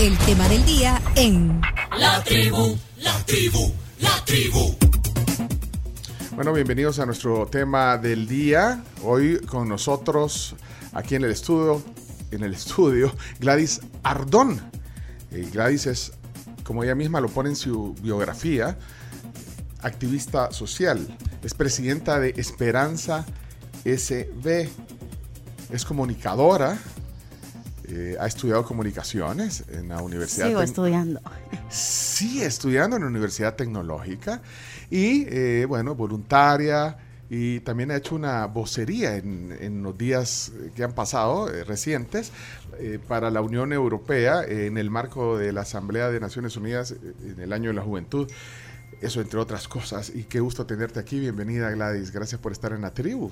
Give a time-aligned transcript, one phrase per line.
[0.00, 1.60] El tema del día en
[1.98, 4.74] La tribu, la tribu, la tribu.
[6.34, 8.82] Bueno, bienvenidos a nuestro tema del día.
[9.02, 10.54] Hoy con nosotros
[10.94, 11.82] aquí en el estudio,
[12.30, 14.62] en el estudio, Gladys Ardón.
[15.32, 16.12] Eh, Gladys es,
[16.64, 18.78] como ella misma lo pone en su biografía,
[19.82, 21.14] activista social.
[21.44, 23.26] Es presidenta de Esperanza
[23.84, 24.66] SB.
[25.68, 26.78] Es comunicadora.
[27.90, 31.20] Eh, ha estudiado comunicaciones en la Universidad Sigo estudiando.
[31.68, 34.40] sigue estudiando en la Universidad Tecnológica
[34.90, 36.96] y, eh, bueno, voluntaria
[37.28, 42.32] y también ha hecho una vocería en, en los días que han pasado, eh, recientes,
[42.82, 46.92] eh, para la Unión Europea eh, en el marco de la Asamblea de Naciones Unidas
[46.92, 46.96] eh,
[47.34, 48.30] en el Año de la Juventud.
[49.00, 50.12] Eso entre otras cosas.
[50.14, 51.18] Y qué gusto tenerte aquí.
[51.18, 52.10] Bienvenida Gladys.
[52.10, 53.30] Gracias por estar en la tribu.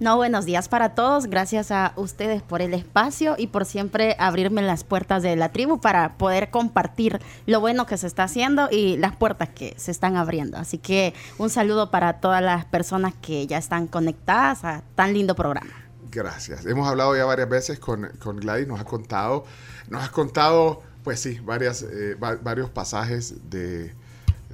[0.00, 1.26] No, buenos días para todos.
[1.26, 5.80] Gracias a ustedes por el espacio y por siempre abrirme las puertas de la tribu
[5.82, 10.16] para poder compartir lo bueno que se está haciendo y las puertas que se están
[10.16, 10.56] abriendo.
[10.56, 15.34] Así que un saludo para todas las personas que ya están conectadas a tan lindo
[15.34, 15.72] programa.
[16.10, 16.64] Gracias.
[16.64, 19.44] Hemos hablado ya varias veces con, con Gladys, nos ha contado,
[19.90, 23.94] nos has contado, pues sí, varias, eh, va- varios pasajes de,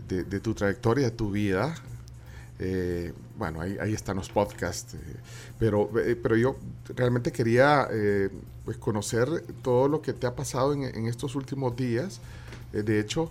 [0.06, 1.74] de- tu trayectoria, de tu vida.
[2.60, 4.98] Eh, bueno, ahí, ahí están los podcasts, eh,
[5.60, 6.56] pero, eh, pero yo
[6.96, 7.88] realmente quería
[8.64, 9.28] pues conocer
[9.62, 12.20] todo lo que te ha pasado en, en estos últimos días.
[12.72, 13.30] De hecho,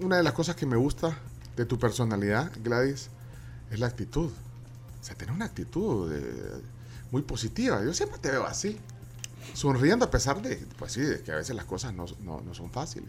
[0.00, 1.16] una de las cosas que me gusta
[1.56, 3.08] de tu personalidad, Gladys,
[3.70, 4.30] es la actitud.
[4.30, 6.12] O sea, tener una actitud
[7.10, 7.82] muy positiva.
[7.84, 8.76] Yo siempre te veo así,
[9.54, 12.70] sonriendo a pesar de, pues sí, que a veces las cosas no, no- no son
[12.70, 13.08] fáciles.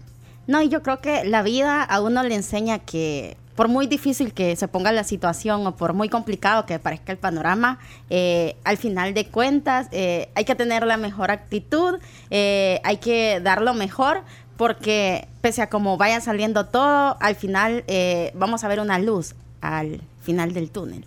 [0.49, 4.33] No, y yo creo que la vida a uno le enseña que por muy difícil
[4.33, 7.77] que se ponga la situación o por muy complicado que parezca el panorama,
[8.09, 11.99] eh, al final de cuentas eh, hay que tener la mejor actitud,
[12.31, 14.23] eh, hay que dar lo mejor,
[14.57, 17.83] porque pese a cómo vaya saliendo todo, al final
[18.33, 21.05] vamos a ver una luz al final del túnel.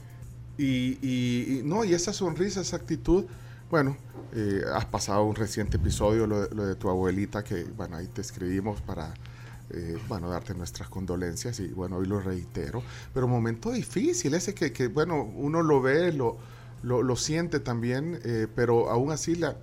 [0.56, 3.24] Y, y- no, y esa sonrisa, esa actitud,
[3.72, 3.96] bueno,
[4.72, 8.80] has pasado un reciente episodio, lo, lo de tu abuelita, que bueno, ahí te escribimos
[8.82, 9.12] para,
[9.72, 12.82] eh, bueno, darte nuestras condolencias y bueno, hoy lo reitero,
[13.14, 16.36] pero momento difícil, ese que, que, bueno, uno lo ve, lo,
[16.82, 19.56] lo, lo siente también, eh, pero aún así la...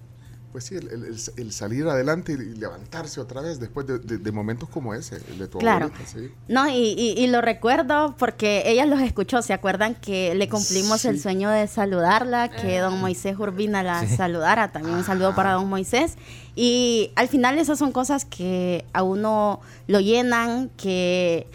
[0.52, 4.18] Pues sí, el, el- el- el salir adelante y levantarse otra vez después de, de-
[4.18, 5.86] de momentos como ese, el de tu Claro.
[5.86, 6.32] abuelita, sí.
[6.48, 9.44] No, y, y- y lo recuerdo porque ella los escuchó.
[9.44, 12.50] ¿Se acuerdan que le cumplimos el sueño de saludarla?
[12.50, 14.72] Que don Moisés Urbina la saludara.
[14.72, 16.16] También un saludo para don Moisés.
[16.56, 21.46] Y al final esas son cosas que a uno lo llenan, que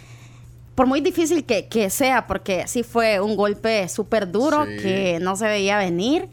[0.77, 4.77] por muy difícil que, que sea, porque sí fue un golpe súper duro Sí.
[4.83, 6.29] que no se veía venir.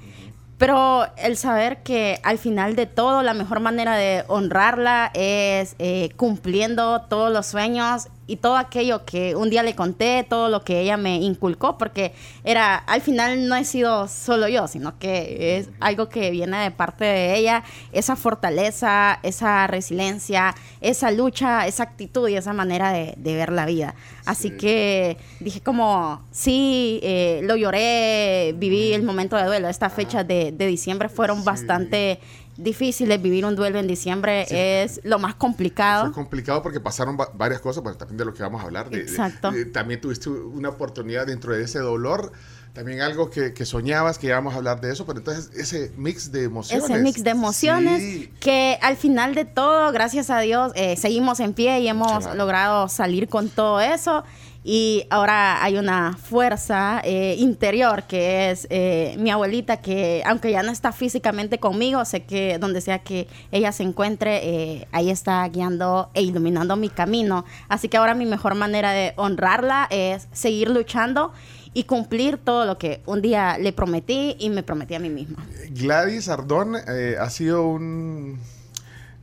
[0.62, 6.12] Pero el saber que al final de todo la mejor manera de honrarla es eh,
[6.18, 10.80] cumpliendo todos los sueños y todo aquello que un día le conté, todo lo que
[10.80, 12.14] ella me inculcó, porque
[12.46, 16.72] era, al final no he sido solo yo, sino que es algo que viene de
[16.72, 23.16] parte de ella, esa fortaleza, esa resiliencia, esa lucha, esa actitud y esa manera de,
[23.18, 23.96] de ver la vida.
[24.26, 24.58] Así Sí.
[24.58, 29.68] que dije como, sí, eh, lo lloré, viví el momento de duelo.
[29.68, 31.46] Estas fechas de, de diciembre fueron Sí.
[31.46, 32.20] bastante
[32.64, 33.22] difíciles.
[33.22, 34.56] Vivir un duelo en diciembre Sí.
[34.58, 36.06] es lo más complicado.
[36.06, 38.90] Fue complicado porque pasaron va- varias cosas, pero también de lo que vamos a hablar.
[38.90, 39.52] de- Exacto.
[39.52, 42.32] de- también tuviste una oportunidad dentro de ese dolor,
[42.74, 46.32] también algo que, que soñabas, que íbamos a hablar de eso, pero entonces ese mix
[46.32, 46.90] de emociones.
[46.90, 48.34] Ese mix de emociones Sí.
[48.40, 52.36] que al final de todo, gracias a Dios, eh, seguimos en pie y hemos Claro.
[52.36, 54.24] logrado salir con todo eso.
[54.64, 60.62] Y ahora hay una fuerza eh, interior que es eh, mi abuelita, que aunque ya
[60.62, 65.48] no está físicamente conmigo, sé que donde sea que ella se encuentre, eh, ahí está
[65.48, 67.44] guiando e iluminando mi camino.
[67.70, 71.34] Así que ahora mi mejor manera de honrarla es seguir luchando
[71.74, 75.46] y cumplir todo lo que un día le prometí y me prometí a mí misma.
[75.70, 78.40] Gladys Ardón eh, ha sido un,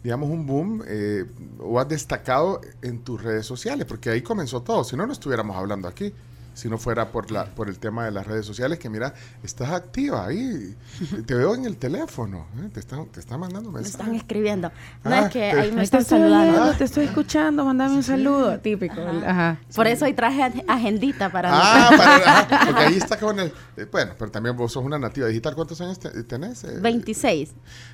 [0.09, 1.27] digamos, un boom eh,
[1.59, 5.55] o has destacado en tus redes sociales, porque ahí comenzó todo, si no, no estuviéramos
[5.55, 6.15] hablando aquí.
[6.59, 9.15] Si no fuera por, la, por el tema de las redes sociales, que mira,
[9.45, 10.75] estás activa ahí.
[11.25, 12.49] Te veo en el teléfono.
[12.61, 12.69] ¿eh?
[12.75, 14.01] Te, están, te están mandando Me mensajes.
[14.01, 14.73] están escribiendo.
[15.05, 16.61] No Ah, es que te- ahí me están saludando.
[16.61, 18.59] oyendo, te estoy escuchando, mandame un saludo.
[18.59, 19.01] Típico.
[19.25, 19.59] Ajá.
[19.73, 23.53] Por eso hoy traje ag- agendita para Ah, para, ajá, porque ahí está con el...
[23.77, 25.55] eh, bueno, pero también vos sos una nativa digital.
[25.55, 26.65] ¿Cuántos años te- tenés?
[26.65, 27.51] Eh, 26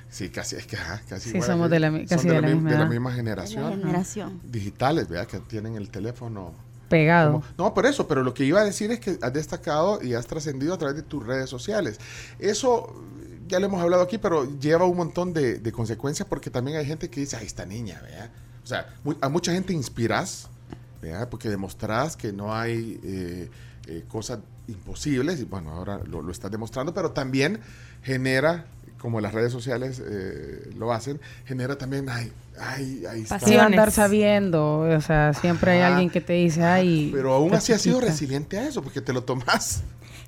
[0.09, 2.69] Sí, casi, es que ajá, casi Sí, somos de la casi de la mi- misma
[2.71, 2.89] de la edad.
[2.89, 3.79] misma de la generación.
[3.81, 4.41] generación.
[4.43, 6.64] Digitales, vea, que tienen el teléfono...
[6.89, 7.43] Pegado.
[7.57, 10.27] no, por eso, pero lo que iba a decir es que has destacado y has
[10.27, 11.99] trascendido a través de tus redes sociales.
[12.39, 13.03] Eso,
[13.47, 17.09] ya lo hemos hablado aquí, pero lleva un montón de, consecuencias porque también hay gente
[17.09, 18.31] que dice, ay, esta niña, ¿vea?
[18.63, 18.87] O sea,
[19.21, 20.47] a mucha gente inspiras,
[21.01, 21.29] ¿vea?
[21.29, 23.49] Porque demostrás que no hay eh,
[23.87, 27.59] eh, cosas imposibles, y bueno, ahora lo, lo estás demostrando, pero también
[28.01, 28.65] genera,
[28.99, 33.39] como las redes sociales eh, lo hacen, genera también, ay, ay, ahí está.
[33.39, 37.11] Sí, andar sabiendo, o sea, siempre hay alguien que te dice, ay.
[37.13, 38.11] Pero aún así has sido chiquita".
[38.11, 39.83] resiliente a eso, porque te lo tomás.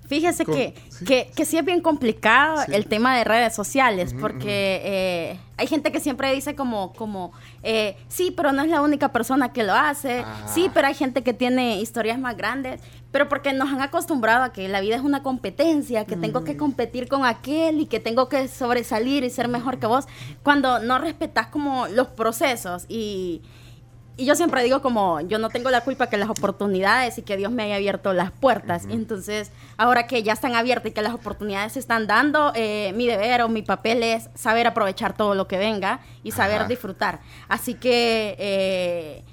[0.07, 1.05] Fíjese Con- que, sí.
[1.05, 2.71] que, que sí es bien complicado Sí.
[2.73, 7.31] el tema de redes sociales, porque eh, hay gente que siempre dice como, como
[7.63, 11.23] eh, sí, pero no es la única persona que lo hace, sí, pero hay gente
[11.23, 12.81] que tiene historias más grandes,
[13.11, 16.57] pero porque nos han acostumbrado a que la vida es una competencia, que tengo que
[16.57, 20.05] competir con aquel y que tengo que sobresalir y ser mejor que vos,
[20.43, 23.41] cuando no respetas como los procesos y...
[24.19, 27.37] Y yo siempre digo como, yo no tengo la culpa que las oportunidades y que
[27.37, 28.85] Dios me haya abierto las puertas.
[28.89, 33.05] Entonces, ahora que ya están abiertas y que las oportunidades se están dando, eh, mi
[33.05, 36.67] deber o mi papel es saber aprovechar todo lo que venga y saber Ajá.
[36.67, 37.19] disfrutar.
[37.47, 38.35] Así que...
[38.39, 39.23] eh,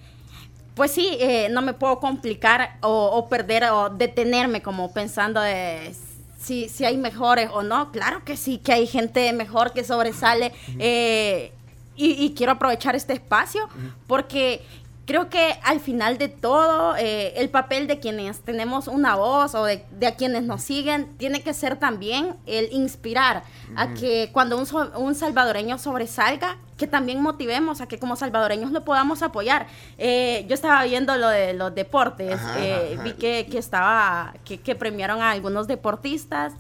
[0.75, 5.95] pues sí, eh, no me puedo complicar o, o perder o detenerme como pensando de
[6.37, 7.93] si, si hay mejores o no.
[7.93, 10.53] Claro que sí, que hay gente mejor que sobresale.
[10.81, 11.53] eh,
[11.97, 13.69] y, y quiero aprovechar este espacio
[14.07, 14.63] porque
[15.07, 19.65] creo que al final de todo, eh, el papel de quienes tenemos una voz o
[19.67, 23.43] de, de a quienes nos siguen tiene que ser también el inspirar
[23.77, 28.73] a que cuando un, so- un salvadoreño sobresalga, que también motivemos a que como salvadoreños
[28.73, 29.67] lo podamos apoyar.
[29.99, 33.03] Eh, yo estaba viendo lo de los deportes, Ajá, eh, ajá.
[33.05, 36.55] vi que, que estaba, que, que premiaron a algunos deportistas.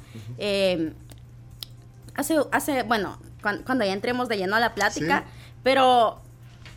[2.14, 5.54] hace, hace, bueno, cuan- cuando, ya entremos de lleno a la plática, Sí.
[5.62, 6.18] pero,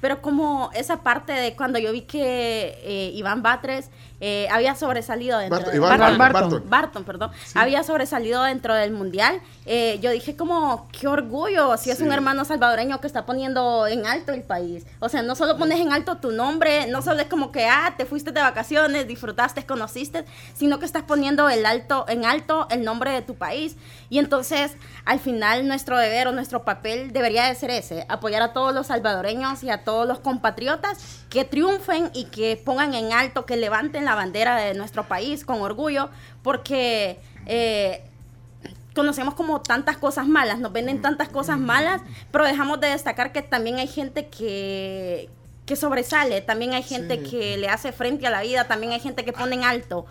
[0.01, 5.37] pero como esa parte de cuando yo vi que eh, Iván Batres eh, había sobresalido
[5.37, 7.03] dentro Barton, de- Iván Barton, Barton, Barton.
[7.03, 9.41] Perdón, había sobresalido dentro del mundial.
[9.69, 12.03] eh, yo dije como, qué orgullo, si es Sí.
[12.03, 14.85] un hermano salvadoreño que está poniendo en alto el país.
[15.01, 17.93] O sea, no solo pones en alto tu nombre, no solo es como que, ah,
[17.97, 20.23] te fuiste de vacaciones, disfrutaste, conociste,
[20.55, 23.75] sino que estás poniendo el alto, en alto el nombre de tu país.
[24.09, 28.53] Y entonces, al final, nuestro deber o nuestro papel debería de ser ese, apoyar a
[28.53, 33.45] todos los salvadoreños y a todos los compatriotas que triunfen y que pongan en alto,
[33.45, 36.09] que levanten la bandera de nuestro país con orgullo,
[36.41, 38.03] porque eh,
[38.95, 42.01] conocemos como tantas cosas malas, nos venden tantas cosas malas,
[42.31, 45.29] pero dejamos de destacar que también hay gente que
[45.65, 47.29] que sobresale, también hay gente Sí.
[47.29, 50.05] que le hace frente a la vida, también hay gente que pone en alto.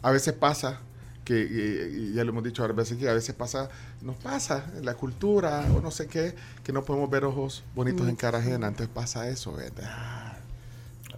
[0.00, 0.80] A veces pasa
[1.24, 3.70] que, ya lo hemos dicho varias veces, que a veces pasa,
[4.02, 8.08] nos pasa en la cultura o no sé qué, que no podemos ver ojos bonitos
[8.08, 10.36] en cara ajena, entonces pasa eso, ¿verdad?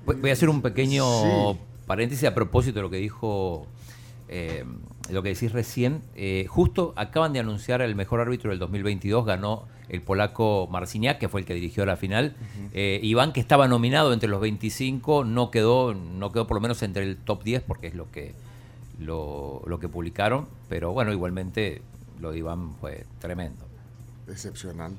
[0.04, 1.04] Voy a hacer un pequeño
[1.54, 1.58] Sí.
[1.86, 3.66] paréntesis a propósito de lo que dijo,
[4.28, 4.64] eh,
[5.10, 6.00] lo que decís recién.
[6.14, 11.28] Eh, justo acaban de anunciar el mejor árbitro del 2022, ganó el polaco Marciniak, que
[11.28, 12.34] fue el que dirigió la final.
[12.72, 16.82] Eh, Iván, que estaba nominado entre los 25, no quedó, no quedó por lo menos
[16.82, 18.34] entre el top 10, porque es lo que,
[18.98, 20.48] lo, lo que publicaron.
[20.68, 21.82] Pero bueno, igualmente
[22.20, 23.64] lo de Iván fue tremendo.
[24.28, 24.96] Excepcional.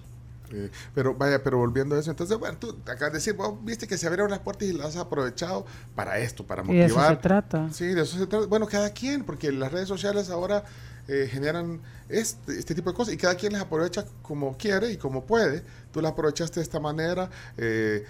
[0.53, 3.85] Eh, pero vaya, pero volviendo a eso, entonces, bueno, tú acabas de decir, vos viste
[3.85, 6.95] que se abrieron las puertas y las has aprovechado para esto, para Y de eso
[6.95, 7.15] motivar.
[7.17, 7.69] se trata.
[7.73, 8.45] Sí, de eso se trata.
[8.45, 10.63] Bueno, cada quien, porque las redes sociales ahora
[11.09, 14.95] eh, generan este, este tipo de cosas y cada quien las aprovecha como quiere y
[14.95, 15.63] como puede.
[15.91, 18.05] Tú las aprovechaste de esta manera, eh,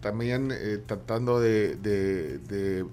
[0.00, 2.84] también eh, tratando de, de- de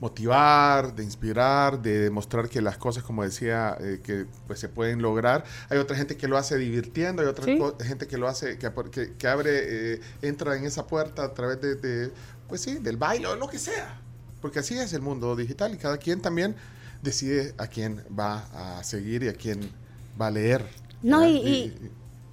[0.00, 5.02] motivar, de inspirar, de demostrar que las cosas, como decía, eh, que pues se pueden
[5.02, 5.44] lograr.
[5.68, 7.58] Hay otra gente que lo hace divirtiendo, hay otra Sí.
[7.84, 11.34] gente que lo hace, que, apor- que, que abre, eh, entra en esa puerta a
[11.34, 12.12] través de, de,
[12.48, 14.00] pues sí, del baile o lo que sea.
[14.40, 16.54] Porque así es el mundo digital y cada quien también
[17.02, 19.68] decide a quién va a seguir y a quién
[20.20, 20.64] va a leer.
[21.02, 21.90] No, y-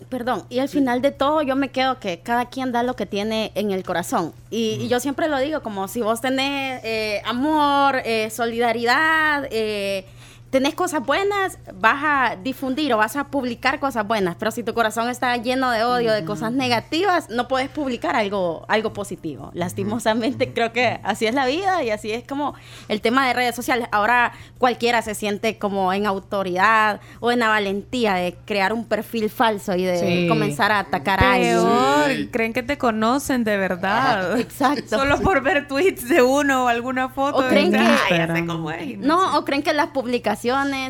[0.09, 3.05] Perdón, y al final de todo yo me quedo que cada quien da lo que
[3.05, 4.33] tiene en el corazón.
[4.49, 10.05] Y, y yo siempre lo digo, como si vos tenés eh, amor, eh, solidaridad, eh,
[10.49, 14.35] tenés cosas buenas, vas a difundir o vas a publicar cosas buenas.
[14.37, 18.63] Pero si tu corazón está lleno de odio, de cosas negativas, no puedes publicar algo,
[18.69, 19.51] algo positivo.
[19.53, 22.55] Lastimosamente creo que así es la vida y así es como
[22.87, 23.87] el tema de redes sociales.
[23.91, 29.29] Ahora cualquiera se siente como en autoridad o en la valentía de crear un perfil
[29.29, 30.27] falso y de Sí.
[30.29, 31.55] comenzar a atacar a alguien.
[31.55, 32.29] Peor, Sí.
[32.31, 34.39] creen que te conocen de verdad.
[34.39, 34.97] Exacto.
[34.99, 37.39] Solo por ver tweets de uno o alguna foto.
[37.45, 40.34] O creen que- "Ay, ya sé cómo es", No, o creen que las publicaciones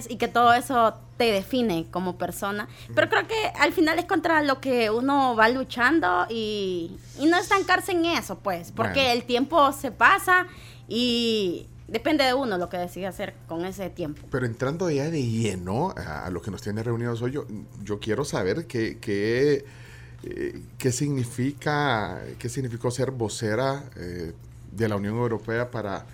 [0.09, 2.67] y que todo eso te define como persona.
[2.93, 7.37] Pero creo que al final es contra lo que uno va luchando y, y no
[7.37, 9.13] estancarse en eso, pues, porque Bueno.
[9.13, 10.47] el tiempo se pasa
[10.87, 14.21] y, depende de uno lo que decide hacer con ese tiempo.
[14.31, 17.45] Pero entrando ya de lleno a, a lo que nos tiene reunidos hoy, yo,
[17.83, 19.65] yo quiero saber qué, qué,
[20.23, 24.33] eh, qué significa, qué significó ser vocera eh,
[24.71, 26.05] de la Unión Europea para,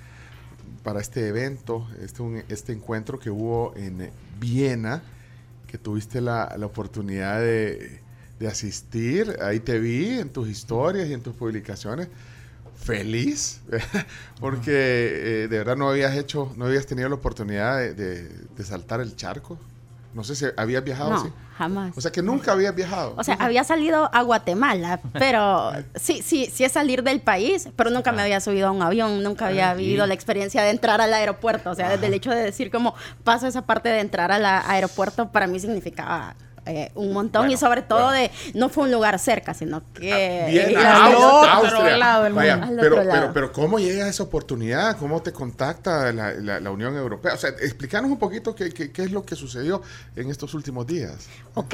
[0.83, 4.09] para este evento, este, este encuentro que hubo en
[4.39, 5.01] Viena,
[5.67, 8.00] que tuviste la, la oportunidad de,
[8.39, 9.38] de asistir.
[9.41, 12.09] Ahí te vi en tus historias y en tus publicaciones.
[12.75, 13.61] Feliz,
[14.39, 19.01] porque eh, de verdad no habías hecho, no habías tenido la oportunidad de- de saltar
[19.01, 19.59] el charco.
[20.13, 21.30] No sé si habías viajado No, así.
[21.58, 21.98] jamás.
[21.98, 23.13] O sea que nunca habías viajado.
[23.18, 27.89] O sea, había salido a Guatemala, pero sí, sí, sí es salir del país, pero
[27.89, 31.13] nunca me había subido a un avión, nunca había vivido la experiencia de entrar al
[31.13, 31.70] aeropuerto.
[31.72, 35.32] O sea, desde el hecho de decir como paso esa parte de entrar al aeropuerto,
[35.32, 38.12] para mí significaba eh, un montón Bueno, y sobre todo bueno.
[38.20, 40.46] de, no fue un lugar cerca, sino que...
[40.50, 41.98] Bien, ir a- al Austria, otro Austria.
[41.98, 42.74] lado del Vaya, mundo.
[42.74, 44.98] Al pero, pero, pero ¿cómo llega esa oportunidad?
[44.98, 47.34] ¿Cómo te contacta la, la- la Unión Europea?
[47.34, 49.82] O sea, explícanos un poquito qué, qué- qué es lo que sucedió
[50.15, 51.27] en estos últimos días.
[51.56, 51.74] Ok,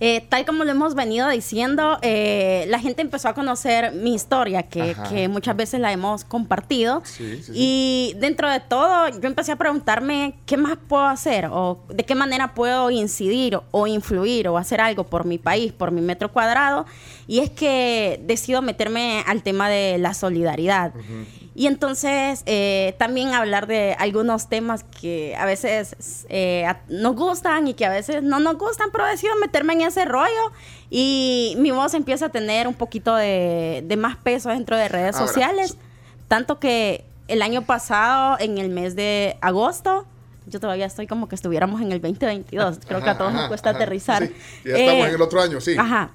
[0.00, 4.62] eh, tal como lo hemos venido diciendo, eh, la gente empezó a conocer mi historia,
[4.62, 7.02] que, que muchas veces la hemos compartido.
[7.04, 7.52] Sí, sí, sí.
[7.54, 12.14] Y dentro de todo, yo empecé a preguntarme qué más puedo hacer o de qué
[12.14, 16.86] manera puedo incidir o influir o hacer algo por mi país, por mi metro cuadrado.
[17.26, 20.92] Y es que decido meterme al tema de la solidaridad.
[21.54, 27.74] Y entonces eh, también hablar de algunos temas que a veces eh, nos gustan y
[27.74, 30.52] que a veces no nos gustan, pero decido meterme en ese rollo
[30.88, 35.16] y mi voz empieza a tener un poquito de, de más peso dentro de redes
[35.16, 35.76] Ahora, sociales.
[36.28, 40.06] Tanto que el año pasado, en el mes de agosto,
[40.48, 42.80] yo todavía estoy como que estuviéramos en el 2022.
[42.88, 43.78] Creo que a todos Ajá, nos cuesta ajá.
[43.78, 44.26] aterrizar.
[44.26, 45.76] Sí, ya estamos Eh, en el otro año, sí.
[45.78, 46.10] Ajá.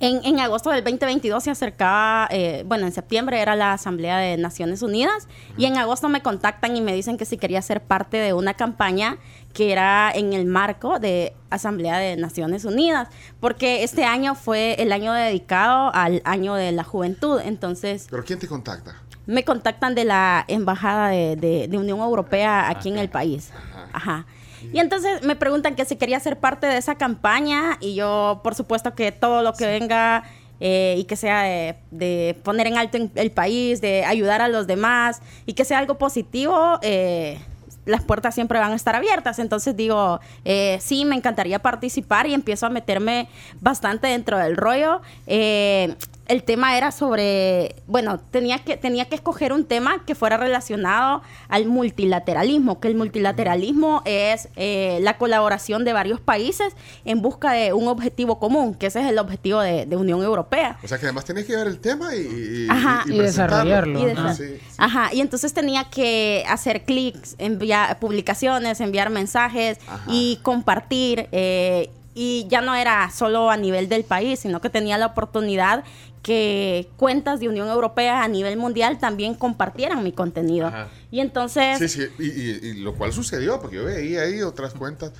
[0.00, 4.36] En, en agosto del 2022 se acercaba, eh, bueno, en septiembre era la Asamblea de
[4.36, 8.16] Naciones Unidas y en agosto me contactan y me dicen que si quería ser parte
[8.16, 9.18] de una campaña
[9.54, 14.90] que era en el marco de Asamblea de Naciones Unidas, porque este año fue el
[14.90, 18.96] año dedicado al año de la juventud, entonces ¿Pero quién te contacta?
[19.26, 23.50] Me contactan de la Embajada de, de- de Unión Europea aquí en el país.
[23.92, 24.26] Ajá.
[24.72, 28.54] Y entonces me preguntan que si quería ser parte de esa campaña y yo, por
[28.54, 30.22] supuesto, que todo lo que venga
[30.60, 34.66] eh, y que sea de, de poner en alto el país, de ayudar a los
[34.68, 37.40] demás y que sea algo positivo, eh,
[37.84, 39.40] las puertas siempre van a estar abiertas.
[39.40, 43.28] Entonces digo, eh, sí, me encantaría participar y empiezo a meterme
[43.60, 45.00] bastante dentro del rollo.
[45.26, 45.96] Eh,
[46.32, 51.22] el tema era sobre, bueno, tenía que, tenía que escoger un tema que fuera relacionado
[51.48, 56.74] al multilateralismo, que el multilateralismo es eh, la colaboración de varios países
[57.04, 60.78] en busca de un objetivo común, que ese es el objetivo de, de Unión Europea.
[60.82, 63.02] O sea que además tenías que ver el tema y, y, Ajá.
[63.06, 63.22] Y presentarlo.
[63.82, 64.00] desarrollarlo.
[64.00, 64.34] Y de- Ajá.
[64.34, 64.74] Sí, sí.
[64.78, 70.04] Ajá, y entonces tenía que hacer clics, enviar publicaciones, enviar mensajes Ajá.
[70.08, 71.28] y compartir.
[71.32, 75.82] eh, y ya no era solo a nivel del país, sino que tenía la oportunidad
[76.22, 80.68] que cuentas de Unión Europea a nivel mundial también compartieran mi contenido.
[80.68, 80.88] Ajá.
[81.10, 81.78] Y entonces...
[81.78, 85.12] Sí, sí, y, y- y lo cual sucedió, porque yo veía ahí otras cuentas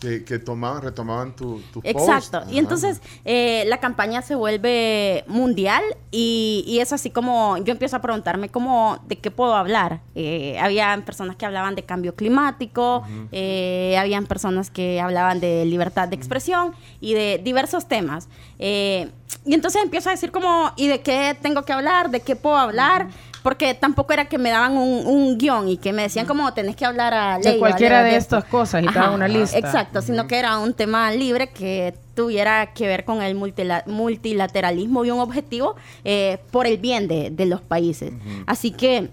[0.00, 2.40] que, que tomaban, retomaban tu, tu Exacto.
[2.40, 2.52] post.
[2.52, 7.96] Y entonces eh, la campaña se vuelve mundial y, y es así como yo empiezo
[7.96, 10.00] a preguntarme cómo, de qué puedo hablar.
[10.14, 16.08] Eh, habían personas que hablaban de cambio climático, eh, habían personas que hablaban de libertad
[16.08, 18.28] de expresión y de diversos temas.
[18.58, 19.10] Eh,
[19.44, 22.10] y entonces empiezo a decir como, ¿y de qué tengo que hablar?
[22.10, 23.08] ¿De qué puedo hablar?
[23.42, 26.76] Porque tampoco era que me daban un, un guion y que me decían como tenés
[26.76, 28.36] que hablar a De Leiva, cualquiera Leiva de esto".
[28.38, 29.56] estas cosas y te daban una lista.
[29.58, 35.04] Exacto, sino que era un tema libre que tuviera que ver con el multila- multilateralismo
[35.04, 38.12] y un objetivo eh, por el bien de, de los países.
[38.46, 39.08] Así que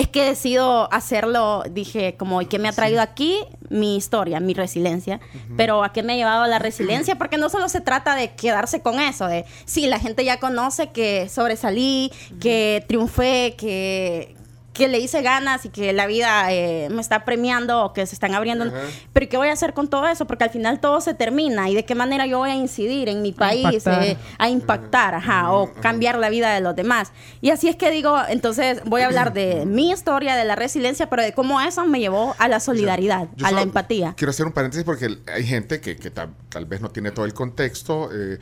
[0.00, 3.38] es que decido hacerlo, dije, como, ¿y qué me ha traído aquí?
[3.68, 5.20] Mi historia, mi resiliencia.
[5.56, 7.16] Pero ¿a qué me ha llevado la resiliencia?
[7.16, 10.88] Porque no solo se trata de quedarse con eso, de, sí, la gente ya conoce
[10.88, 14.36] que sobresalí, que triunfé, que
[14.80, 18.14] que le hice ganas y que la vida eh, me está premiando o que se
[18.14, 18.64] están abriendo.
[18.64, 18.78] Ajá.
[19.12, 20.26] Pero ¿qué voy a hacer con todo eso?
[20.26, 23.20] Porque al final todo se termina y de qué manera yo voy a incidir en
[23.20, 24.02] mi país, impactar.
[24.04, 27.12] eh, a impactar, ajá, o cambiar la vida de los demás.
[27.42, 31.10] Y así es que digo, entonces voy a hablar de mi historia, de la resiliencia,
[31.10, 34.14] pero de cómo eso me llevó a la solidaridad, Yo a la empatía.
[34.16, 37.26] Quiero hacer un paréntesis porque hay gente que, que tal, tal vez no tiene todo
[37.26, 38.08] el contexto.
[38.12, 38.38] eh,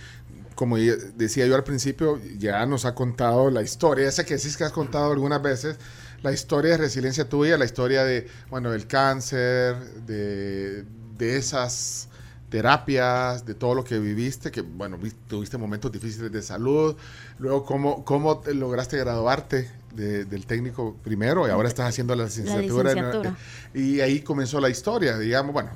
[0.59, 4.64] como decía yo al principio, ya nos ha contado la historia, esa que decís que
[4.64, 5.76] has contado algunas veces,
[6.22, 10.84] la historia de resiliencia tuya, la historia de, bueno, del cáncer, de,
[11.16, 12.08] de esas
[12.48, 16.96] terapias, de todo lo que viviste, que bueno, vi- tuviste momentos difíciles de salud,
[17.38, 22.25] luego cómo, cómo te lograste graduarte de- del técnico primero y ahora estás haciendo la
[22.25, 22.92] licenciatura.
[22.92, 23.37] en- licenciatura.
[23.75, 25.70] y ahí comenzó la historia, digamos, bueno,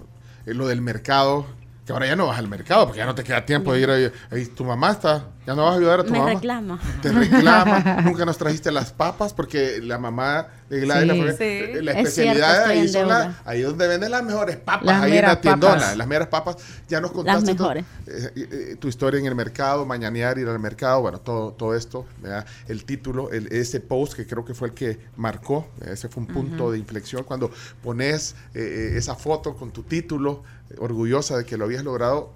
[0.46, 1.46] lo del mercado,
[1.86, 3.90] que ahora ya no vas al mercado, porque ya no te queda tiempo de ir
[3.90, 6.30] ahí, ahí tu mamá está, ya no vas a ayudar a tu Me mamá.
[6.34, 6.80] reclama.
[7.02, 11.18] Te reclama, nunca nos trajiste las papas, porque la mamá de Gladys, Sí.
[11.26, 11.36] la, Sí.
[11.44, 13.42] eh, la especialidad ahí son la- deuda.
[13.44, 15.96] ahí donde venden las mejores papas, Las ahí en la tiendona, papas.
[15.96, 16.56] las meras papas.
[16.88, 21.00] Ya nos contaste tu- eh, eh, tu historia en el mercado, mañanear, ir al mercado,
[21.02, 22.46] bueno, todo, todo esto, ¿verdad?
[22.68, 26.28] el título, el- ese post que creo que fue el que marcó, ese fue un
[26.28, 27.50] punto de inflexión, cuando
[27.82, 30.42] pones eh, esa foto con tu título,
[30.78, 32.32] orgullosa de que lo habías logrado,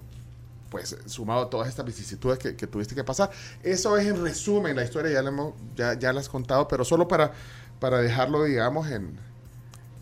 [0.69, 3.29] pues sumado a todas estas vicisitudes que, que tuviste que pasar.
[3.63, 6.83] Eso es en resumen, la historia ya la, hemos, ya, ya la has contado, pero
[6.83, 7.31] solo para,
[7.79, 9.17] para dejarlo, digamos, en...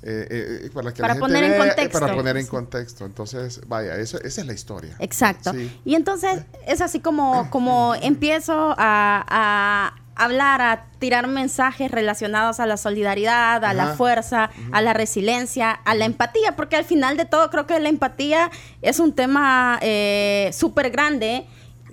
[0.05, 0.27] eh,
[0.65, 1.99] eh, para que la Para gente poner en vea, eh, contexto.
[1.99, 3.05] Para poner en contexto.
[3.05, 4.95] Entonces, vaya, eso, esa es la historia.
[4.99, 5.51] Exacto.
[5.51, 5.81] Sí.
[5.83, 12.65] Y entonces es así como, como empiezo a, a hablar, a tirar mensajes relacionados a
[12.65, 17.25] la solidaridad, a la fuerza, a la resiliencia, a la empatía, porque al final de
[17.25, 18.49] todo creo que la empatía
[18.81, 21.45] es un tema eh, súper grande.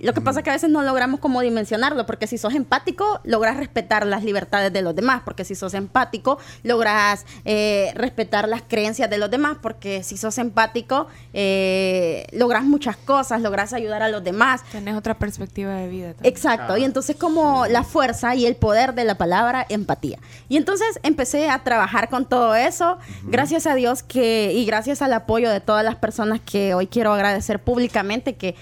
[0.03, 3.21] Lo que pasa es que a veces no logramos como dimensionarlo, porque si sos empático,
[3.23, 8.63] logras respetar las libertades de los demás, porque si sos empático, logras eh, respetar las
[8.63, 14.09] creencias de los demás, porque si sos empático, eh, logras muchas cosas, logras ayudar a
[14.09, 14.61] los demás.
[14.73, 16.13] Tenés otra perspectiva de vida.
[16.13, 16.33] también.
[16.33, 20.19] Exacto, y entonces como la fuerza y el poder de la palabra empatía.
[20.49, 25.13] Y entonces empecé a trabajar con todo eso, gracias a Dios que y gracias al
[25.13, 28.55] apoyo de todas las personas que hoy quiero agradecer públicamente que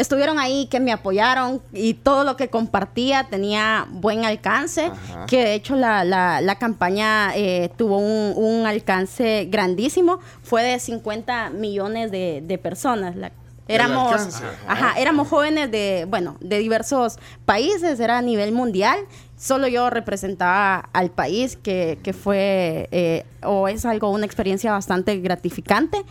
[0.00, 5.26] estuvieron ahí, que me apoyaron y todo lo que compartía tenía buen alcance, Ajá.
[5.26, 10.78] que de hecho la, la- la campaña eh, tuvo un, un alcance grandísimo, fue de
[10.78, 13.14] 50 millones de, de personas.
[13.16, 13.32] La-
[13.68, 18.98] éramos, ajá, éramos jóvenes de, bueno, de diversos países, era a nivel mundial.
[19.38, 25.16] Solo yo representaba al país, que, que fue eh, o es algo, una experiencia bastante
[25.18, 26.02] gratificante.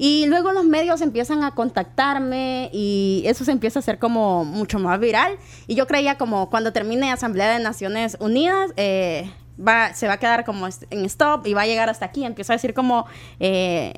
[0.00, 4.78] Y luego los medios empiezan a contactarme y eso se empieza a hacer como mucho
[4.78, 5.36] más viral.
[5.66, 9.28] Y yo creía como cuando termine Asamblea de Naciones Unidas, eh,
[9.58, 12.24] va, se va a quedar como en stop y va a llegar hasta aquí.
[12.24, 13.06] Empiezo a decir como...
[13.40, 13.94] eh,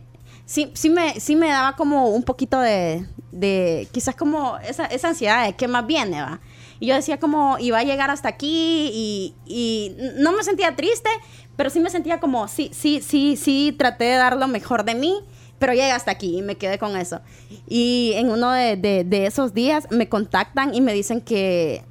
[0.47, 5.09] sí, sí, me, sí me daba como un poquito de, de quizás como esa, esa
[5.09, 6.41] ansiedad de qué más viene, ¿va?
[6.81, 11.11] Y yo decía como, iba a llegar hasta aquí y no me sentía triste,
[11.57, 14.95] pero sí me sentía como, sí, sí, sí, sí, traté de dar lo mejor de
[14.95, 15.15] mí,
[15.61, 17.21] pero llega hasta aquí y me quedé con eso.
[17.69, 21.83] Y en uno de, de- de esos días me contactan y me dicen que,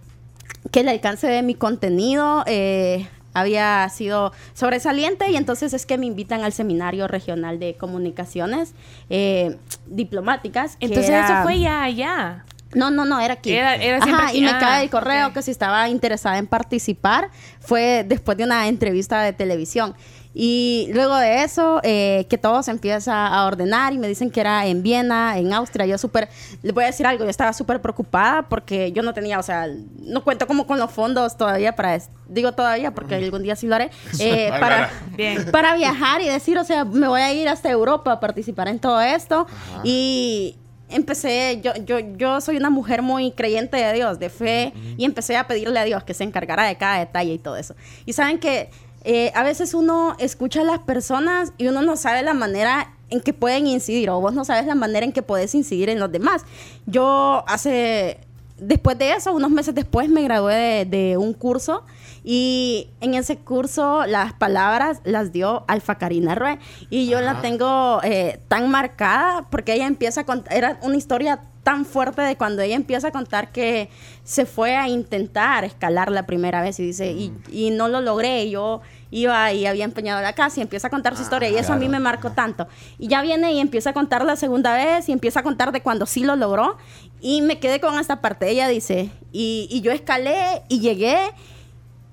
[0.71, 6.08] que el alcance de mi contenido eh, había sido sobresaliente y entonces es que me
[6.08, 8.73] invitan al seminario regional de comunicaciones
[9.10, 9.55] eh,
[9.86, 10.75] diplomáticas.
[10.79, 12.45] Entonces era- eso fue ya allá.
[12.73, 13.51] no, no, no, era aquí.
[13.51, 14.38] Era- era Ajá, aquí.
[14.39, 15.34] y me Ah, cae el correo ok.
[15.36, 17.29] que si estaba interesada en participar.
[17.60, 19.95] Fue después de una entrevista de televisión.
[20.33, 24.39] Y luego de eso, eh, que todo se empieza a ordenar y me dicen que
[24.39, 25.87] era en Viena, en Austria.
[25.87, 26.29] Yo súper,
[26.61, 29.67] les voy a decir algo, yo estaba súper preocupada porque yo no tenía, o sea,
[30.01, 33.75] no cuento como con los fondos todavía para, digo todavía porque algún día sí lo
[33.75, 33.89] haré,
[34.19, 35.49] eh, para, Bien.
[35.51, 38.77] para viajar y decir, o sea, me voy a ir hasta Europa a participar en
[38.77, 39.47] todo esto.
[39.83, 40.57] Y
[40.89, 45.37] empecé, yo, yo, yo soy una mujer muy creyente de Dios, de fe, y empecé
[45.37, 47.75] a pedirle a Dios que se encargara de cada detalle y todo eso.
[48.05, 48.69] Y saben que
[49.03, 53.21] eh, a veces uno escucha a las personas y uno no sabe la manera en
[53.21, 56.12] que pueden incidir, o vos no sabes la manera en que puedes incidir en los
[56.12, 56.43] demás.
[56.85, 58.19] Yo hace,
[58.59, 61.83] después de eso, unos meses después, me gradué de un curso
[62.31, 66.59] y en ese curso las palabras las dio Alfa Karina Rue.
[66.91, 71.41] Y yo la tengo eh, tan marcada porque ella empieza a contar, era una historia
[71.63, 73.89] tan fuerte de cuando ella empieza a contar que
[74.23, 78.47] se fue a intentar escalar la primera vez y dice, y, y no lo logré,
[78.51, 81.73] yo iba y había empeñado la casa y empieza a contar su historia y eso
[81.73, 82.67] a mí me marcó tanto.
[82.99, 85.81] Y ya viene y empieza a contar la segunda vez y empieza a contar de
[85.81, 86.77] cuando sí lo logró
[87.21, 88.51] y me quedé con esta parte.
[88.51, 91.17] Ella dice, y, y yo escalé y llegué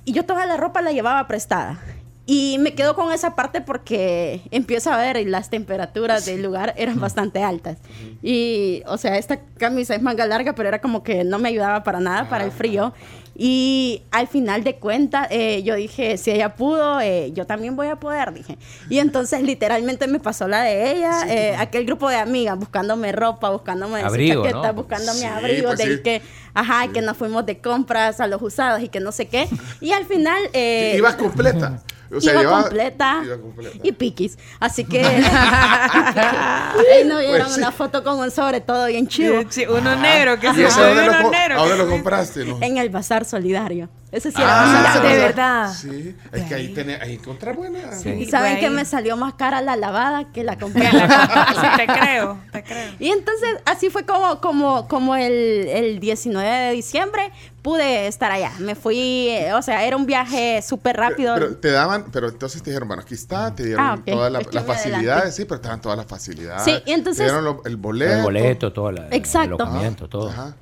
[0.07, 1.79] y yo toda la ropa la llevaba prestada.
[2.29, 6.75] Y me quedo con esa parte porque empiezo a ver y las temperaturas del lugar
[6.77, 7.79] eran bastante altas.
[8.23, 11.83] Y, o sea, esta camisa es manga larga, pero era como que no me ayudaba
[11.85, 12.93] para nada para el frío.
[13.39, 17.89] Y al final de cuentas, eh, yo dije, si ella pudo, eh, yo también voy
[17.89, 18.57] a poder, dije.
[18.89, 23.51] Y entonces literalmente me pasó la de ella, eh, aquel grupo de amigas buscándome ropa,
[23.51, 24.75] buscándome Abrigo, chaqueta, ¿no?
[24.75, 26.03] buscándome Sí, abrigo, pues del sí.
[26.03, 26.23] que,
[26.55, 29.49] ajá, que nos fuimos de compras a los usados y que no sé qué.
[29.81, 30.43] Y al final...
[30.55, 31.83] eh, Ibas completa.
[32.15, 33.77] O sea, iba llevaba- completa, iba completa.
[33.83, 34.39] y piquis.
[34.61, 37.61] Así que ahí no vieron Pues sí.
[37.61, 40.81] una foto con un sobre todo bien chido Sí, uno negro, que ¿Y se ese
[40.81, 41.55] ve dónde lo, uno co- negro.
[41.55, 42.45] ¿a dónde que lo compraste?
[42.45, 42.59] No?
[42.61, 43.89] en el bazar solidario.
[44.13, 45.23] Ese sí era Ah, bazar de solidario.
[45.27, 45.73] verdad.
[45.75, 48.01] Sí, es que ahí, tenés, ahí encontrás buenas.
[48.03, 48.11] Sí.
[48.11, 50.89] Y saben que me salió más cara la lavada que la compré.
[50.91, 50.97] Sí,
[51.77, 52.93] te creo, te creo.
[52.99, 55.33] Y entonces así fue como, como, como el,
[55.69, 57.31] el 19 de diciembre
[57.67, 58.53] pude estar allá.
[58.61, 61.35] Me fui, eh, o sea, era un viaje súper rápido.
[61.35, 64.41] Pero te daban, pero entonces te dijeron, bueno, aquí está, te dieron Ah, todas la-
[64.53, 66.63] las facilidades, sí, pero te dan todas las facilidades.
[66.63, 68.13] Sí, y entonces- Te dieron lo- el boleto.
[68.19, 69.57] El boleto, todo la, Exacto.
[69.57, 70.29] el alojamiento, todo.
[70.31, 70.55] Ajá.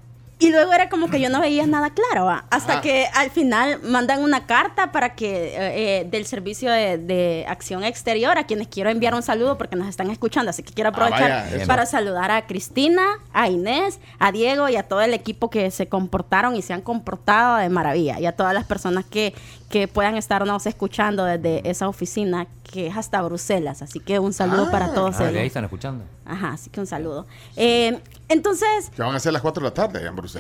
[0.45, 2.45] Y luego era como que yo no veía nada claro, ¿va?
[2.51, 2.83] hasta Ajá.
[2.83, 7.83] que al final mandan una carta para que eh, eh, del servicio de, de acción
[7.85, 11.33] exterior a quienes quiero enviar un saludo porque nos están escuchando, así que quiero aprovechar
[11.33, 11.67] Ah, vaya, eso.
[11.67, 13.03] para saludar a Cristina,
[13.33, 16.83] a Inés, a Diego y a todo el equipo que se comportaron y se han
[16.83, 19.35] comportado de maravilla y a todas las personas que,
[19.71, 24.67] que puedan estarnos escuchando desde esa oficina que es hasta Bruselas, así que un saludo
[24.69, 24.71] Ah.
[24.71, 25.47] para todos Ah, de ahí ellos.
[25.49, 26.05] están escuchando.
[26.27, 27.27] Ajá, así que un saludo.
[27.57, 30.34] Eh, entonces, Que van a ser las 4 de la tarde en Bruselas.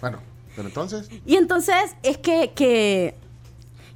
[0.00, 0.18] Bueno,
[0.56, 1.08] pero entonces.
[1.26, 3.14] Y entonces es que, que,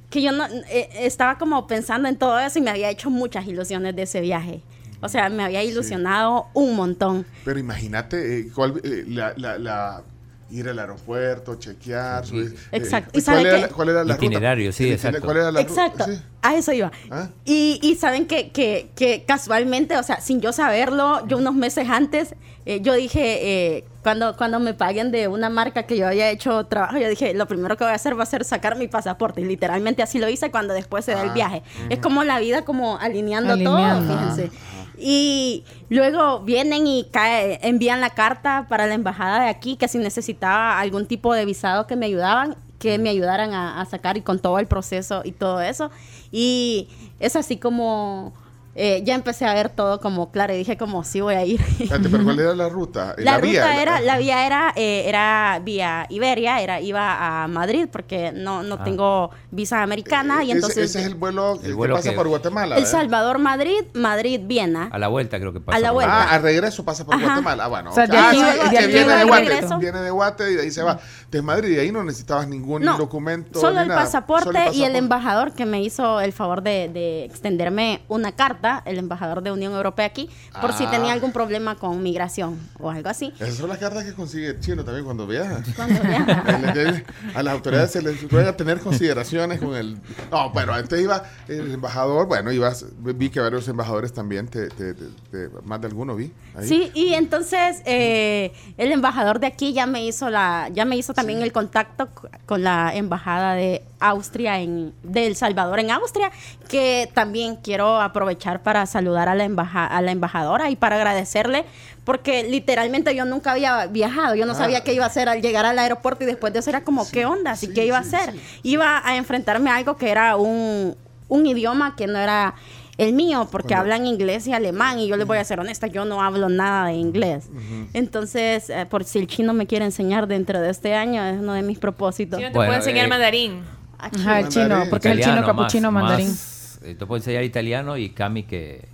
[0.09, 3.45] que yo no, eh, estaba como pensando en todo eso y me había hecho muchas
[3.47, 4.61] ilusiones de ese viaje.
[5.01, 7.25] O sea, me había ilusionado un montón.
[7.43, 10.03] Pero imagínate eh, cuál, eh, la, la, la-
[10.51, 12.25] ir al aeropuerto, chequear.
[12.25, 13.11] subir, eh, Exacto.
[13.13, 14.77] ¿y ¿Y sabe cuál, era, cuál era la Itinerario, ruta?
[14.77, 15.21] sí, exacto.
[15.23, 16.05] ¿Cuál era la Exacto.
[16.05, 16.17] ruta?
[16.17, 16.23] Sí.
[16.43, 16.91] A eso iba.
[17.11, 17.29] Ah.
[17.43, 21.89] Y, y saben que, que, que casualmente, o sea, sin yo saberlo, yo unos meses
[21.89, 26.29] antes, eh, yo dije, eh, cuando, cuando me paguen de una marca que yo había
[26.29, 28.87] hecho trabajo, yo dije, lo primero que voy a hacer va a ser sacar mi
[28.87, 29.41] pasaporte.
[29.41, 31.63] Y literalmente así lo hice cuando después se da el Ah, viaje.
[31.89, 34.05] Es como la vida como alineando, Alineando.
[34.05, 34.51] todo, fíjense.
[34.99, 39.97] Y luego vienen y cae, envían la carta para la embajada de aquí que si
[39.97, 44.21] necesitaba algún tipo de visado que me ayudaban, que me ayudaran a, a sacar y
[44.21, 45.89] con todo el proceso y todo eso.
[46.31, 46.89] Y
[47.19, 48.33] es así como
[48.75, 51.61] eh, ya empecé a ver todo como claro y dije como sí voy a ir.
[51.79, 53.15] Espérate, pero ¿cuál era la ruta?
[53.17, 57.47] Eh, La, ruta vía, era, la vía era, eh, era vía Iberia, era, iba a
[57.47, 58.83] Madrid porque no, no Ah.
[58.83, 62.15] tengo visa americana y Ese- entonces Ese, es el vuelo, que El vuelo pasa que-
[62.17, 62.75] por Guatemala.
[62.77, 62.85] El ¿eh?
[62.85, 64.89] Salvador Madrid, Madrid Viena.
[64.91, 65.77] A la vuelta creo que pasa.
[65.77, 66.23] A la vuelta.
[66.23, 67.25] Ah, al regreso pasa por Ajá.
[67.25, 67.63] Guatemala.
[67.65, 67.91] Ah, bueno.
[67.91, 68.09] O sea, ok.
[68.11, 69.61] de ah, aquí- sí, de es que aquí viene de Guate.
[69.79, 70.99] Viene de Guate y de ahí se va.
[71.31, 73.59] De Madrid y ahí no necesitabas ningún No, documento.
[73.59, 74.01] Solo ni el, nada.
[74.01, 78.97] pasaporte y el embajador que me hizo el favor de, de extenderme una carta, el
[78.97, 80.29] embajador de Unión Europea aquí,
[80.61, 80.91] por si Ah.
[80.91, 83.33] tenía algún problema con migración o algo así.
[83.39, 85.61] Esas son las cartas que consigue el chino también cuando viaja.
[85.75, 86.43] Cuando viaja.
[86.75, 89.97] Le- le- A las autoridades se les ruega tener consideraciones con el...
[90.31, 94.93] No, bueno, entonces iba el embajador, bueno, ibas, vi que varios embajadores también, te, te-
[94.93, 96.31] te- te- más de alguno vi.
[96.55, 96.67] ahí.
[96.67, 101.13] Sí, y entonces eh, el embajador de aquí ya me hizo la, ya me hizo
[101.13, 102.09] también el contacto
[102.45, 106.31] con la embajada de Austria en, de El Salvador en Austria,
[106.67, 111.65] que también quiero aprovechar para saludar a la embaja, a la embajadora y para agradecerle,
[112.03, 114.55] porque literalmente yo nunca había viajado, yo no Ah.
[114.55, 117.09] sabía qué iba a hacer al llegar al aeropuerto y después de eso era como,
[117.09, 117.51] ¿qué onda?
[117.51, 118.31] Así sí, que iba a hacer.
[118.33, 118.39] sí.
[118.63, 120.95] Iba a enfrentarme a algo que era un,
[121.27, 122.53] un idioma que no era
[122.97, 123.81] el mío, porque Bueno.
[123.81, 126.87] hablan inglés y alemán, y yo les voy a ser honesta, yo no hablo nada
[126.87, 127.49] de inglés.
[127.93, 131.53] Entonces, eh, por si el chino me quiere enseñar dentro de este año, es uno
[131.53, 132.39] de mis propósitos.
[132.39, 133.63] Yo no te Bueno, puedo enseñar eh, mandarín.
[133.97, 134.21] Aquí.
[134.21, 136.29] Ajá, el chino, porque es el chino Italiano, capuchino más- mandarín.
[136.29, 138.87] más, eh, te puedo enseñar italiano y Cami que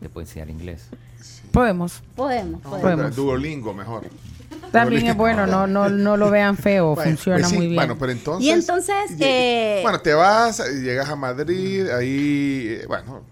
[0.00, 0.88] te puede enseñar inglés.
[1.50, 2.02] Podemos.
[2.16, 2.82] Podemos, No, podemos.
[2.82, 3.16] Podemos.
[3.16, 4.04] Duolingo mejor.
[4.72, 7.76] También es bueno, no, no, no lo vean feo, Bueno, funciona pues sí, muy bien.
[7.76, 8.44] Bueno, pero entonces...
[8.46, 13.22] Y entonces, eh, bueno, te vas, llegas a Madrid, ahí, eh, bueno...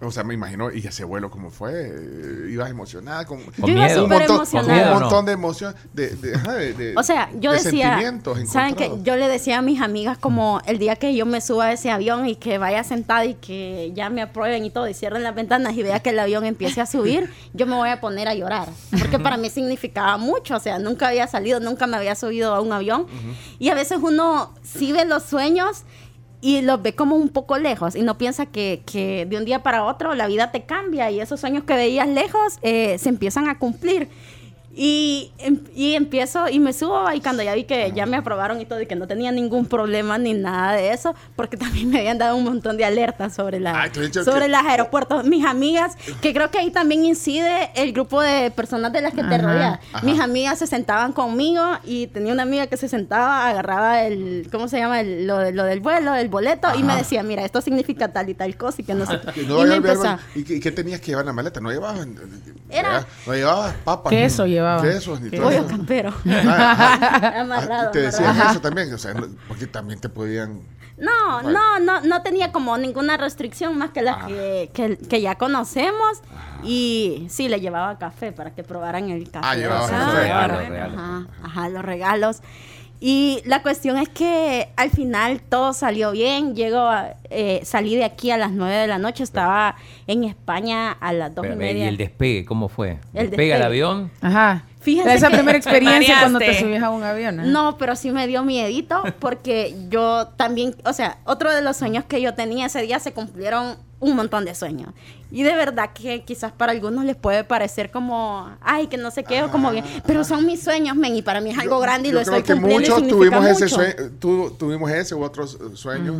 [0.00, 3.74] O sea, me imagino, y ese vuelo cómo fue, Eh, ibas emocionada, con, Con Yo
[3.74, 4.04] miedo.
[4.04, 4.62] un montón, emocionada.
[4.62, 5.26] un ¿Con miedo o montón no?
[5.26, 8.92] de emoción, de, de, ajá, de- de- O sea, yo de decía, sentimientos ¿saben que.
[9.02, 11.90] Yo le decía a mis amigas como el día que yo me suba a ese
[11.90, 15.34] avión y que vaya sentada y que ya me aprueben y todo y cierren las
[15.34, 18.34] ventanas y vea que el avión empiece a subir, yo me voy a poner a
[18.34, 18.68] llorar.
[18.96, 22.60] Porque para mí significaba mucho, o sea, nunca había salido, nunca me había subido a
[22.60, 23.06] un avión.
[23.58, 25.82] Y a veces uno sí ve los sueños
[26.40, 29.62] y los ve como un poco lejos y no piensa que, que de un día
[29.62, 33.48] para otro la vida te cambia y esos sueños que veías lejos eh, se empiezan
[33.48, 34.08] a cumplir.
[34.80, 38.60] Y, em- y empiezo y me subo y cuando ya vi que ya me aprobaron
[38.60, 41.98] y todo y que no tenía ningún problema ni nada de eso, porque también me
[41.98, 45.24] habían dado un montón de alertas sobre, la, dicho sobre que- los aeropuertos.
[45.24, 49.24] Mis amigas, que creo que ahí también incide el grupo de personas de las que
[49.24, 49.80] te Ajá.
[49.92, 50.06] Ajá.
[50.06, 54.68] Mis amigas se sentaban conmigo y tenía una amiga que se sentaba, agarraba el, ¿cómo
[54.68, 55.00] se llama?
[55.00, 58.28] El- lo, de- lo del vuelo, el boleto y me decía, mira, esto significa tal
[58.30, 60.18] y tal cosa y que no sé Y no vaya me a olvidar- empezó.
[60.38, 61.60] ¿Y qué, y qué tenías que llevar en la maleta?
[61.60, 62.06] ¿No llevabas?
[62.70, 64.10] Era- No llevabas papas.
[64.10, 64.46] Queso no.
[64.46, 64.67] llevaba.
[64.76, 64.82] Llevaba.
[64.82, 65.18] ¿Qué es eso?
[65.20, 66.12] Ni todo Pollo campero.
[66.26, 67.32] Ah.
[67.40, 68.50] Amarrado, Ah, Te decían amarrado.
[68.52, 70.60] eso también, o sea, no- porque también te podían...
[70.98, 71.52] No, Vale.
[71.52, 74.26] no, no, no tenía como ninguna restricción más que las Ah.
[74.26, 76.18] que, que, que ya conocemos.
[76.64, 79.46] Y sí, le llevaba café para que probaran el café.
[79.48, 79.98] Ah, llevaba o sea,
[80.48, 80.80] café.
[80.80, 82.38] Ajá, ajá, los regalos.
[83.00, 86.56] Y la cuestión es que al final todo salió bien.
[86.56, 89.22] Llego a- eh, salí de aquí a las 9 de la noche.
[89.22, 89.76] Estaba
[90.08, 91.84] en España a las 2 y media.
[91.84, 92.98] ¿Y el despegue cómo fue?
[93.14, 93.64] El ¿Despega el despegue.
[93.64, 94.10] avión?
[94.20, 94.64] Ajá.
[94.80, 97.40] Fíjense Esa que- primera experiencia cuando te subías a un avión.
[97.40, 97.48] ajá.
[97.48, 102.04] No, pero sí me dio miedito porque yo también, o sea, otro de los sueños
[102.04, 104.90] que yo tenía ese día se cumplieron un montón de sueños.
[105.32, 109.24] Y de verdad que quizás para algunos les puede parecer como, ay, que no sé
[109.24, 111.80] qué, o como bien, pero son mis sueños, men, y para mí es algo Yo-
[111.80, 115.14] grande y yo lo creo estoy que cumpliendo muchos tuvimos ese sueño, tu- tuvimos ese
[115.16, 116.16] u otros eh, sueños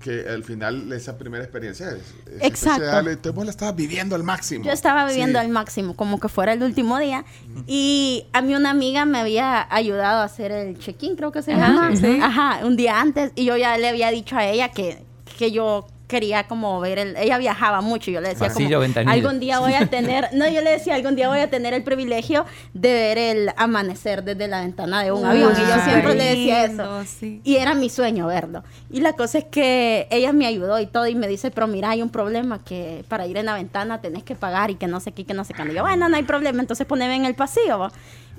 [0.00, 2.82] que al final esa primera experiencia es, es Exacto.
[2.82, 4.64] especial, entonces vos la estabas viviendo al máximo.
[4.64, 5.44] Yo estaba viviendo Sí.
[5.44, 7.24] al máximo, como que fuera el último día.
[7.66, 11.52] Y a mí una amiga me había ayudado a hacer el check-in, creo que se
[11.52, 11.96] Ajá, llama.
[11.96, 12.18] sí.
[12.20, 13.32] Ajá, un día antes.
[13.34, 14.98] Y yo ya le había dicho a ella que,
[15.38, 17.16] que yo quería como ver el...
[17.16, 18.80] Ella viajaba mucho y yo le decía Pasillo como...
[18.80, 19.12] ventanilla.
[19.12, 20.28] Algún día voy a tener...
[20.32, 24.22] No, yo le decía, algún día voy a tener el privilegio de ver el amanecer
[24.22, 25.52] desde la ventana de un Uy, avión.
[25.56, 27.04] Y yo siempre le decía eso.
[27.04, 27.40] sí.
[27.44, 28.62] Y era mi sueño verlo.
[28.90, 31.90] Y la cosa es que ella me ayudó y todo y me dice, pero mira,
[31.90, 35.00] hay un problema que para ir en la ventana tenés que pagar y que no
[35.00, 35.62] sé qué, y que no sé qué.
[35.70, 37.78] Y yo, bueno, no hay problema, entonces poneme en el pasillo.
[37.78, 37.92] ¿va?".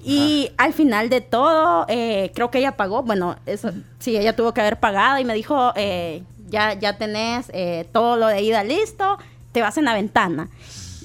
[0.03, 4.53] Y al final de todo, eh, creo que ella pagó, bueno, eso sí, ella tuvo
[4.53, 8.63] que haber pagado y me dijo, eh, ya, ya tenés eh, todo lo de ida
[8.63, 9.17] listo,
[9.51, 10.47] te vas en la ventana.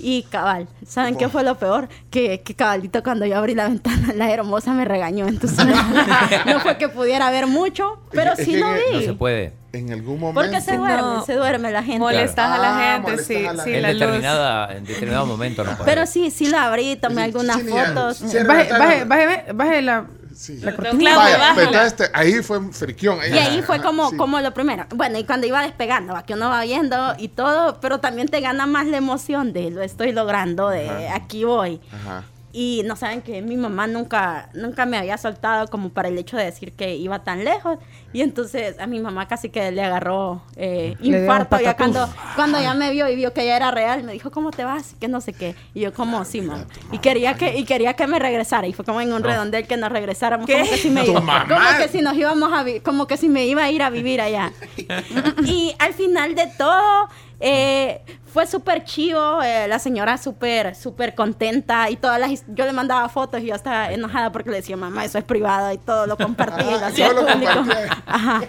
[0.05, 1.89] Y cabal, ¿saben qué fue lo peor?
[2.11, 5.29] Que, que cabalito cuando yo abrí la ventana, la hermosa me regañó.
[5.29, 5.65] Entonces,
[6.47, 8.81] no fue que pudiera ver mucho, pero sí lo vi.
[8.95, 9.53] No se puede.
[9.73, 10.41] En algún momento.
[10.41, 11.25] Porque se duerme, No.
[11.25, 11.99] se duerme la gente.
[12.01, 13.77] Molestas a Ah, la gente, molestas sí, a la sí, gente.
[13.77, 14.01] En la luz.
[14.01, 15.85] determinada, en determinado momento no puede.
[15.85, 18.17] Pero sí, sí lo abrí, tomé algunas fotos.
[18.19, 18.79] sí, Baje, Ventana.
[18.85, 20.07] baje, baje, baje la,
[20.43, 20.59] Sí.
[20.59, 20.99] la Don cortina.
[21.13, 21.63] Claudio, Vaya, bájala.
[21.63, 23.19] entonces te- ahí fue un friquión.
[23.33, 24.17] Y ahí fue como, Sí.
[24.17, 24.87] como lo primero.
[24.95, 28.41] Bueno, y cuando iba despegando, va, que uno va viendo y todo, pero también te
[28.41, 31.15] gana más la emoción de lo estoy logrando, de Ajá.
[31.15, 31.81] aquí voy.
[31.93, 32.25] Ajá.
[32.53, 36.37] Y no saben que mi mamá nunca, nunca me había soltado como para el hecho
[36.37, 37.79] de decir que iba tan lejos.
[38.13, 42.61] Y entonces a mi mamá casi que le agarró eh, Le infarto ya cuando, cuando
[42.61, 44.03] ya me vio y vio que ya era real.
[44.05, 44.95] Me dijo, ¿cómo te vas?
[45.01, 45.55] Que no sé qué.
[45.73, 46.67] Y yo como, sí, mamá.
[46.91, 48.67] Y quería que, y quería que me regresara.
[48.67, 50.47] Y fue como en un redondel que nos regresáramos.
[50.47, 53.47] Como que si me iba, como que si nos íbamos a como que si me
[53.47, 54.53] iba a ir a vivir allá.
[55.45, 57.09] y al final de todo,
[57.43, 58.01] eh,
[58.33, 63.09] fue súper chivo, eh, la señora súper, súper contenta y todas las, yo le mandaba
[63.11, 66.17] fotos y yo estaba enojada porque le decía, mamá, eso es privado y todo lo
[66.17, 66.63] compartí.
[66.65, 67.53] y lo Ah, hacía todo lo público".
[67.55, 68.03] compartía.
[68.07, 68.43] Ajá,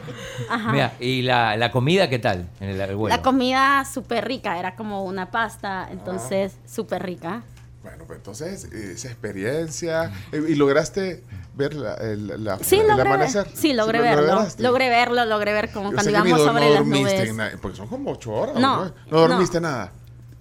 [0.50, 0.72] ajá.
[0.72, 2.78] Mira, ¿y la, la comida qué tal en el?
[3.10, 7.42] La comida súper rica, era como una pasta, entonces súper rica.
[7.84, 10.12] Bueno, pues entonces, esa experiencia.
[10.32, 13.48] eh, ¿Y lograste ver la, el, la, Sí, el logré, amanecer?
[13.54, 14.28] sí, logré lo- lo verlo.
[14.36, 14.64] lograste?
[14.64, 17.34] Logré verlo, logré ver como Yo cuando íbamos sobre no las nubes.
[17.36, 18.56] nada, porque son como ocho horas.
[18.56, 19.70] No, No, no dormiste no.
[19.70, 19.92] nada.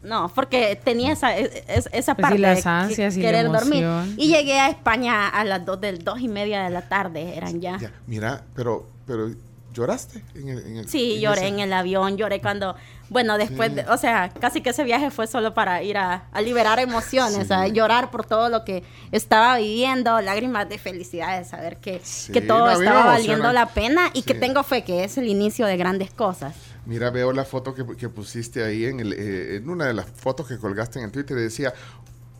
[0.04, 3.22] No, porque tenía esa, es- es- esa Pues sí, parte las de ansias que- y
[3.22, 3.82] la querer dormir.
[3.84, 4.14] emoción.
[4.18, 7.60] Y llegué a España a las dos del dos y media de la tarde, eran
[7.60, 7.78] ya.
[7.78, 9.30] Ya, mira, pero, pero
[9.72, 10.22] ¿lloraste?
[10.34, 12.76] En el, en el- Sí, en lloré ese- en el avión, lloré cuando,
[13.08, 13.76] bueno, después, Sí.
[13.76, 17.48] de- o sea, casi que ese viaje fue solo para ir a, a liberar emociones,
[17.48, 17.52] Sí.
[17.52, 22.32] a llorar por todo lo que estaba viviendo, lágrimas de felicidad de saber que, Sí,
[22.32, 25.76] que todo estaba valiendo la pena y que tengo fe que es el inicio de
[25.76, 26.54] grandes cosas.
[26.84, 30.06] Mira, veo la foto que, que pusiste ahí en, el, eh, en una de las
[30.06, 31.72] fotos que colgaste en el Twitter y decía,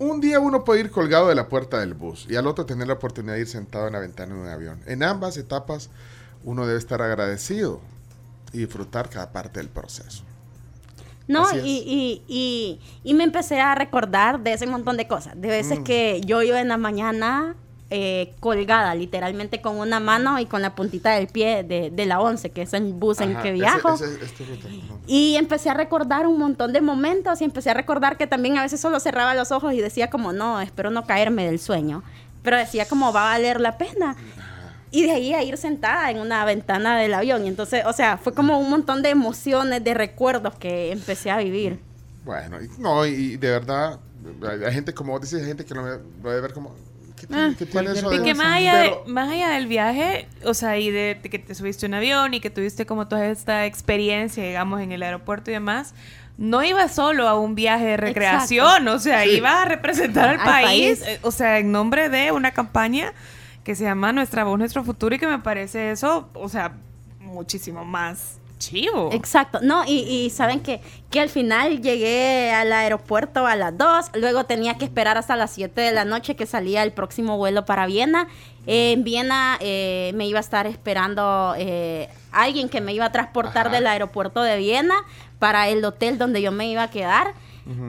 [0.01, 2.89] un día uno puede ir colgado de la puerta del bus y al otro tener
[2.89, 4.81] la oportunidad de ir sentado en la ventana de un avión.
[4.87, 5.91] En ambas etapas
[6.45, 7.81] uno debe estar agradecido
[8.53, 10.25] y disfrutar cada parte del proceso.
[11.29, 15.41] No, y, y, y, y me empecé a recordar de ese montón de cosas.
[15.41, 15.85] De veces Mm.
[15.85, 17.55] que yo iba en la mañana
[17.95, 22.21] eh, colgada, literalmente con una mano y con la puntita del pie de, de la
[22.21, 23.95] 11, que es el bus en Ajá, que ese- viajo.
[23.95, 24.95] ese- es tu ruta, ajá.
[25.07, 28.63] Y empecé a recordar un montón de momentos y empecé a recordar que también a
[28.63, 32.03] veces solo cerraba los ojos y decía como, no, espero no caerme del sueño.
[32.43, 34.17] Pero decía como, va a valer la pena.
[34.93, 37.45] Y de ahí a ir sentada en una ventana del avión.
[37.45, 41.39] Y entonces, o sea, fue como un montón de emociones, de recuerdos que empecé a
[41.39, 41.81] vivir.
[42.25, 43.99] Bueno, y, no, y de verdad,
[44.67, 46.75] hay, gente, como vos decís, hay gente que lo debe ver como,
[47.19, 49.67] ¿qué tiene, Ah, qué tiene eso de- que más allá, Pero- de, más allá del
[49.67, 53.09] viaje, o sea, y de, de que te subiste un avión y que tuviste como
[53.09, 55.95] toda esta experiencia, digamos, en el aeropuerto y demás,
[56.39, 59.31] no ibas solo a un viaje de recreación, o sea, Sí.
[59.39, 61.17] ibas a representar al, Al país, país.
[61.17, 63.13] eh, o sea, en nombre de una campaña
[63.65, 66.73] que se llama Nuestra Voz, Nuestro Futuro y que me parece eso, o sea,
[67.21, 69.11] muchísimo más chivo.
[69.13, 74.13] Exacto, no, y, y saben que, que al final llegué al aeropuerto a las 2,
[74.15, 77.65] luego tenía que esperar hasta las 7 de la noche que salía el próximo vuelo
[77.65, 78.29] para Viena.
[78.67, 83.13] Eh, en Viena eh, me iba a estar esperando eh, alguien que me iba a
[83.13, 83.77] transportar Ajá.
[83.77, 84.95] del aeropuerto de Viena
[85.41, 87.35] para el hotel donde yo me iba a quedar.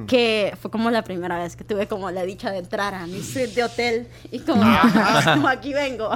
[0.08, 3.22] Que fue como la primera vez que tuve como la dicha de entrar a mi
[3.24, 4.62] suite de hotel y como,
[5.34, 6.10] como aquí vengo.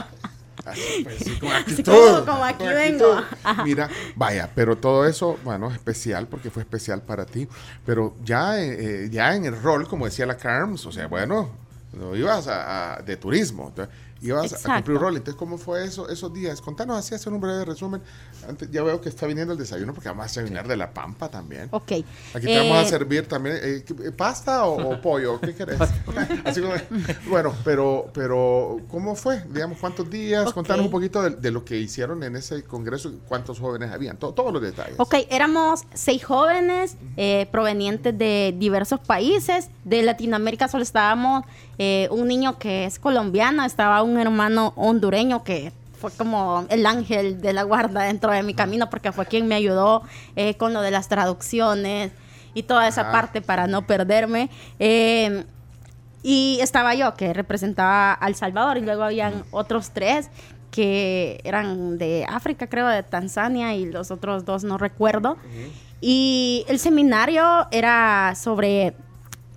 [0.66, 3.22] Así, pues, sí, con Así actitud, como- como aquí vengo.
[3.64, 7.48] Mira, vaya, pero todo eso, bueno, especial porque fue especial para ti.
[7.86, 11.50] Pero ya, eh, eh, ya en el rol, como decía la Carms, o sea, bueno,
[11.94, 14.74] no ibas a, a- de turismo, entonces, ibas a Exacto.
[14.74, 15.16] cumplir un rol.
[15.18, 16.60] Entonces, ¿cómo fue eso esos días?
[16.60, 18.02] Contanos así, hacer un breve resumen.
[18.48, 21.30] Antes, ya veo que está viniendo el desayuno porque vamos a desayunar de la pampa
[21.30, 21.68] también.
[21.72, 21.92] Ok.
[22.34, 25.54] Aquí te vamos a Eh, servir también eh, ¿qué- eh, pasta o, o pollo, ¿qué
[25.54, 25.80] querés?
[26.46, 26.74] Así como-
[27.30, 29.44] bueno, pero, pero ¿cómo fue?
[29.50, 30.48] Digamos, ¿cuántos días?
[30.48, 30.54] Ok.
[30.54, 34.34] Contanos un poquito de, de lo que hicieron en ese congreso, cuántos jóvenes habían, to-
[34.34, 34.96] todos los detalles.
[34.98, 39.70] Ok, éramos seis jóvenes eh, provenientes de diversos países.
[39.84, 41.46] De Latinoamérica solo estábamos
[42.10, 47.54] un niño que es colombiano, estaba un hermano hondureño que fue como el ángel de
[47.54, 50.04] la guarda dentro de mi camino porque fue quien me ayudó
[50.36, 52.12] eh, con lo de las traducciones
[52.54, 53.12] y toda esa Ajá.
[53.12, 54.50] parte para no perderme.
[54.80, 55.44] Eh,
[56.24, 60.30] y estaba yo, que representaba a El Salvador, y luego habían otros tres
[60.72, 65.38] que eran de África, creo, de Tanzania, y los otros dos no recuerdo.
[66.02, 68.94] Y el seminario era sobre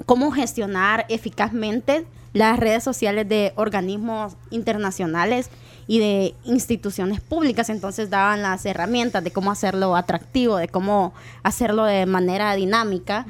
[0.07, 5.50] cómo gestionar eficazmente las redes sociales de organismos internacionales
[5.86, 7.70] y de instituciones públicas.
[7.70, 11.12] Entonces daban las herramientas de cómo hacerlo atractivo, de cómo
[11.42, 13.26] hacerlo de manera dinámica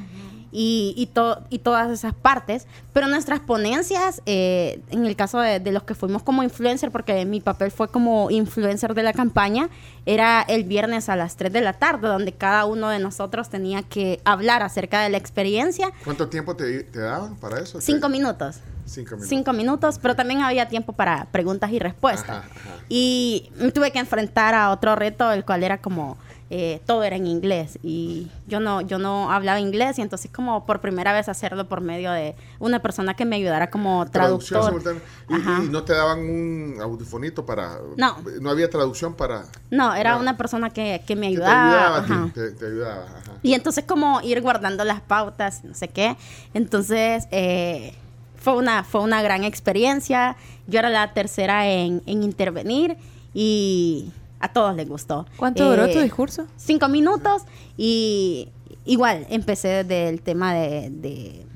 [0.52, 2.66] y, y, to- y todas esas partes.
[2.92, 7.24] Pero nuestras ponencias, eh, en el caso de, de los que fuimos como influencer, porque
[7.24, 9.68] mi papel fue como influencer de la campaña,
[10.06, 13.82] era el viernes a las 3 de la tarde, donde cada uno de nosotros tenía
[13.82, 15.92] que hablar acerca de la experiencia.
[16.04, 17.80] ¿Cuánto tiempo te, te daban para eso?
[17.80, 18.56] Cinco minutos.
[18.86, 19.28] Cinco minutos.
[19.28, 22.38] Cinco minutos, pero también había tiempo para preguntas y respuestas.
[22.38, 22.84] Ajá, ajá.
[22.88, 26.18] Y me tuve que enfrentar a otro reto, el cual era como
[26.52, 30.66] eh, todo era en inglés y yo no yo no hablaba inglés y entonces como
[30.66, 34.82] por primera vez hacerlo por medio de una persona que me ayudara como traductor.
[35.28, 37.78] Y, y no te daban un audifonito para...
[37.96, 38.16] No.
[38.40, 39.44] No había traducción para...
[39.70, 40.20] No, era No.
[40.20, 41.98] una persona que, que me que te ayudaba.
[41.98, 42.30] ayudaba ajá.
[42.34, 43.04] te, te ayudaba.
[43.04, 43.32] Ajá.
[43.42, 46.16] Y entonces como ir guardando las pautas, no sé qué.
[46.52, 47.94] Entonces eh,
[48.36, 50.36] fue, una, fue una gran experiencia.
[50.66, 52.96] Yo era la tercera en, en intervenir
[53.32, 54.10] y
[54.40, 55.26] a todos les gustó.
[55.36, 56.46] ¿Cuánto duró Eh, tu discurso?
[56.56, 57.42] Cinco minutos
[57.76, 58.48] y
[58.84, 61.46] igual empecé desde el tema de, de-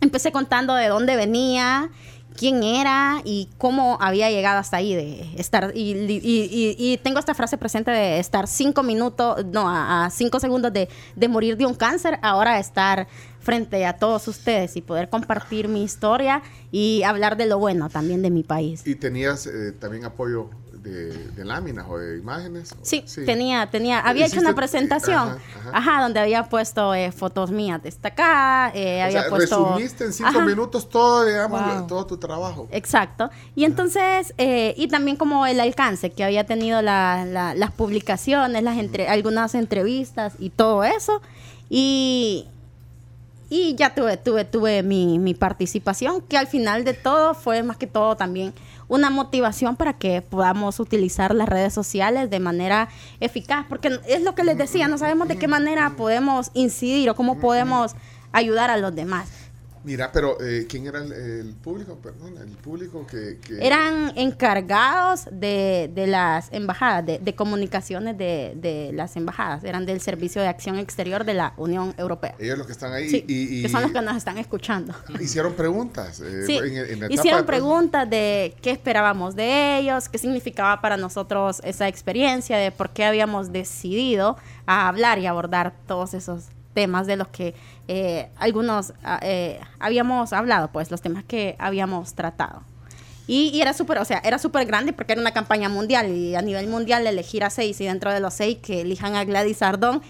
[0.00, 1.88] Empecé contando de dónde venía,
[2.36, 7.18] quién era y cómo había llegado hasta ahí de estar y, y- y- y tengo
[7.20, 11.56] esta frase presente de estar cinco minutos no a, a cinco segundos de, de morir
[11.56, 13.06] de un cáncer ahora estar
[13.40, 18.20] frente a todos ustedes y poder compartir mi historia y hablar de lo bueno también
[18.20, 20.50] de mi país ¿Y tenías eh, también apoyo
[20.84, 22.74] de, de láminas o de imágenes?
[22.82, 25.38] Sí, tenía, tenía, había hecho una presentación, ajá,
[25.70, 26.02] ajá, ajá.
[26.02, 29.64] donde había puesto eh, fotos mías destacadas, eh, O había sea, puesto...
[29.64, 31.86] resumiste en cinco Ajá, minutos todo, digamos, Wow.
[31.86, 32.68] todo tu trabajo.
[32.70, 33.30] Exacto.
[33.56, 38.62] Y entonces, eh, y también como el alcance que había tenido la- la- las publicaciones,
[38.62, 41.22] las entre, algunas entrevistas y todo eso.
[41.70, 42.46] Y,
[43.50, 47.76] y ya tuve, tuve, tuve mi, mi participación, que al final de todo fue más
[47.78, 48.52] que todo también
[48.88, 52.88] una motivación para que podamos utilizar las redes sociales de manera
[53.20, 57.14] eficaz, porque es lo que les decía, no sabemos de qué manera podemos incidir o
[57.14, 57.94] cómo podemos
[58.32, 59.43] ayudar a los demás.
[59.84, 61.96] Mira, pero eh, ¿quién era el, el público?
[62.02, 63.38] Perdón, el público que...
[63.38, 69.84] que- Eran encargados de, de las embajadas, de, de comunicaciones de, de las embajadas, eran
[69.86, 72.34] del Servicio de Acción Exterior de la Unión Europea.
[72.38, 74.94] Ellos los que están ahí Sí, y, y- que son los que nos están escuchando.
[75.20, 76.20] hicieron preguntas.
[76.20, 80.96] eh, Sí, en- en la hicieron preguntas de qué esperábamos de ellos, qué significaba para
[80.96, 86.44] nosotros esa experiencia, de por qué habíamos decidido a hablar y abordar todos esos
[86.74, 87.54] temas de los que
[87.88, 92.62] eh, algunos ah, eh, habíamos hablado, pues los temas que habíamos tratado.
[93.26, 96.34] Y, y era súper, o sea, era súper grande porque era una campaña mundial y
[96.34, 99.62] a nivel mundial elegir a seis y dentro de los seis que elijan a Gladys
[99.62, 100.02] Ardón,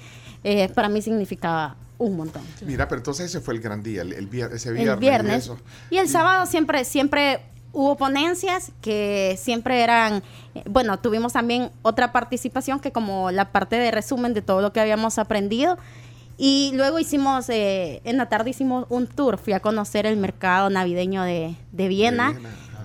[0.43, 4.13] eh, para mí significaba un montón Mira, pero entonces ese fue el gran día, el,
[4.15, 4.95] el vier- ese viernes.
[4.97, 5.45] el y viernes.
[5.45, 5.59] eso.
[5.91, 7.41] Y el sábado siempre, siempre
[7.73, 10.23] hubo ponencias que siempre eran,
[10.57, 14.73] eh, bueno, tuvimos también otra participación que como la parte de resumen de todo lo
[14.73, 15.79] que habíamos aprendido.
[16.37, 20.69] Y luego hicimos, eh, en la tarde hicimos un tour, fui a conocer el mercado
[20.71, 22.35] navideño de, de Viena.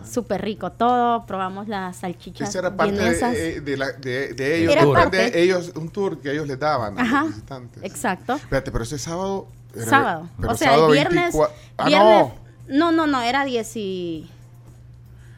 [0.09, 1.25] Súper rico todo.
[1.27, 4.73] Probamos las salchichas Esa era parte de, eh, de la- de- de ellos.
[4.75, 7.83] Era de ellos, un tour que ellos les daban a Ajá, los visitantes.
[7.83, 8.35] exacto.
[8.35, 9.47] Espérate, pero ese sábado.
[9.75, 10.29] era- sábado.
[10.39, 11.33] pero o sea, sábado el viernes.
[11.33, 12.33] 24 Ah, viernes-
[12.69, 12.91] no.
[12.91, 14.29] no, no, no, era 10 y...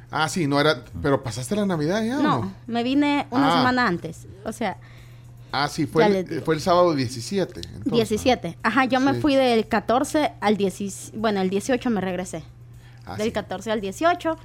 [0.09, 0.83] Ah, sí, no era.
[1.01, 2.19] Pero pasaste la Navidad ya.
[2.19, 3.57] ¿o No, me vine una Ah.
[3.57, 4.27] semana antes.
[4.45, 4.77] O sea,
[5.51, 7.61] Ah, sí, fue el, fue el sábado 17.
[7.61, 7.91] entonces.
[7.91, 8.57] 17.
[8.63, 9.21] Ajá, yo me Sí.
[9.21, 11.11] fui del 14 al 10.
[11.15, 12.43] Bueno, el 18 me regresé.
[13.05, 13.31] Ah, del sí.
[13.33, 14.37] 14 al 18.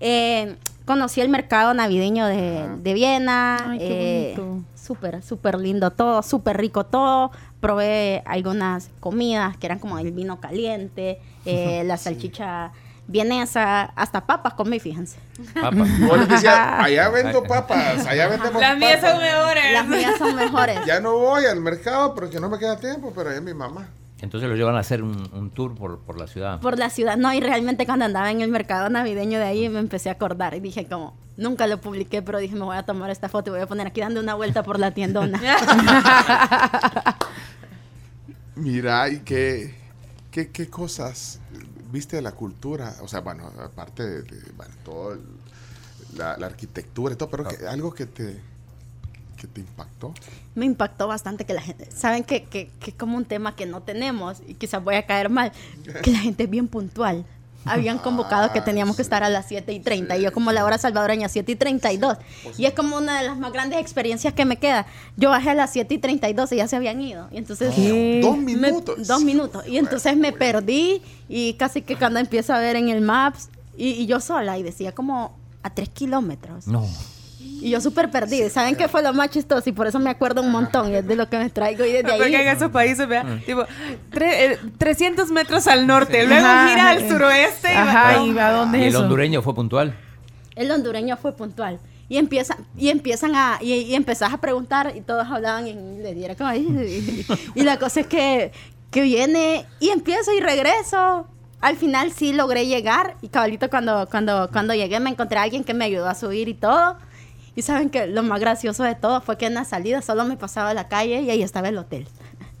[0.00, 3.70] Eh, conocí el mercado navideño de, de Viena.
[3.70, 4.64] Ay, qué eh, bonito.
[4.74, 7.30] Súper, súper lindo todo, súper rico todo.
[7.60, 12.72] Probé algunas comidas que eran como el vino caliente, eh, la salchicha
[13.08, 15.18] vienesa, hasta papas comí, fíjense.
[15.54, 15.86] Papa.
[16.00, 19.10] Yo les decía, allá vendo papas, allá vendemos Las mías papas.
[19.10, 19.72] son mejores.
[19.72, 20.78] Las mías son mejores.
[20.86, 23.88] Ya no voy al mercado porque no me queda tiempo, pero ahí es mi mamá.
[24.22, 26.58] Entonces lo llevan a hacer un, un tour por, por la ciudad.
[26.60, 27.18] por la ciudad.
[27.18, 30.54] No, y realmente cuando andaba en el mercado navideño de ahí me empecé a acordar
[30.54, 33.52] y dije como, nunca lo publiqué, pero dije me voy a tomar esta foto y
[33.52, 35.38] voy a poner aquí dando una vuelta por la tiendona.
[38.56, 39.74] Mira, ¿y qué,
[40.30, 41.40] qué, qué cosas
[41.90, 42.94] viste de la cultura?
[43.02, 45.20] O sea, bueno, aparte de, de, bueno, todo el-
[46.16, 48.40] la, la arquitectura y todo, pero que- algo que te,
[49.36, 50.14] que te impactó.
[50.54, 53.66] me impactó bastante que la gente, saben que, que, que es como un tema que
[53.66, 55.52] no tenemos y quizás voy a caer mal,
[56.02, 57.26] que la gente es bien puntual.
[57.66, 60.64] Habían convocado que teníamos que estar a las 7 y 30 y yo como la
[60.64, 62.16] hora salvadoreña 7 y 32.
[62.58, 64.86] Y es como una de las más grandes experiencias que me queda.
[65.16, 67.28] Yo bajé a las 7 y 32 y ya se habían ido.
[67.32, 67.74] Y entonces...
[67.74, 68.20] ¿Qué?
[68.22, 69.06] Dos Me- minutos.
[69.06, 69.66] dos minutos.
[69.66, 73.88] Y entonces me perdí y casi que cuando empiezo a ver en el Maps y,
[73.90, 76.66] y yo sola y decía como a tres kilómetros.
[76.68, 76.86] No.
[77.60, 78.48] Y yo súper perdida.
[78.50, 79.68] ¿Saben qué fue lo más chistoso?
[79.68, 81.84] Y por eso me acuerdo un montón y es de lo que me traigo.
[81.84, 82.48] Y desde Porque en ahí...
[82.56, 83.62] esos países, vea, tipo,
[84.12, 88.12] tre- eh, 300 metros al norte, luego Ajá, gira al eh, suroeste y va- Ajá,
[88.18, 88.26] no.
[88.26, 89.02] ¿y a dónde ¿Y es el eso?
[89.02, 89.94] hondureño fue puntual?
[90.54, 91.78] El hondureño fue puntual.
[92.08, 96.16] Y empiezan, y empiezan a, y, y empezás a preguntar y todos hablaban en inglés.
[96.16, 97.26] Y era como, "Ay".
[97.54, 98.52] y, la cosa es que,
[98.92, 101.26] que viene y empiezo y regreso.
[101.60, 105.64] Al final sí logré llegar y cabalito cuando, cuando, cuando llegué me encontré a alguien
[105.64, 106.96] que me ayudó a subir y todo.
[107.56, 110.36] Y saben que lo más gracioso de todo fue que en la salida solo me
[110.36, 112.06] pasaba a la calle y ahí estaba el hotel.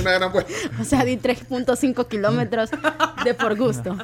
[0.00, 0.52] Una gran vuelta.
[0.80, 2.70] O sea, di 3.5 kilómetros
[3.24, 3.96] de por gusto.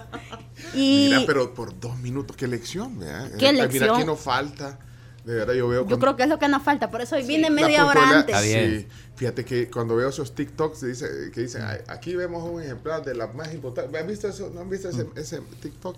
[0.75, 3.31] Y Mira, pero por dos minutos, qué lección, ¿verdad?
[3.39, 3.97] Qué Eh, Mira, lección.
[3.97, 4.79] aquí no falta.
[5.25, 5.81] De verdad, yo veo.
[5.83, 6.91] yo cuando- creo que es lo que nos falta.
[6.91, 8.37] Por eso hoy vine media hora antes.
[8.41, 8.87] Sí,
[9.17, 13.15] fíjate que cuando veo esos TikToks dice, que dicen, "Ay, aquí vemos un ejemplar de
[13.15, 13.99] la más importante.
[13.99, 14.51] ¿Han visto eso?
[14.55, 15.97] ¿No han visto ese, ese TikTok?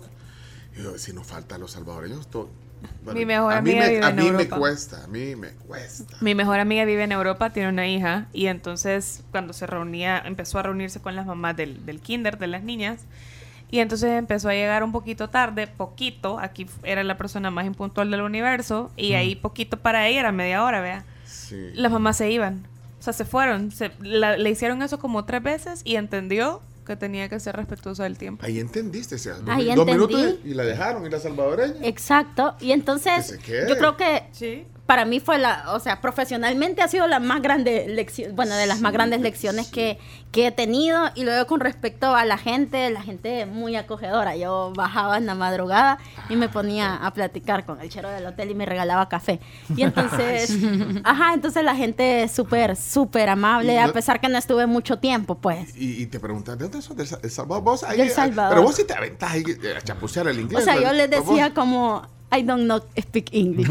[0.81, 2.49] Yo, si nos falta a los salvadoreños, todo.
[3.13, 4.57] Mi mejor a mí, amiga me, vive a en mí me Europa.
[4.57, 6.17] cuesta, a mí me cuesta.
[6.21, 10.59] Mi mejor amiga vive en Europa, tiene una hija y entonces cuando se reunía, empezó
[10.59, 13.05] a reunirse con las mamás del, del kinder, de las niñas,
[13.71, 18.11] y entonces empezó a llegar un poquito tarde, poquito, aquí era la persona más impuntual
[18.11, 21.03] del universo y ahí poquito para ella era media hora, vea.
[21.25, 21.71] Sí.
[21.73, 22.63] Las mamás se iban,
[22.99, 26.95] o sea, se fueron, se, la- le hicieron eso como tres veces y entendió que
[26.95, 28.45] tenía que ser respetuosa del tiempo.
[28.45, 30.15] Ahí entendiste, o sea, dos, Ahí mi- dos entendí.
[30.15, 31.75] minutos y, la dejaron, y la salvadoreña.
[31.85, 32.55] Exacto.
[32.59, 34.65] Y entonces, yo creo que Sí.
[34.87, 38.65] Para mí fue la, o sea, profesionalmente ha sido la más grande lección, bueno, de
[38.65, 39.99] las más grandes lecciones que,
[40.31, 41.09] que he tenido.
[41.13, 44.37] Y luego con respecto a la gente, la gente muy acogedora.
[44.37, 48.49] Yo bajaba en la madrugada y me ponía a platicar con el chero del hotel
[48.51, 49.41] y me regalaba café.
[49.75, 50.57] Y entonces,
[51.03, 55.35] ajá, entonces la gente es súper, súper amable, a pesar que no estuve mucho tiempo,
[55.35, 55.75] pues.
[55.75, 56.95] Y, y te preguntan, ¿de dónde sos?
[56.95, 57.63] ¿Del Sa- El Salvador?
[57.63, 58.53] Vos ahí, Del Salvador.
[58.55, 59.43] Pero vos sí te aventás ahí
[59.77, 60.61] a chapucear el inglés.
[60.61, 63.69] O sea, yo les decía como, I don't know speak English.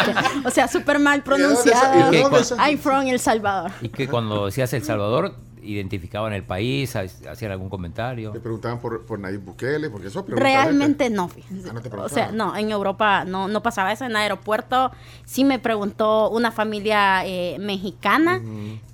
[0.44, 1.64] o sea, súper mal ¿Y de dónde sos?
[1.64, 1.94] pronunciado.
[1.94, 2.44] ¿Y de dónde ¿Qué?
[2.44, 2.58] sos?
[2.58, 3.70] I'm from El Salvador.
[3.82, 8.30] Y que cuando decías El Salvador, identificaban el país, ha- hacían algún comentario.
[8.30, 11.28] Te preguntaban por, por Nayib Bukele, porque eso Realmente no.
[11.68, 14.04] Ah, no te o sea, no, en Europa no, no pasaba eso.
[14.04, 14.90] En el aeropuerto
[15.26, 18.40] sí me preguntó una familia eh, mexicana,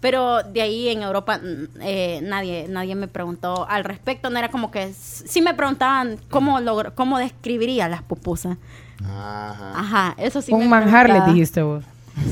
[0.01, 1.39] pero de ahí en Europa
[1.81, 4.31] eh, nadie, nadie me preguntó al respecto.
[4.31, 8.57] No era como que sí me preguntaban cómo, logr- cómo describiría las pupusas.
[9.03, 9.73] Ajá.
[9.79, 10.53] Ajá, eso sí.
[10.53, 11.85] me Un manjar le dijiste vos.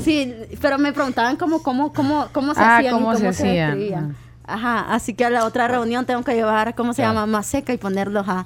[0.03, 3.21] Sí, pero me preguntaban cómo, cómo, cómo, cómo se Ah, hacían y cómo cómo se
[3.21, 3.69] se, hacían.
[3.71, 4.15] describían.
[4.45, 7.13] Ajá, así que a la otra reunión tengo que llevar, ¿cómo se Claro.
[7.19, 7.25] llama?
[7.27, 8.45] Más seca y ponerlos a...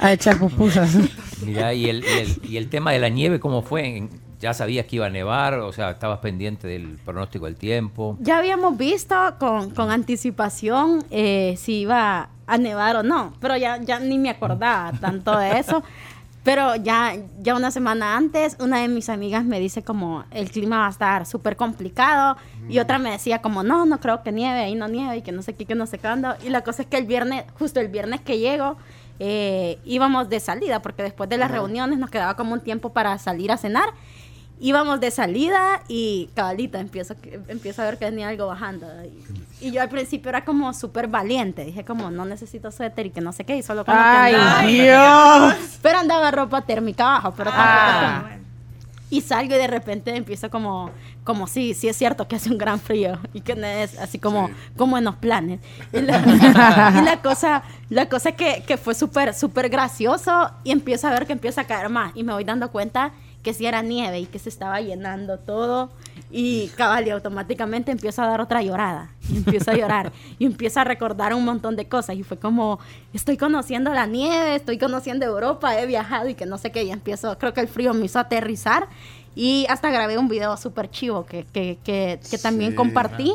[0.00, 0.90] A echar pupusas.
[1.44, 4.08] Mira, y el, y, el, y el tema de la nieve, ¿cómo fue?
[4.40, 5.54] ¿Ya sabías que iba a nevar?
[5.54, 8.16] O sea, ¿estabas pendiente del pronóstico del tiempo?
[8.20, 13.78] Ya habíamos visto con, con anticipación eh, si iba a nevar o no, pero ya,
[13.82, 15.82] ya ni me acordaba tanto de eso.
[16.48, 20.78] Pero ya, ya una semana antes, una de mis amigas me dice como el clima
[20.78, 22.38] va a estar súper complicado
[22.70, 25.30] y otra me decía como no, no creo que nieve, ahí no nieve y que
[25.30, 26.36] no sé qué, que no sé cuándo.
[26.42, 28.78] Y la cosa es que el viernes, justo el viernes que llego,
[29.18, 33.18] eh, íbamos de salida, porque después de las reuniones nos quedaba como un tiempo para
[33.18, 33.90] salir a cenar.
[34.60, 38.86] Íbamos de salida y cabalita, empiezo, que- empiezo a ver que venía algo bajando.
[39.60, 43.10] Y, y yo al principio era como súper valiente, dije como no necesito suéter y
[43.10, 44.62] que no sé qué, y solo con lo que Ay, andaba.
[45.54, 45.78] Dios.
[45.82, 48.22] Pero andaba ropa térmica abajo, pero Ah.
[48.24, 48.38] como-
[49.10, 50.90] y salgo y de repente empiezo como,
[51.24, 54.18] como sí, sí es cierto que hace un gran frío y que no es así
[54.18, 55.60] como, como en los planes.
[55.94, 56.18] Y la,
[57.00, 61.26] y la cosa, la cosa que, que fue súper, súper gracioso y empiezo a ver
[61.26, 63.12] que empieza a caer más y me voy dando cuenta
[63.48, 65.88] que sí era nieve y que se estaba llenando todo
[66.30, 70.80] y cabal y automáticamente empiezo a dar otra llorada y empiezo a llorar y empiezo
[70.80, 72.78] a recordar un montón de cosas y fue como
[73.14, 76.90] estoy conociendo la nieve, estoy conociendo Europa, he viajado y que no sé qué y
[76.90, 78.86] empiezo, creo que el frío me hizo aterrizar
[79.34, 82.76] y hasta grabé un video súper chivo que, que, que, que también Sí.
[82.76, 83.32] compartí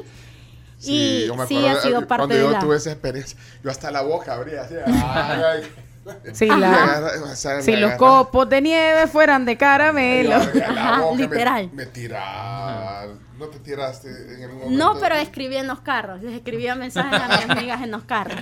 [0.86, 2.60] y yo me sí acuerdo ha sido parte cuando de yo la...
[2.60, 3.40] tuve esa experiencia.
[3.64, 4.76] Yo hasta la boca abría así.
[4.86, 5.62] ay, ay.
[6.06, 10.38] La- si me los copos de nieve fueran de caramelo.
[10.40, 11.70] me- literal.
[11.74, 13.06] Me, tiraba.
[13.38, 14.78] ¿No te tiraste en algún momento?
[14.94, 18.42] No, pero escribí en los carros, les escribía mensajes a mis amigas en los carros.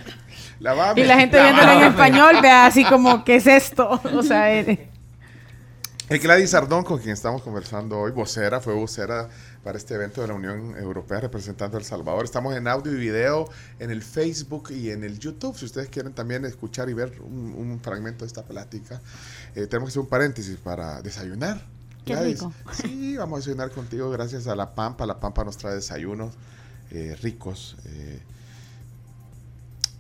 [0.60, 1.54] Lavame, Y la gente lavame.
[1.56, 4.02] viéndolo en español, vea así como, ¿qué es esto?
[4.16, 4.90] O sea, eh,
[6.10, 9.30] El Gladys Ardón, con quien estamos conversando hoy, vocera, fue vocera
[9.64, 12.26] para este evento de la Unión Europea representando a El Salvador.
[12.26, 13.50] Estamos en audio y video
[13.80, 15.58] en el Facebook y en el YouTube.
[15.58, 19.02] Si ustedes quieren también escuchar y ver un, un fragmento de esta plática,
[19.56, 21.62] eh, tenemos que hacer un paréntesis para desayunar.
[22.06, 22.52] Qué rico.
[22.74, 25.06] Sí, vamos a desayunar contigo gracias a La Pampa.
[25.06, 26.34] La Pampa nos trae desayunos
[26.90, 27.78] eh, ricos.
[27.86, 28.20] eh.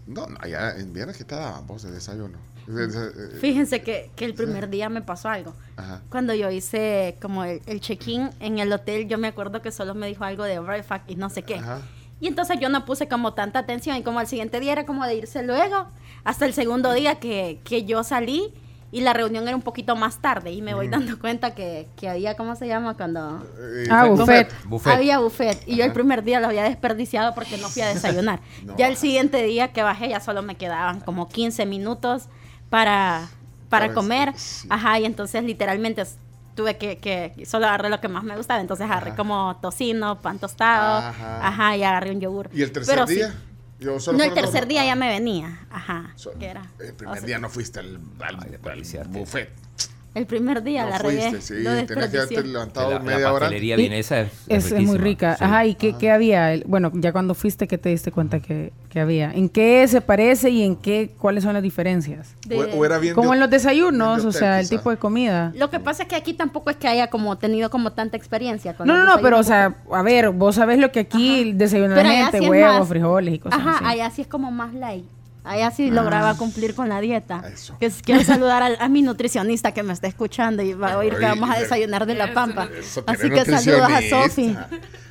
[0.08, 2.38] no, no, allá en Viena, ¿qué te daban vos de desayuno?
[2.68, 5.54] Eh, eh, Fíjense que, que el primer día me pasó algo.
[5.78, 6.02] Ajá.
[6.10, 9.96] Cuando yo hice como el, el check-in en el hotel, yo me acuerdo que solo
[9.96, 11.56] me dijo algo de breakfast y no sé qué.
[11.56, 11.82] Ajá.
[12.20, 15.06] Y entonces yo no puse como tanta atención y como al siguiente día era como
[15.08, 15.88] de irse luego,
[16.24, 18.54] hasta el segundo día que, que yo salí
[18.94, 22.10] y la reunión era un poquito más tarde y me voy dando cuenta que, que
[22.10, 22.96] había, ¿cómo se llama?
[22.96, 24.54] Cuando Eh, Ah, buffet.
[24.66, 24.94] Buffet.
[24.94, 25.94] había buffet y yo el Ajá.
[25.96, 28.42] primer día lo había desperdiciado porque no fui a desayunar.
[28.66, 28.78] No.
[28.78, 32.26] Ya el siguiente día que bajé ya solo me quedaban como 15 minutos
[32.72, 33.28] para,
[33.70, 34.34] para Para- comer.
[34.36, 34.66] sí.
[34.72, 36.04] Ajá, y entonces literalmente
[36.56, 38.60] tuve que, que solo agarré lo que más me gustaba.
[38.60, 39.18] Entonces agarré Ajá.
[39.18, 41.48] como tocino, pan tostado, Ajá.
[41.48, 42.50] ajá, y agarré un yogur.
[42.52, 43.16] ¿Y el tercer Pero sí.
[43.16, 43.34] día?
[43.80, 45.60] Yo solo No, el tercer día ah, ya me venía.
[45.72, 46.12] Ajá.
[46.16, 46.62] so- que era.
[46.80, 49.50] El primer o sea, día no fuiste al, al, al buffet.
[50.14, 51.42] El primer día no la fuiste, regué.
[51.42, 51.54] sí.
[51.64, 53.40] lo Tenías que haberte levantado La, la media hora.
[53.46, 55.38] pastelería Y vienesa es, es, es muy rica.
[55.38, 55.44] sí.
[55.46, 56.54] Ajá, ¿y qué, qué había?
[56.54, 59.32] El- Bueno, ya cuando fuiste, ¿qué te diste cuenta que, que había?
[59.32, 62.36] ¿En qué se parece y en qué, cuáles son las diferencias?
[62.46, 64.98] De- O, o era bien Como de- en los desayunos, o sea, el tipo de
[64.98, 65.54] comida.
[65.56, 68.74] Lo que pasa es que aquí tampoco es que haya como tenido como tanta experiencia
[68.76, 71.96] con No, no, no, pero o sea, a ver, vos sabés lo que aquí desayuna
[71.96, 73.86] la gente, huevos, frijoles y cosas Ajá, así.
[73.86, 75.06] allá sí es como más light.
[75.44, 77.44] Allá sí lograba cumplir con la dieta.
[77.52, 77.76] Eso.
[77.80, 81.16] Que quiero saludar al- a, mi nutricionista que me está escuchando y va a oír
[81.16, 82.70] que vamos a desayunar de la pampa.
[82.78, 84.02] Eso Así que saludos a.
[84.10, 84.56] Sofi.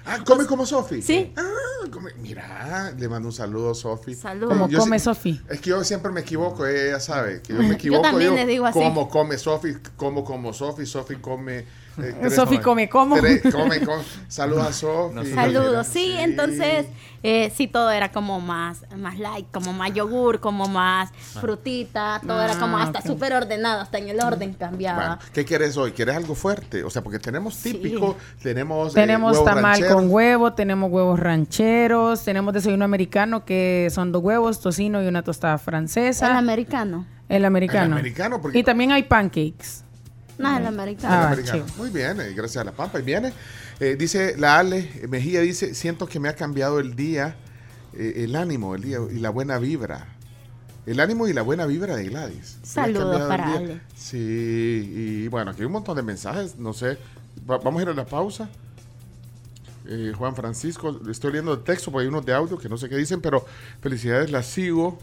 [0.07, 1.03] Ah, come como Sofi.
[1.03, 1.33] Sí.
[1.37, 1.43] Ah,
[1.91, 4.14] come- Mira, le mando un saludo a Sofi.
[4.14, 4.51] Saludos.
[4.53, 5.41] Como Yo come Sofi.
[5.49, 8.03] Es que yo siempre me equivoco, ella sabe que yo me equivoco.
[8.03, 8.78] también le digo así.
[8.78, 11.64] Como come Sofi, como como Sofi, Sofi come.
[11.99, 13.16] Eh, tres Sofi no- come como.
[13.16, 13.41] come,
[13.80, 14.05] come.
[14.28, 15.14] Saludos a Sofi.
[15.14, 15.24] No.
[15.24, 16.16] Saludos, sí, Sí.
[16.18, 16.86] entonces
[17.22, 21.11] eh, sí todo era como más, más light, como más yogur, como más
[21.41, 23.07] frutita, todo era como Ah, hasta ok.
[23.07, 24.97] súper ordenado, hasta en el orden cambiaba.
[25.16, 25.93] Bueno, ¿qué quieres hoy?
[25.93, 26.82] ¿Quieres algo fuerte?
[26.84, 27.72] O sea, porque tenemos Sí.
[27.74, 28.93] típico, tenemos.
[28.93, 29.95] eh, Tenemos tamal rancheros.
[29.95, 35.22] con huevo, tenemos huevos rancheros, tenemos desayuno americano que son dos huevos, tocino y una
[35.22, 36.38] tostada El francesa.
[36.38, 37.05] americano.
[37.28, 37.86] El americano.
[37.86, 39.84] El americano, porque- Y también hay pancakes.
[40.41, 41.14] No, el americano.
[41.14, 41.64] Ah, americano.
[41.76, 42.99] Muy bien, eh, gracias a la Pampa.
[42.99, 43.32] Y viene,
[43.78, 47.36] eh, dice la Ale Mejía, dice, siento que me ha cambiado el día,
[47.95, 50.07] eh, el ánimo, el día y la buena vibra.
[50.86, 52.59] El ánimo y la buena vibra de Gladys.
[52.62, 53.55] Saludos para.
[53.57, 53.80] Ale.
[53.95, 56.97] Sí, y bueno, aquí hay un montón de mensajes, no sé.
[57.49, 58.49] Va- vamos a ir a la pausa.
[59.86, 62.88] Eh, Juan Francisco, estoy leyendo el texto, porque hay unos de audio que no sé
[62.88, 63.45] qué dicen, pero
[63.80, 64.99] felicidades, la sigo.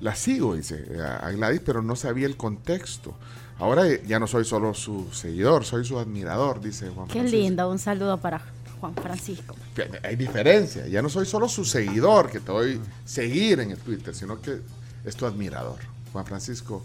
[0.00, 3.14] La sigo, dice a Gladys, pero no sabía el contexto.
[3.58, 7.36] Ahora ya no soy solo su seguidor, soy su admirador, dice Juan Qué Francisco.
[7.38, 8.40] lindo, un saludo para
[8.80, 9.54] Juan Francisco.
[10.02, 14.14] Hay diferencia, ya no soy solo su seguidor, que te doy seguir en el Twitter,
[14.14, 14.58] sino que
[15.04, 15.78] es tu admirador.
[16.12, 16.82] Juan Francisco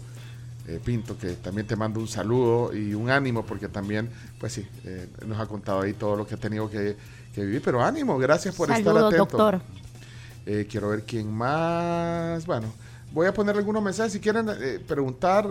[0.68, 4.66] eh, Pinto, que también te mando un saludo y un ánimo, porque también, pues sí,
[4.84, 6.96] eh, nos ha contado ahí todo lo que ha tenido que,
[7.34, 7.62] que vivir.
[7.64, 9.16] Pero ánimo, gracias por estar atento.
[9.16, 9.60] doctor.
[10.46, 12.46] Eh, quiero ver quién más.
[12.46, 12.72] Bueno,
[13.12, 14.12] voy a poner algunos mensajes.
[14.12, 15.46] Si quieren eh, preguntar,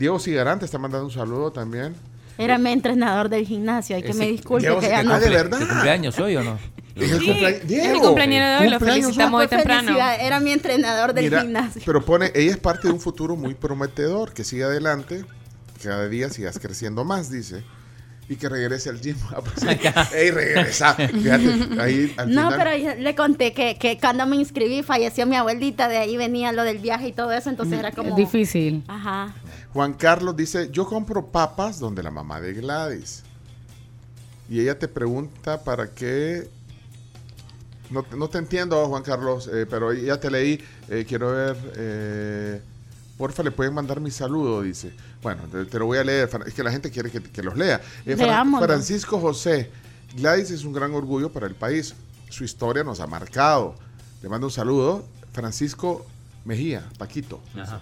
[0.00, 1.94] Diego Cigarante está mandando un saludo también.
[2.38, 5.12] Era mi entrenador del gimnasio, hay que Ese- me disculpe Diego, que ya ¿se no.
[5.12, 5.58] Ah, ¿de verdad?
[5.60, 6.58] ¿De cumpleaños hoy o no?
[6.96, 7.56] Es el Sí, cumpleaños.
[7.56, 8.00] es el Diego.
[8.00, 9.46] cumpleañero de hoy, lo felicitamos hoy.
[9.48, 9.94] temprano.
[10.18, 11.82] Era mi entrenador del Mira, gimnasio.
[11.84, 15.22] pero pone, ella es parte de un futuro muy prometedor, que siga adelante,
[15.78, 17.62] que cada día sigas creciendo más, dice.
[18.28, 19.16] Y que regrese al gym.
[19.36, 20.12] Ah, pues.
[20.14, 20.94] Ey, regresa.
[20.94, 22.54] Fíjate, ahí al No, final.
[22.56, 26.52] pero yo le conté que, que cuando me inscribí falleció mi abuelita, de ahí venía
[26.52, 28.10] lo del viaje y todo eso, entonces era como...
[28.10, 28.82] Es difícil.
[28.88, 29.34] Ajá.
[29.72, 33.22] Juan Carlos dice, yo compro papas donde la mamá de Gladys.
[34.48, 36.48] Y ella te pregunta para qué...
[37.90, 40.60] No, te- no te entiendo, Juan Carlos, eh, pero ya te leí.
[40.88, 41.56] eh, quiero ver...
[41.76, 42.62] eh,
[43.16, 44.92] porfa, le pueden mandar mi saludo, dice.
[45.22, 46.28] Bueno, te, te lo voy a leer.
[46.46, 47.80] Es que la gente quiere que, que los lea.
[48.06, 48.28] Eh, Fran-.
[48.66, 49.70] Francisco José,
[50.16, 51.94] Gladys es un gran orgullo para el país.
[52.28, 53.74] Su historia nos ha marcado.
[54.22, 55.04] Le mando un saludo.
[55.32, 56.06] Francisco
[56.44, 57.40] Mejía, Paquito.
[57.56, 57.80] Ajá.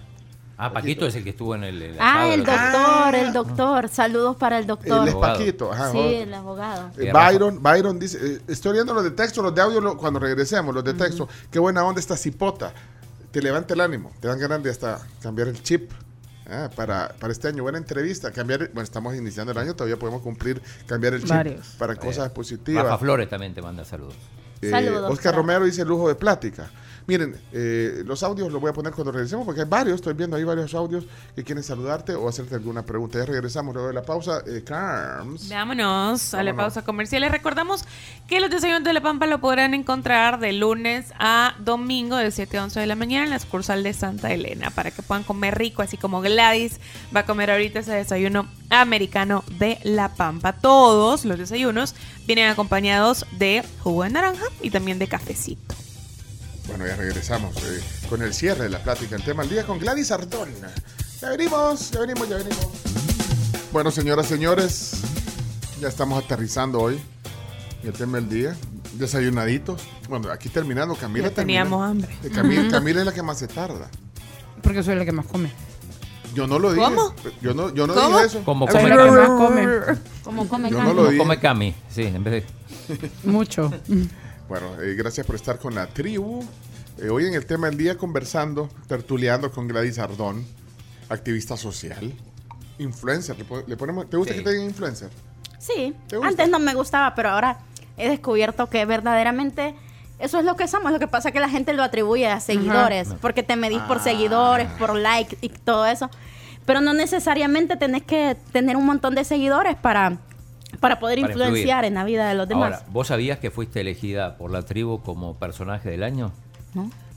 [0.61, 1.81] Ah, Paquito es el que estuvo en el.
[1.81, 3.87] el Ah, el doctor, el doctor.
[3.87, 5.03] Saludos para el doctor.
[5.03, 5.37] Él es Abogado.
[5.39, 5.71] Paquito.
[5.71, 6.27] Ajá, Sí, joder.
[6.27, 6.91] el abogado.
[6.97, 10.19] Eh, Byron, Byron dice, eh, estoy viendo los de texto, los de audio lo- cuando
[10.19, 11.29] regresemos, los de texto.
[11.49, 12.73] Qué buena onda esta cipota.
[13.31, 15.91] Te levanta el ánimo, te dan ganas de hasta cambiar el chip.
[16.51, 18.31] ah, para, para este año, buena entrevista.
[18.31, 21.67] Cambiar, bueno, estamos iniciando el año, todavía podemos cumplir, cambiar el chip Varios.
[21.77, 22.83] para cosas positivas.
[22.83, 24.15] Rafa Flores también te manda saludos.
[24.61, 25.35] Eh, Saludos, Oscar Fran.
[25.35, 26.69] Romero dice lujo de plática.
[27.07, 30.35] Miren, eh, los audios los voy a poner cuando regresemos porque hay varios, estoy viendo
[30.35, 33.19] ahí varios audios que quieren saludarte o hacerte alguna pregunta.
[33.19, 34.41] Ya regresamos luego de la pausa.
[34.45, 35.49] Eh, Carms.
[35.49, 36.73] Vámonos a la Vámonos.
[36.73, 37.21] pausa comercial.
[37.21, 37.83] Les recordamos
[38.27, 42.57] que los desayunos de La Pampa lo podrán encontrar de lunes a domingo de 7
[42.57, 45.57] a 11 de la mañana en la sucursal de Santa Elena para que puedan comer
[45.57, 46.79] rico, así como Gladys
[47.15, 50.53] va a comer ahorita ese desayuno americano de La Pampa.
[50.53, 51.95] Todos los desayunos
[52.27, 55.75] vienen acompañados de jugo de naranja y también de cafecito.
[56.69, 59.79] Bueno, ya regresamos eh, con el cierre de la plática, el tema del día con
[59.79, 60.49] Gladys Ardón.
[61.21, 62.67] Ya venimos, ya venimos, ya venimos.
[63.73, 65.01] Bueno, señoras, señores,
[65.81, 66.99] ya estamos aterrizando hoy
[67.83, 68.55] el tema del día.
[68.93, 69.81] Desayunaditos.
[70.09, 72.07] Bueno, aquí terminando, Camila Ya teníamos termina.
[72.07, 72.27] hambre.
[72.29, 73.89] Eh, Camila, Camila es la que más se tarda.
[74.61, 75.51] Porque soy la que más come.
[76.33, 76.83] Yo no lo dije.
[76.85, 77.13] ¿Cómo?
[77.41, 78.17] Yo no, yo no ¿Cómo?
[78.17, 78.43] dije eso.
[78.43, 79.17] Como come, la que Cami.
[79.17, 79.67] más come.
[80.23, 81.75] Como come Yo no lo Como come Cami.
[81.89, 82.43] Sí, en vez
[82.87, 82.99] de.
[83.29, 83.71] Mucho.
[84.49, 86.43] Bueno, eh, gracias por estar con la tribu.
[86.97, 90.43] Eh, hoy en el tema del día conversando, tertuleando con Gladys Ardón,
[91.07, 92.11] activista social,
[92.79, 93.37] influencer.
[93.37, 94.39] ¿Le, le ponemos, ¿Te gusta Sí.
[94.39, 95.09] que te digan influencer?
[95.59, 95.93] Sí,
[96.23, 97.59] antes no me gustaba, pero ahora
[97.97, 99.75] he descubierto que verdaderamente
[100.17, 100.91] eso es lo que somos.
[100.91, 103.97] Lo que pasa es que la gente lo atribuye a seguidores, porque te medís por
[103.97, 104.03] Ah.
[104.03, 106.09] seguidores, por likes y todo eso.
[106.65, 110.17] Pero no necesariamente tenés que tener un montón de seguidores para,
[110.79, 111.85] para poder Para influenciar influir.
[111.85, 112.73] en la vida de los demás.
[112.73, 116.31] Ahora, ¿vos sabías que fuiste elegida por la tribu como personaje del año?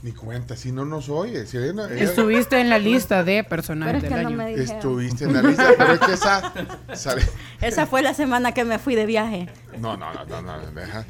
[0.02, 1.46] Ni cuenta, si no nos oye.
[1.46, 4.56] Si hay una- ella- Estuviste en la lista de personajes es que del no año.
[4.56, 6.52] estuviste en la lista, pero es que esa...
[6.94, 7.22] sale-
[7.60, 9.48] Esa fue la semana que me fui de viaje.
[9.78, 11.06] No, no, no, no, no, deja.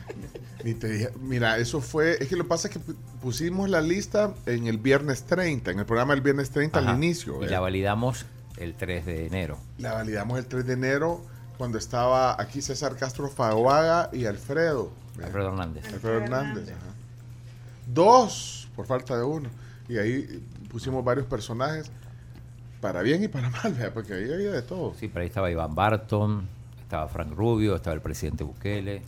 [0.63, 1.09] Ni te dije.
[1.23, 2.19] Mira, eso fue.
[2.21, 5.71] Es que lo que pasa es que pu- pusimos la lista en el viernes 30,
[5.71, 6.91] en el programa del viernes 30 Ajá.
[6.91, 7.41] al inicio.
[7.43, 7.51] Y ¿eh?
[7.51, 8.27] la validamos
[8.59, 9.57] el 3 de enero.
[9.79, 11.25] La validamos el 3 de enero
[11.63, 14.91] cuando estaba aquí César Castro Faoaga y Alfredo.
[15.23, 15.85] Alfredo Hernández.
[15.95, 16.69] Alfredo Hernández.
[16.71, 16.93] ajá.
[17.87, 19.49] Dos, por falta de uno.
[19.89, 21.89] Y ahí pusimos varios personajes,
[22.81, 23.93] para bien y para mal, ¿verdad?
[23.95, 24.95] porque ahí había de todo.
[24.99, 26.49] Sí, pero ahí estaba Iván Barton,
[26.81, 29.01] estaba Frank Rubio, estaba el presidente Bukele,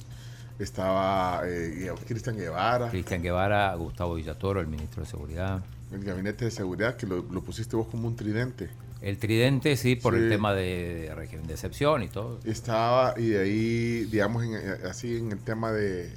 [0.61, 5.61] Estaba eh, Cristian Guevara, Cristian Guevara, Gustavo Villatoro, el ministro de Seguridad.
[5.91, 8.71] el gabinete de seguridad, que lo, lo pusiste vos como un tridente.
[9.05, 10.21] El tridente, sí, por Sí.
[10.21, 12.41] el tema de, de régimen de excepción y todo.
[12.45, 14.57] Estaba, y de ahí, digamos, en-
[14.89, 16.11] así en el tema de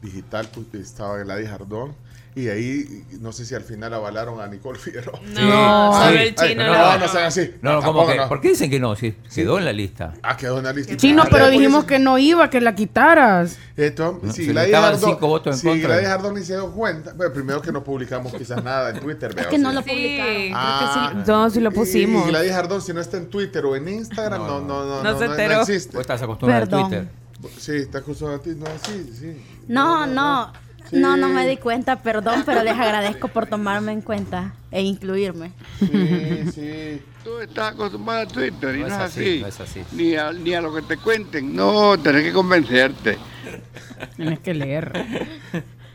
[0.00, 1.94] digital, pues, estaba Gladys Ardón.
[2.36, 5.18] Y ahí, no sé si al final avalaron a Nicole Figueroa.
[5.34, 6.64] No, Ay, el ay, chino.
[6.64, 6.98] no, no.
[6.98, 7.50] no, sean así.
[7.60, 8.16] No, no, ¿cómo tampoco que?
[8.18, 8.28] no.
[8.28, 8.94] ¿Por qué dicen que no?
[8.94, 10.14] Sí, quedó en la lista.
[10.22, 10.96] Ah, quedó en la lista.
[10.96, 13.58] Chino, pero dijimos que no iba, que la quitaras.
[13.76, 15.88] Esto, No, si Gladys Ardón, cinco votos en si contra.
[15.88, 19.30] Gladys Ardón ni se dio cuenta, bueno, primero que no publicamos quizás nada en Twitter,
[19.30, 19.62] Es veo, que sí.
[19.62, 20.34] no lo Sí, publicaron.
[20.34, 21.10] creo Ah.
[21.12, 21.22] sí.
[21.26, 22.26] No, sí lo pusimos.
[22.26, 25.18] Y Gladys Ardón, si no está en Twitter o en Instagram, no, no, no, No
[25.18, 25.54] se enteró.
[25.56, 25.92] no existe.
[25.96, 27.08] Vos estás acostumbrado a Twitter.
[27.58, 29.36] Sí, está acusado a ti, no, sí, sí.
[29.66, 30.52] No, no,
[30.88, 30.96] Sí.
[30.98, 35.52] no, no me di cuenta, perdón, pero les agradezco por tomarme en cuenta e incluirme.
[35.78, 37.02] Sí, sí.
[37.24, 39.40] Tú estás acostumbrado a Twitter y No no, es así, así.
[39.42, 39.82] no es así.
[39.92, 41.54] Ni, a, ni a lo que te cuenten.
[41.54, 43.18] No, tenés que convencerte.
[44.16, 44.90] Tienes que leer.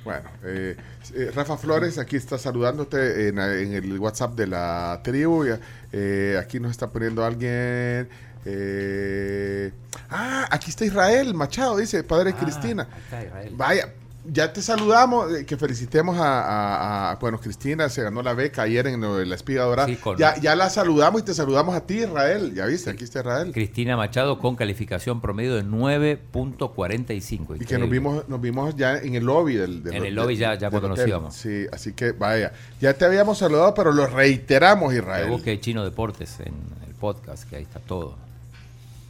[0.03, 0.77] Bueno, eh,
[1.15, 5.45] eh, Rafa Flores aquí está saludándote en, en el WhatsApp de la tribu.
[5.45, 5.49] y,
[5.91, 8.07] eh, aquí nos está poniendo alguien.
[8.45, 9.71] eh,
[10.11, 12.87] ah, aquí está Israel Machado, dice Padre Ah, Cristina.
[12.91, 13.53] ahí está Israel.
[13.55, 13.89] Vaya,
[14.27, 18.63] ya te saludamos, eh, que felicitemos a, a- a- bueno, Cristina se ganó la beca
[18.63, 19.87] ayer en la espiga dorada.
[19.87, 22.53] Sí, ya, ya la saludamos y te saludamos a ti, Israel.
[22.53, 23.51] Ya viste, aquí está Israel.
[23.53, 27.61] Cristina Machado con calificación promedio de 9.45.
[27.61, 30.35] Y que nos vimos, nos vimos ya en el lobby del, del- En el lobby
[30.37, 31.35] ya- ya cuando nos íbamos.
[31.35, 32.51] Sí, así que vaya.
[32.81, 35.29] Ya te habíamos saludado, pero lo reiteramos, Israel.
[35.29, 36.53] busque Chino Deportes en
[36.87, 38.17] el podcast, que ahí está todo.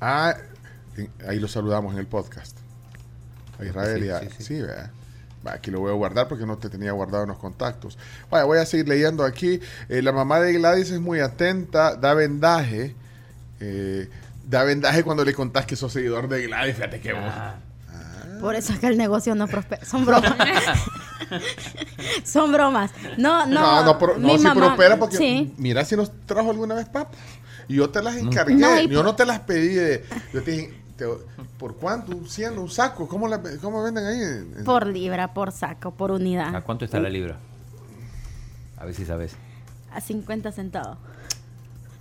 [0.01, 0.35] Ah,
[1.27, 2.57] ahí lo saludamos en el podcast.
[3.59, 4.61] A Israel y a- sí, sí,
[5.47, 7.97] Aquí lo voy a guardar porque no te tenía guardado en los contactos.
[8.29, 9.59] Vaya, voy a seguir leyendo aquí.
[9.89, 12.95] Eh, la mamá de Gladys es muy atenta, da vendaje.
[13.59, 14.09] eh,
[14.47, 16.75] da vendaje cuando le contás que sos seguidor de Gladys.
[16.75, 17.23] Fíjate que vos.
[17.25, 17.55] Ah.
[18.41, 19.83] Por eso es que el negocio no prospera.
[19.85, 20.33] Son bromas.
[22.23, 22.91] Son bromas.
[23.17, 23.53] No, no.
[23.61, 25.53] No, no, pro- no, mi si mamá- prospera porque Sí.
[25.57, 27.17] mira si nos trajo alguna vez papas.
[27.67, 28.55] Y yo te las encargué.
[28.55, 30.05] No, y yo no te las pedí de.
[30.33, 31.05] Yo te dije, te-
[31.57, 32.15] ¿por cuánto?
[32.15, 32.57] ¿Un 100?
[32.57, 33.07] ¿Un saco?
[33.07, 34.21] ¿Cómo, la- cómo venden ahí?
[34.21, 36.63] En- en- Por libra, por saco, por ¿A unidad.
[36.63, 37.37] cuánto está la libra?
[38.77, 39.35] A ver si sabes.
[39.91, 40.97] A 50 centavos.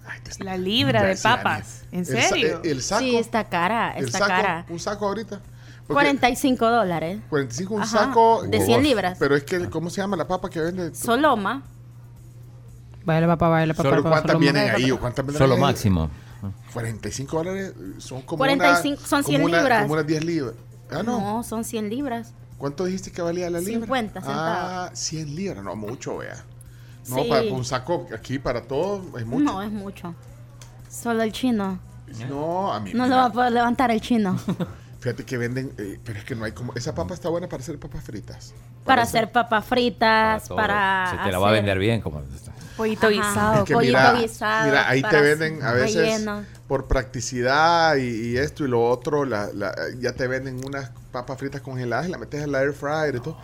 [0.07, 1.85] Ay, La libra de papas.
[1.93, 2.61] ¿En el sa- serio?
[2.63, 3.01] El, saco.
[3.03, 4.67] Sí, está cara, el está saco, cara.
[4.69, 5.41] Un saco ahorita.
[5.87, 7.21] Porque 45 dólares.
[7.31, 8.43] 45 un Ajá, saco.
[8.47, 9.17] de 100 libras.
[9.19, 10.95] Pero es que, ¿cómo se llama la papa que vende?
[10.95, 11.63] Soloma.
[13.05, 13.91] Baila papá, baila papá.
[13.91, 14.91] Papá, ¿Cuántas vienen ahí?
[14.91, 15.61] o ¿Cuántas Solo ahí?
[16.49, 16.73] Máximo.
[16.73, 19.83] 45 dólares son como 45 una, son como 100 una- libras.
[19.83, 20.55] Como unas 10 libras.
[20.91, 21.21] Ah, no.
[21.21, 22.33] No, son 100 libras.
[22.59, 23.81] ¿Cuánto dijiste que valía la libra?
[23.87, 26.45] 50 Ah, 100 libras, no mucho, vea.
[27.09, 27.29] No, Sí.
[27.29, 29.45] para, para un saco aquí para todo es mucho.
[29.45, 30.15] No, es mucho.
[30.89, 31.79] Solo el chino.
[32.29, 32.93] No, a mí.
[32.93, 34.39] No lo mira, va a poder levantar el chino.
[35.01, 36.73] Fíjate que venden, eh, pero es que no hay como.
[36.75, 38.55] Esa papa está buena para hacer papas fritas.
[38.85, 40.57] para hacer papas fritas, todo.
[40.57, 41.09] para.
[41.11, 42.01] Se te la va a vender bien.
[42.01, 42.21] como
[42.77, 43.15] Pollito Ajá.
[43.15, 43.55] guisado.
[43.59, 46.45] Es que pollito mira, guisado, mira, ahí te venden a veces relleno.
[46.67, 51.39] por practicidad y, y esto y lo otro, la- la- ya te venden unas papas
[51.39, 53.39] fritas congeladas y la metes en la air fryer y todo.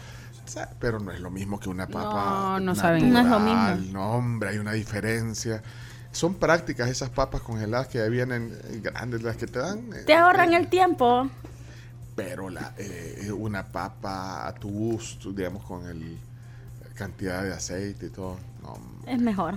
[0.80, 2.58] Pero no es lo mismo que una papa.
[2.58, 3.12] No, no saben.
[3.12, 3.78] No es lo natural.
[3.78, 3.92] mismo.
[3.92, 5.62] No, hombre, hay una diferencia.
[6.10, 8.52] Son prácticas esas papas congeladas que ya vienen
[8.82, 9.78] grandes, las que te dan.
[9.94, 11.28] eh, Te ahorran eh, el tiempo.
[12.16, 16.18] Pero la, eh, una papa a tu gusto, digamos, con el
[17.00, 18.36] cantidad de aceite y todo.
[18.62, 19.54] No, Es mejor.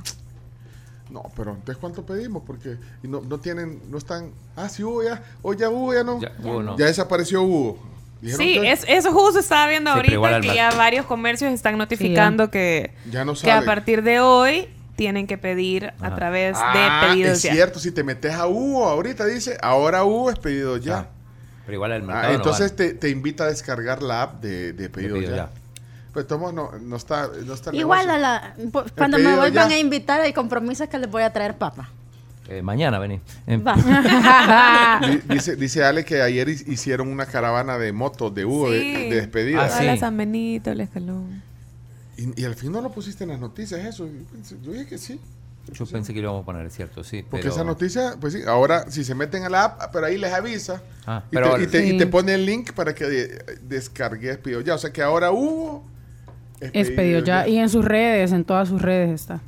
[1.11, 2.43] no, pero entonces ¿cuánto pedimos?
[2.47, 4.31] Porque y no, no tienen, no están.
[4.55, 5.21] Ah, sí, Hugo ya.
[5.41, 6.19] O ya Hugo ya no.
[6.21, 6.75] Ya, Ya, Hugo no.
[6.75, 7.77] desapareció Hugo.
[8.23, 13.25] Sí, es, eso justo estaba viendo ahorita que ya varios comercios están notificando que, ya
[13.25, 17.41] no que a partir de hoy tienen que pedir a través Ah, de pedidos es
[17.43, 17.51] ya.
[17.51, 20.99] cierto, si te metes a Hugo ahorita dice, ahora Hugo es pedido ya.
[20.99, 21.07] Ah,
[21.65, 24.71] Pero igual el Ah, mercado no entonces te, te invita a descargar la app de,
[24.71, 25.49] de pedido, pedido ya.
[26.13, 29.69] Pues tomo, no, no está, no está el Igual a la, po- cuando me vuelvan
[29.69, 29.75] ya.
[29.75, 31.89] a invitar, el compromiso es que les voy a traer papa.
[32.47, 33.19] Eh, mañana vení.
[33.47, 33.59] Eh,
[35.29, 38.91] Dice, dice Ale que ayer hi- hicieron una caravana de motos de Hugo de- Sí.
[39.09, 39.65] de, despedida.
[39.65, 39.83] Ah, sí.
[39.83, 41.41] Hola, San Benito, el escalón.
[42.17, 44.07] Y, y al fin no lo pusiste en las noticias eso.
[44.61, 45.19] Yo, dije que sí.
[45.71, 47.23] Yo pensé que lo íbamos a poner, cierto, sí.
[47.23, 50.17] Porque pero- esa noticia, pues sí, ahora si se meten a la app, pero ahí
[50.17, 50.81] les avisa.
[51.07, 51.97] Ah, y, pero te, y, te, y Sí.
[51.97, 54.75] te pone el link para que de- descargues pedido ya.
[54.75, 55.83] O sea que ahora Hugo
[56.71, 57.47] Es pedido ya.
[57.47, 59.41] Y en sus redes, en todas sus redes está.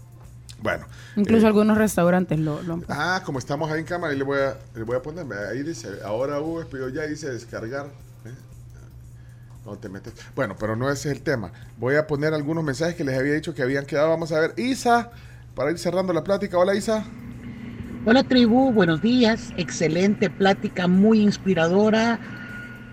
[0.62, 0.86] Bueno.
[1.16, 2.94] Incluso eh, algunos restaurantes lo, lo han puesto.
[2.98, 5.64] Ah, como estamos ahí en cámara, ahí le voy a, le voy a poner, ahí
[5.64, 7.86] dice, ahora Hugo es pedido ya, dice descargar.
[8.26, 8.34] ¿eh?
[9.66, 10.14] No te metes.
[10.36, 11.52] Bueno, pero no ese es el tema.
[11.78, 14.10] Voy a poner algunos mensajes que les había dicho que habían quedado.
[14.10, 15.12] Vamos a ver, Isa,
[15.54, 16.58] para ir cerrando la plática.
[16.58, 17.06] Hola, Isa.
[18.08, 19.52] Hola tribu, buenos días.
[19.58, 22.20] Excelente plática, muy inspiradora.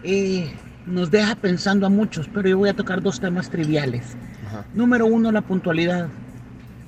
[0.02, 0.54] Eh,
[0.86, 4.16] nos deja pensando a muchos, pero yo voy a tocar dos temas triviales.
[4.46, 4.64] Ajá.
[4.74, 6.08] Número uno, la puntualidad.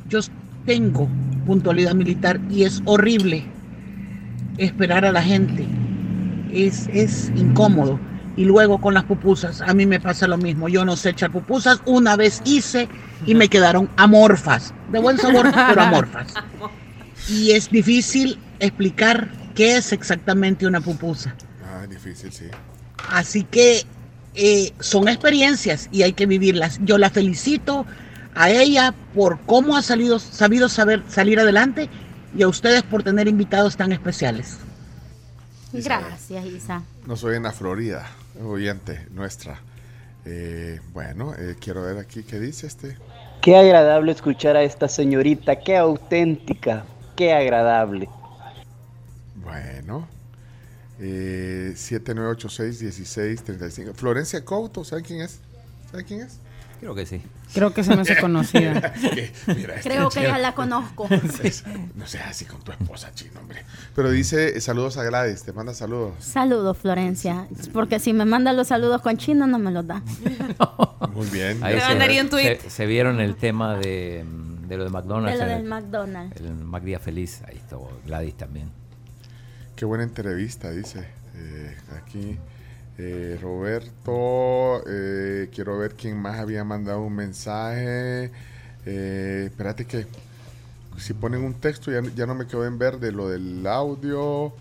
[0.08, 0.20] Yo
[0.66, 1.08] tengo
[1.46, 3.44] puntualidad militar y es horrible
[4.58, 5.66] esperar a la gente.
[6.52, 7.98] Es, es incómodo.
[8.36, 10.68] Y luego con las pupusas, a mí me pasa lo mismo.
[10.68, 11.80] Yo no sé echar pupusas.
[11.84, 12.88] Una vez hice
[13.26, 14.74] y me quedaron amorfas.
[14.90, 16.34] De buen sabor, pero amorfas.
[17.28, 21.34] Y es difícil explicar qué es exactamente una pupusa.
[21.64, 22.46] Ah, difícil, sí.
[23.10, 23.84] Así que
[24.34, 26.80] eh, son experiencias y hay que vivirlas.
[26.82, 27.86] Yo la felicito
[28.34, 31.88] a ella por cómo ha salido, sabido saber salir adelante
[32.36, 34.58] y a ustedes por tener invitados tan especiales.
[35.72, 36.82] Gracias, Isa.
[37.06, 38.06] Nos oyen a Florida,
[38.44, 39.60] oyente nuestra.
[40.24, 42.96] Eh, bueno, eh, quiero ver aquí qué dice este.
[43.42, 46.84] Qué agradable escuchar a esta señorita, qué auténtica,
[47.14, 48.08] qué agradable.
[49.36, 50.13] Bueno.
[51.00, 53.94] Eh, 7986-1635.
[53.94, 55.40] Florencia Couto, ¿saben quién es?
[55.90, 56.38] ¿Saben quién es?
[56.80, 57.22] Creo que sí.
[57.54, 58.74] Creo que se me hace conocida.
[59.46, 61.08] Mira, este Creo que ya la conozco.
[61.42, 61.64] Es-
[61.94, 63.64] no seas así con tu esposa, chino, hombre.
[63.94, 66.12] Pero dice eh, saludos a Gladys, te manda saludos.
[66.18, 67.46] Saludos, Florencia.
[67.72, 70.02] Porque si me manda los saludos con chino, no me los da.
[71.14, 71.62] Muy bien.
[71.64, 72.58] Ahí se, mandaría un tweet.
[72.60, 74.24] se- se vieron el tema de,
[74.68, 75.38] de lo de De McDonald's.
[75.38, 76.36] lo del el, McDonald's.
[76.40, 77.40] el McDía Feliz.
[77.48, 78.68] Ahí estuvo Gladys también.
[79.76, 81.06] Qué buena entrevista, dice.
[81.36, 82.38] Eh, aquí.
[82.96, 88.30] eh, Roberto, eh, quiero ver quién más había mandado un mensaje.
[88.86, 90.06] Eh, espérate que
[90.98, 94.52] si ponen un texto ya, ya no me quedo en ver de lo del audio.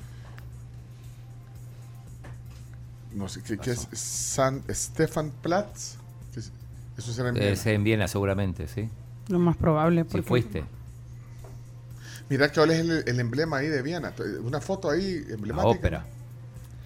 [3.13, 3.87] No sé, ¿qué, qué es?
[3.93, 5.97] San Stefan Platz.
[6.97, 7.55] Eso será en Viena.
[7.55, 8.89] se en Viena seguramente, sí.
[9.27, 10.01] Lo más probable.
[10.03, 10.63] Si porque- fuiste.
[12.33, 14.11] Mira que es el, el emblema ahí de Viena.
[14.43, 15.67] Una foto ahí La emblemática.
[15.69, 16.05] ópera.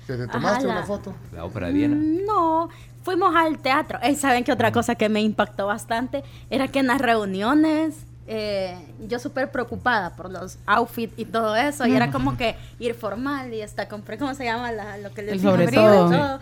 [0.05, 1.15] ¿Que te tomaste Ajá, la- una foto?
[1.33, 1.95] La ópera de Viena.
[1.95, 2.69] Mm, No,
[3.03, 3.97] fuimos al teatro.
[4.01, 6.23] Eh, ¿Saben que otra cosa que me impactó bastante?
[6.49, 7.95] Era que en las reuniones,
[8.27, 8.77] eh,
[9.07, 13.53] yo súper preocupada por los outfits y todo eso, y era como que ir formal
[13.53, 14.73] y hasta compré, ¿cómo se llama?
[14.73, 16.39] La- lo que le sobre y todo.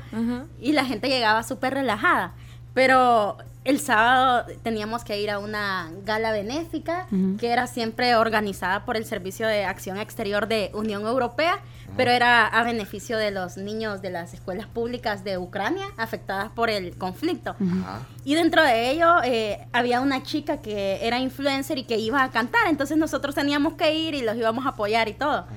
[0.59, 2.33] Y la gente llegaba súper relajada.
[2.73, 7.07] Pero el sábado teníamos que ir a una gala benéfica
[7.39, 11.59] que era siempre organizada por el Servicio de Acción Exterior de Unión Europea,
[11.97, 16.69] pero era a beneficio de los niños de las escuelas públicas de Ucrania afectadas por
[16.69, 17.55] el conflicto.
[18.23, 22.29] Y dentro de ello eh, había una chica que era influencer y que iba a
[22.29, 25.47] cantar, entonces nosotros teníamos que ir y los íbamos a apoyar y todo.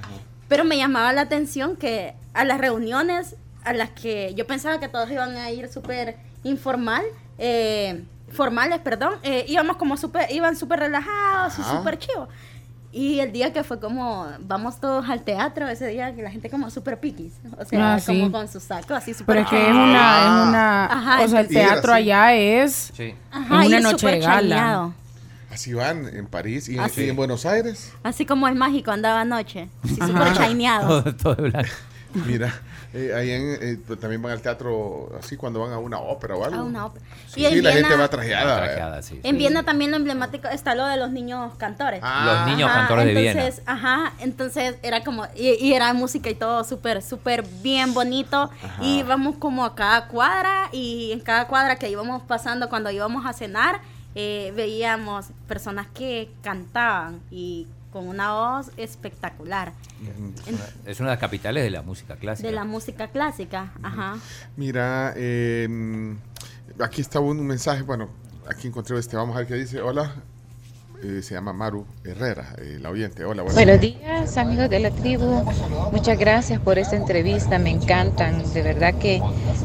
[0.48, 4.88] Pero me llamaba la atención que a las reuniones a las que yo pensaba que
[4.88, 7.04] todos iban a ir súper informal,
[7.38, 11.78] eh, formales, perdón, eh, íbamos como súper, iban súper relajados y Ajá.
[11.78, 12.28] súper chivos.
[12.90, 16.48] Y el día que fue como, vamos todos al teatro, ese día que la gente
[16.48, 18.18] como súper piquis, o sea, Ah, sí.
[18.18, 20.22] como con sus sacos así súper Pero es que es una, Ah.
[20.42, 23.14] es una, Ajá, o sea, el y teatro allá es Sí.
[23.30, 24.38] Ajá, y una noche de gala.
[24.38, 24.94] chaineado.
[25.50, 27.04] Así van en París y Así.
[27.04, 27.92] y en Buenos Aires.
[28.02, 31.02] Así como el mágico andaba anoche, así súper chaineado.
[31.02, 31.68] Todo, todo de blanco.
[32.26, 32.54] Mira,
[32.94, 36.34] eh, ahí en, eh, pues, también van al teatro así cuando van a una ópera
[36.36, 36.60] o algo.
[36.60, 37.04] A una ópera.
[37.26, 38.64] Sí, Y en la gente Viena- va trajeada.
[38.64, 38.66] eh.
[38.66, 39.20] Trajeada, sí.
[39.22, 42.00] En Viena también lo emblemático está lo de los niños cantores.
[42.02, 43.30] Ah, Los niños Ajá, cantores de Viena.
[43.42, 48.50] entonces, Ajá, entonces era como, y, y era música y todo súper, súper bien bonito.
[48.80, 53.26] Y íbamos como a cada cuadra y en cada cuadra que íbamos pasando cuando íbamos
[53.26, 53.80] a cenar,
[54.14, 59.72] eh, veíamos personas que cantaban y con una voz espectacular
[60.86, 62.48] Es una de las capitales de la música clásica.
[62.48, 63.72] de la música clásica.
[63.82, 64.16] Ajá.
[64.56, 66.16] Mira, eh,
[66.80, 67.82] aquí está un mensaje.
[67.82, 68.08] Bueno,
[68.48, 69.16] aquí encontré este.
[69.16, 69.80] Vamos a ver qué dice.
[69.80, 70.14] Hola.
[71.00, 73.24] Eh, se llama Maru Herrera, eh, la oyente.
[73.24, 75.44] Hola, buenas Buenos días, amigos de la tribu.
[75.92, 78.42] Muchas gracias por esta entrevista, me encantan.
[78.52, 79.22] De verdad que,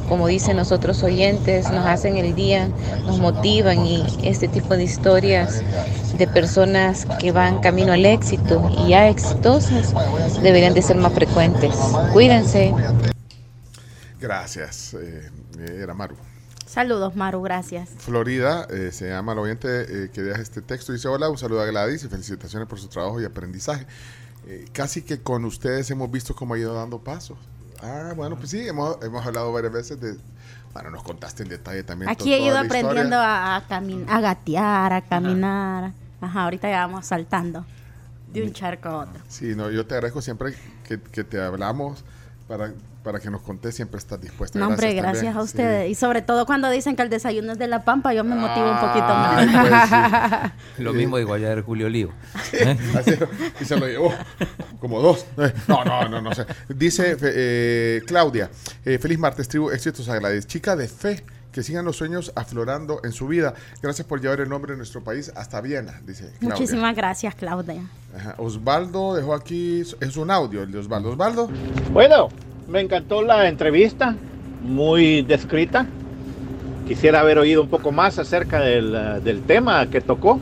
[0.08, 2.70] como dicen los otros oyentes, nos hacen el día,
[3.08, 5.64] nos motivan y este tipo de historias
[6.18, 9.94] de personas que van camino al éxito y ya exitosas
[10.42, 11.76] deberían de ser más frecuentes.
[12.12, 12.74] Cuídense.
[14.20, 14.94] Gracias.
[14.94, 16.16] eh, era Maru.
[16.66, 17.90] Saludos, Maru, gracias.
[18.00, 20.92] Florida, eh, se llama la oyente eh, que deja este texto.
[20.92, 23.86] Dice: Hola, un saludo a Gladys y felicitaciones por su trabajo y aprendizaje.
[24.48, 27.38] Eh, casi que con ustedes hemos visto cómo ha ido dando pasos.
[27.82, 30.16] Ah, bueno, pues sí, hemos, hemos hablado varias veces de.
[30.74, 32.10] Bueno, nos contaste en detalle también.
[32.10, 33.64] Aquí he ido aprendiendo a, a,
[34.08, 35.92] a gatear, a caminar.
[36.24, 37.66] Ajá, ahorita ya vamos saltando
[38.32, 39.22] de un charco a otro.
[39.28, 40.54] Sí, no, yo te agradezco siempre
[40.88, 42.04] que, que te hablamos
[42.48, 44.58] para, para que nos contés, siempre estás dispuesta.
[44.60, 45.38] No, hombre, gracias, también.
[45.38, 45.46] a Sí.
[45.46, 45.90] ustedes.
[45.92, 48.70] Y sobre todo cuando dicen que el desayuno es de la pampa, yo me motivo
[48.72, 49.90] un poquito Ay, más.
[50.50, 52.12] pues, Lo mismo digo ayer Julio Olivo.
[53.62, 54.14] Y se lo llevó
[54.80, 55.26] como dos.
[55.38, 56.46] Eh, No, no, no, no sé.
[56.70, 58.50] Dice eh, Claudia,
[58.86, 60.48] eh, feliz martes, tribu, éxitos a Gladys.
[60.48, 61.24] Chica de fe,
[61.54, 63.54] que sigan los sueños aflorando en su vida.
[63.82, 66.50] Gracias por llevar el nombre de nuestro país hasta Viena, dice Claudia.
[66.50, 67.84] Muchísimas gracias, Claudia.
[68.16, 68.36] Ajá.
[68.38, 71.12] Osvaldo dejó aquí, es un audio el de Osvaldo.
[71.12, 71.50] Osvaldo.
[71.92, 72.30] Bueno,
[72.68, 74.16] me encantó la entrevista,
[74.64, 75.86] muy descrita.
[76.88, 80.42] Quisiera haber oído un poco más acerca del, del tema que tocó.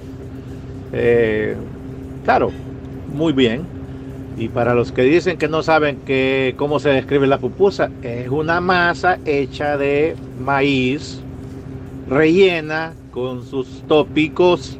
[0.93, 1.55] Eh,
[2.23, 2.51] claro,
[3.13, 3.80] muy bien.
[4.41, 8.27] Y para los que dicen que no saben que, cómo se describe la pupusa, es
[8.27, 11.21] una masa hecha de maíz,
[12.09, 14.79] rellena con sus tópicos,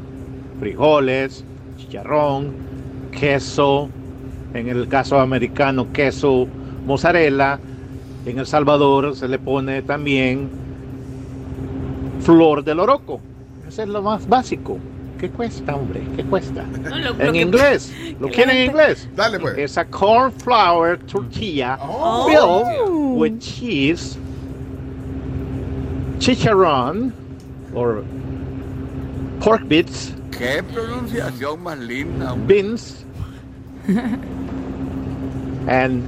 [0.59, 1.45] frijoles,
[1.77, 2.53] chicharrón,
[3.11, 3.87] queso,
[4.55, 6.47] en el caso americano queso
[6.87, 7.59] mozzarella,
[8.25, 10.49] en El Salvador se le pone también
[12.21, 13.19] flor del oroco.
[13.67, 14.79] Eso es lo más básico.
[15.21, 16.01] ¿Qué cuesta, hombre?
[16.15, 16.63] ¿Qué cuesta?
[16.63, 17.93] No, lo- lo en que- inglés.
[18.19, 19.07] ¿Lo que quieren en inglés?
[19.15, 19.55] Dale, pues.
[19.57, 22.25] Es a corn flour tortilla Oh.
[22.27, 23.13] filled oh.
[23.17, 24.17] with cheese,
[26.17, 27.13] chicharrón
[27.75, 28.03] or
[29.41, 32.33] pork bits, Qué pronunciación más linda.
[32.47, 33.05] beans,
[35.67, 36.03] and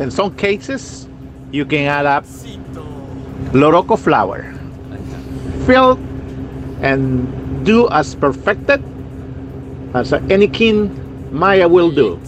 [0.00, 1.08] in some cases,
[1.50, 2.24] you can add up
[3.52, 4.44] loroco flour.
[5.66, 5.96] Fill
[6.82, 7.26] and
[7.64, 8.82] do as perfected
[9.94, 10.90] as any king
[11.32, 12.20] Maya will do.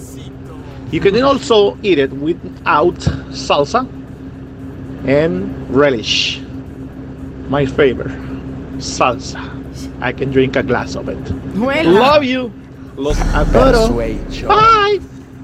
[0.90, 2.94] You can also eat it without
[3.34, 3.84] salsa
[5.06, 6.40] and relish.
[7.48, 8.16] My favorite,
[8.78, 9.42] salsa.
[10.00, 11.18] I can drink a glass of it.
[11.58, 12.00] Huela.
[12.00, 12.52] Love you.
[12.96, 13.88] Los adoro.
[14.46, 15.00] Bye.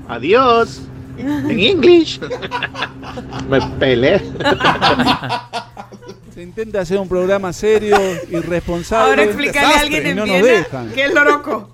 [0.09, 0.87] Adiós.
[1.21, 2.19] En English.
[3.51, 4.21] Me peleé.
[6.35, 7.97] Se intenta hacer un programa serio
[8.29, 9.11] y responsable.
[9.11, 10.91] Ahora explícale a alguien en no Viena dejan.
[10.93, 11.73] qué es loroco.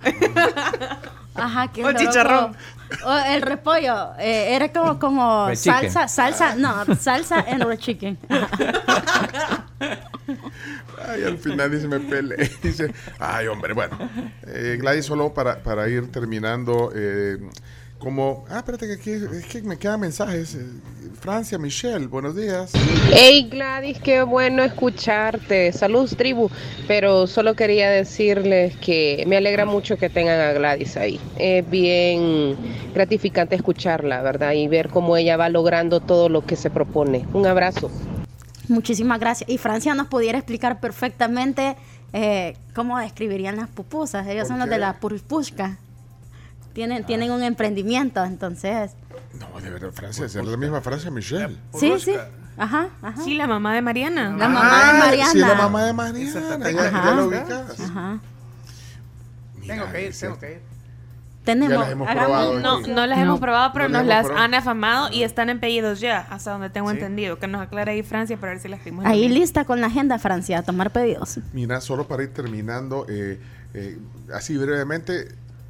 [1.34, 2.56] Ajá, que O chicharrón.
[3.04, 4.12] O el repollo.
[4.18, 5.90] eh, era como, como Red chicken.
[5.92, 8.16] salsa, salsa, no, salsa en red chicken.
[11.08, 12.50] Ay, al final dice, me peleé.
[12.62, 13.96] Dice, ay, hombre, bueno.
[14.46, 17.36] Eh, Gladys, solo para, para ir terminando, eh,
[17.98, 20.54] como, ah, espérate que aquí, es que me quedan mensajes.
[20.54, 20.66] Eh,
[21.18, 22.72] Francia, Michelle, buenos días.
[23.10, 25.72] Hey Gladys, qué bueno escucharte.
[25.72, 26.50] Salud tribu,
[26.86, 31.18] pero solo quería decirles que me alegra mucho que tengan a Gladys ahí.
[31.38, 32.56] Es bien
[32.94, 34.52] gratificante escucharla, ¿verdad?
[34.52, 37.26] Y ver cómo ella va logrando todo lo que se propone.
[37.32, 37.90] Un abrazo.
[38.68, 39.48] Muchísimas gracias.
[39.48, 41.76] Y Francia nos pudiera explicar perfectamente
[42.12, 44.26] eh, cómo describirían las pupusas.
[44.26, 45.78] Ellos ¿Por son los de la purpushka.
[46.76, 48.92] Tienen, tienen un emprendimiento, entonces.
[49.32, 51.56] No, de verdad, Francia, es la misma Francia, Michelle.
[51.72, 52.14] Sí, sí.
[52.58, 53.22] Ajá, ajá.
[53.24, 54.36] Sí, la mamá de Mariana.
[54.36, 55.32] La mamá de Mariana.
[55.32, 56.58] Sí, la mamá de Mariana.
[56.58, 57.80] Ya, ya lo ubicas.
[57.80, 58.20] Ajá.
[59.66, 60.60] Tengo que ir, tengo que ir.
[61.44, 61.88] Tenemos.
[61.88, 62.60] Ya las probado.
[62.60, 64.44] No, no las hemos probado, pero No nos las probado.
[64.44, 67.38] han afamado y están en pedidos ya, hasta donde tengo entendido.
[67.38, 69.06] Que nos aclare ahí Francia para ver si las pedimos.
[69.06, 71.38] Ahí lista con la agenda, Francia, a tomar pedidos.
[71.54, 73.40] Mira, solo para ir terminando, eh,
[73.72, 73.98] eh,
[74.34, 75.28] así brevemente,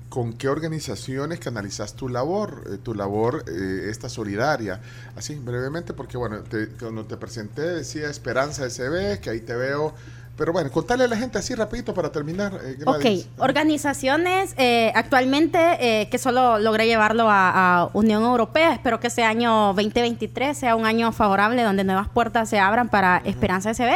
[0.09, 4.81] ¿con qué organizaciones canalizas tu labor, eh, tu labor eh, esta solidaria?
[5.17, 9.95] Así, brevemente, porque bueno, te- cuando te presenté decía Esperanza SB, que ahí te veo,
[10.37, 12.53] pero bueno, contale a la gente así rapidito para terminar.
[12.63, 12.77] eh.
[12.87, 13.41] Ok,
[13.71, 18.73] organizaciones eh, actualmente eh, que solo logré llevarlo a, a Unión Europea.
[18.75, 23.23] Espero que este año 2023 sea un año favorable donde nuevas puertas se abran para
[23.25, 23.91] Esperanza SB.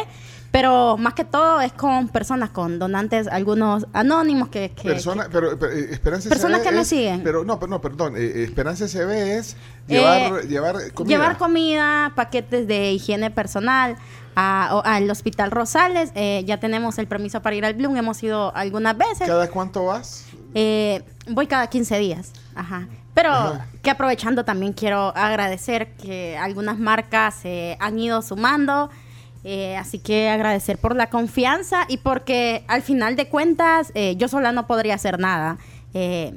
[0.50, 4.70] Pero más que todo es con personas, con donantes, algunos anónimos que...
[4.72, 7.22] que- Persona, pero, pero, eh, Esperanza Personas que me siguen.
[7.22, 8.14] Pero no, pero no, perdón.
[8.16, 11.16] eh, Esperanza SB es llevar, Eh, llevar comida.
[11.16, 13.96] Llevar comida, paquetes de higiene personal
[14.34, 16.10] a- al Hospital Rosales.
[16.16, 19.28] Eh, ya tenemos el permiso para ir al Bloom, hemos ido algunas veces.
[19.28, 20.26] ¿Cada cuánto vas?
[20.54, 22.32] Eh, voy cada 15 días.
[22.56, 22.88] Ajá.
[23.14, 23.66] Pero Ajá.
[23.82, 28.90] que aprovechando también quiero agradecer que algunas marcas se han ido sumando.
[29.44, 34.28] Eh, así que agradecer por la confianza y porque al final de cuentas eh, yo
[34.28, 35.58] sola no podría hacer nada.
[35.94, 36.34] Eh,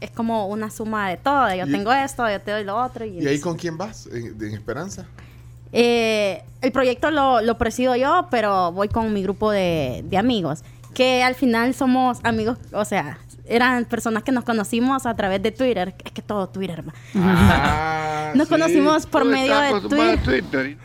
[0.00, 1.54] es como una suma de todo.
[1.54, 3.04] Yo tengo esto, yo te doy lo otro.
[3.06, 4.06] Y, ¿Y ahí con quién vas?
[4.06, 5.06] ¿En, en Esperanza?
[5.72, 10.62] eh, el proyecto lo, lo presido yo, pero voy con mi grupo de, de amigos,
[10.94, 15.50] que al final somos amigos, o sea, eran personas que nos conocimos a través de
[15.52, 15.94] Twitter.
[16.04, 16.82] Es que todo Twitter.
[17.14, 18.54] Ah, Nos sí.
[18.54, 20.20] conocimos por medio de Twitter.
[20.22, 20.76] Twitter.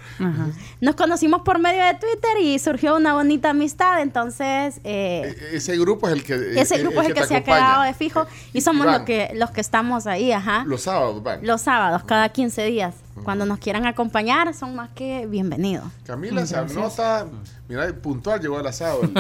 [0.82, 4.02] Nos conocimos por medio de Twitter y surgió una bonita amistad.
[4.02, 6.60] Entonces, eh, E- Ese grupo es el que.
[6.60, 8.96] ese el- grupo es el que, se ha quedado de fijo y somos van.
[8.96, 10.64] los que, los que estamos ahí, ajá.
[10.66, 11.40] Los sábados van.
[11.46, 12.96] Los sábados, cada 15 días.
[13.24, 15.86] Cuando nos quieran acompañar, son más que bienvenidos.
[16.06, 16.78] Camila se Gracias.
[16.78, 17.26] anota.
[17.68, 19.02] Mira, puntual llegó al asado.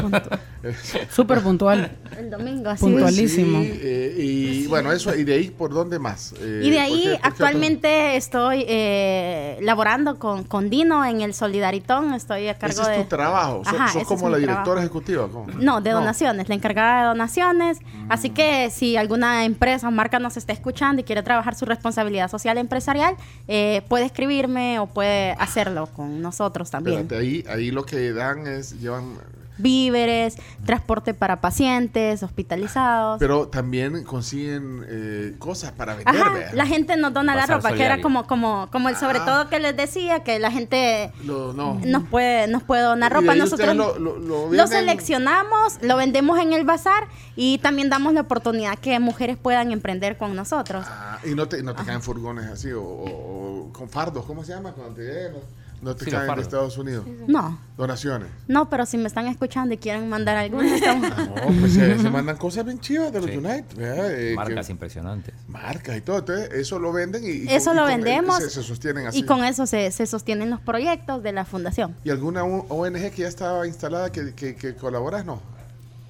[1.11, 1.91] Súper puntual.
[2.17, 2.83] El domingo, así.
[2.83, 3.61] Puntualísimo.
[3.61, 6.33] Sí, eh, y bueno, eso, y de ahí, ¿por dónde más?
[6.39, 11.05] Eh, Y de ¿por ahí qué- por qué actualmente estoy eh, laborando con, con Dino
[11.05, 12.13] en el Solidaritón.
[12.13, 13.03] Estoy a cargo Ese es de...
[13.03, 13.61] tu trabajo.
[13.65, 14.39] Ajá, sos es como la trabajo.
[14.39, 15.27] directora ejecutiva.
[15.31, 15.47] ¿cómo?
[15.59, 17.77] No, de donaciones, la encargada de donaciones.
[18.09, 22.29] Así que si alguna empresa o marca nos está escuchando y quiere trabajar su responsabilidad
[22.29, 23.15] social empresarial,
[23.47, 27.09] eh, puede escribirme o puede hacerlo con nosotros también.
[27.11, 29.15] Ahí, ahí lo que dan es, llevan,
[29.59, 30.35] Víveres,
[30.65, 33.19] transporte para pacientes, hospitalizados.
[33.19, 37.83] pero también consiguen eh, cosas para vender, Ajá, la gente nos dona la ropa, que
[37.83, 39.25] era como, como, como el sobre Ah.
[39.25, 41.79] todo que les decía, que la gente Lo- no.
[41.85, 43.35] nos puede, nos puede donar ropa.
[43.35, 44.67] Nosotros lo- lo- lo lo venden.
[44.67, 50.17] seleccionamos, lo vendemos en el bazar y también damos la oportunidad que mujeres puedan emprender
[50.17, 50.85] con nosotros.
[50.87, 54.43] Ah, y no te, no te caen furgones así, o, o- o con fardos, ¿cómo
[54.43, 54.71] se llama?
[54.73, 55.33] Cuando te lleguen,
[55.81, 56.41] no, te Sí, caen de.
[56.41, 57.05] Estados Unidos.
[57.27, 57.57] No.
[57.77, 58.27] Donaciones.
[58.47, 62.09] No, pero si me están escuchando y quieren mandar alguna, estamos- No, pues se, se
[62.09, 63.37] mandan cosas bien chivas de los Sí.
[63.37, 63.65] United.
[63.79, 65.33] Eh, Marcas que- impresionantes.
[65.47, 66.19] marcas y todo.
[66.19, 69.07] Entonces, eso lo venden y, y Eso con- y lo con- vendemos Se, se sostienen
[69.07, 69.19] así.
[69.19, 71.95] y con eso se, se sostienen los proyectos de la fundación.
[72.03, 75.25] ¿Y alguna ONG que ya estaba instalada que, que, que colaboras?
[75.25, 75.41] No.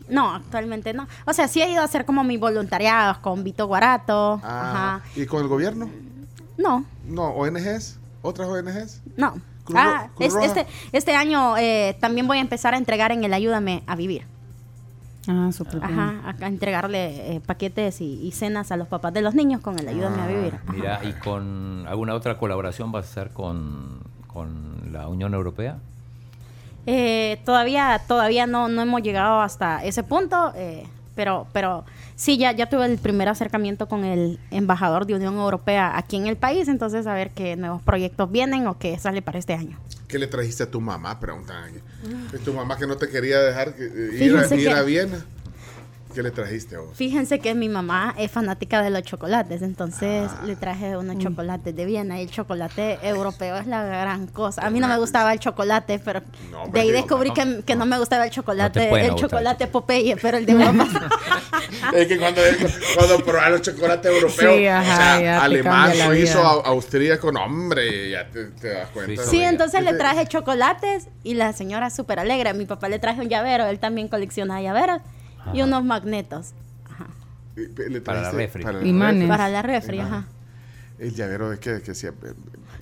[0.09, 1.07] No, actualmente no.
[1.27, 4.41] O sea, sí he ido a hacer como mis voluntariados con Vito Guarato.
[4.43, 5.05] Ah, Ajá.
[5.15, 5.87] ¿Y con el gobierno?
[6.57, 9.01] No, No, ONGs, otras ONGs.
[9.17, 9.39] no.
[9.69, 10.45] Cruz Ah, Ro- Cruz es- Roja.
[10.47, 14.23] este, este año eh, también voy a empezar a entregar en el Ayúdame a Vivir.
[15.27, 15.99] Ah, súper bien.
[15.99, 19.61] Ajá, a, a entregarle eh, paquetes y, y cenas a los papás de los niños
[19.61, 20.55] con el Ayúdame a Vivir.
[20.55, 20.73] Ajá.
[20.73, 25.77] Mira, ¿y con alguna otra colaboración vas a hacer con, con la Unión Europea?
[26.85, 30.87] Eh, todavía todavía no, no hemos llegado hasta ese punto, eh,
[31.19, 31.83] pero, pero
[32.15, 36.27] sí, ya, ya tuve el primer acercamiento con el embajador de Unión Europea aquí en
[36.27, 39.77] el país, entonces a ver qué nuevos proyectos vienen o qué sale para este año.
[40.07, 41.19] ¿Qué le trajiste a tu mamá?
[41.19, 41.79] Preguntan aquí.
[42.45, 45.25] Tu mamá que no te quería dejar eh, ir, a, ir que- a Viena.
[46.13, 46.89] ¿Qué le trajiste vos?
[46.95, 51.85] Fíjense que mi mamá es fanática de los chocolates, entonces le traje unos chocolates de
[51.85, 54.65] Viena y el chocolate europeo es la gran cosa.
[54.65, 57.35] A mí no me gustaba el chocolate, pero No, de ahí descubrí no.
[57.35, 60.87] que, que no me gustaba el chocolate, el chocolate Popeye, pero el de mamá.
[61.93, 62.41] Es que cuando,
[62.95, 68.27] cuando probas los chocolates europeos, Sí, ajá, o sea, alemán, suizo, austríaco, no, hombre, ya
[68.29, 69.23] te, te das cuenta.
[69.23, 72.49] Sí, entonces le traje chocolates y la señora súper alegre.
[72.49, 75.01] A mi papá le traje un llavero, él también colecciona llaveros
[75.53, 76.53] y unos magnetos
[77.55, 78.63] Le Para la refri.
[78.63, 79.15] Para la Imanes.
[79.21, 79.27] refri.
[79.27, 80.25] para la refri, ajá.
[80.97, 81.71] ¿El llavero de qué?
[81.73, 82.09] ¿De qué decía?
[82.09, 82.33] Eh,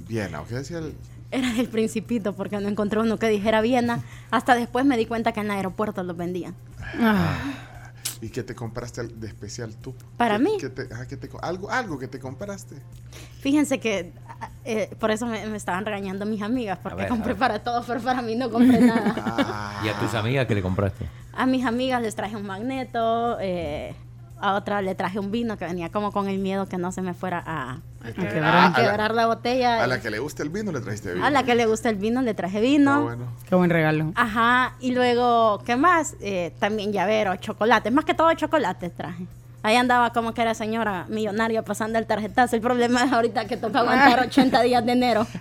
[0.08, 0.78] Viena, ¿o qué decía?
[0.80, 0.94] El...
[1.32, 4.02] Era del principito porque no encontré uno que dijera Viena.
[4.32, 6.54] Hasta después me di cuenta que en el aeropuerto los vendían.
[8.22, 9.94] ¿Y qué te compraste de especial tú?
[10.18, 10.52] ¿Para ¿Qué- mí?
[10.60, 12.76] qué te- ajá, ¿qué te co- algo, algo que te compraste.
[13.42, 14.12] Fíjense que
[14.66, 18.02] eh, por eso me, me estaban regañando mis amigas porque ver, compré para todos, pero
[18.02, 19.14] para mí no compré nada.
[19.18, 19.82] Ah.
[19.86, 21.06] ¿Y a tus amigas qué le compraste?
[21.34, 23.96] A mis amigas les traje un magneto, eh,
[24.40, 27.02] a otra le traje un vino que venía como con el miedo que no se
[27.02, 28.44] me fuera a, a quebrar.
[28.56, 29.84] Ah, a quebrar la botella.
[29.84, 31.26] A la que le gusta el vino le trajiste vino.
[31.26, 32.94] A la que le gusta el vino le traje vino.
[32.94, 33.26] Ah, bueno.
[33.48, 34.12] Qué buen regalo.
[34.16, 36.16] Ajá, y luego, ¿qué más?
[36.22, 39.26] Eh, también llavero, chocolate, más que todo chocolate traje.
[39.64, 42.56] Ahí andaba como que era señora millonaria pasando el tarjetazo.
[42.56, 45.28] El problema es ahorita que toca aguantar 80 días de enero.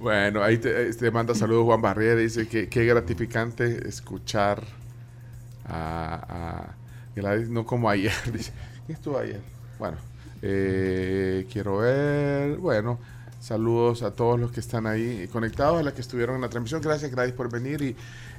[0.00, 2.16] Bueno, ahí te, te manda saludos Juan Barriera.
[2.16, 4.62] Dice que qué gratificante escuchar
[5.70, 6.74] a, a
[7.16, 8.12] Gladys, no como ayer.
[8.32, 8.52] Dice,
[8.86, 9.40] ¿quién estuvo ayer?
[9.78, 9.96] Bueno,
[10.42, 12.56] eh, quiero ver.
[12.58, 12.98] Bueno,
[13.40, 16.80] saludos a todos los que están ahí conectados, a los que estuvieron en la transmisión.
[16.82, 17.80] Gracias, Gladys, por venir.
[17.82, 17.96] Y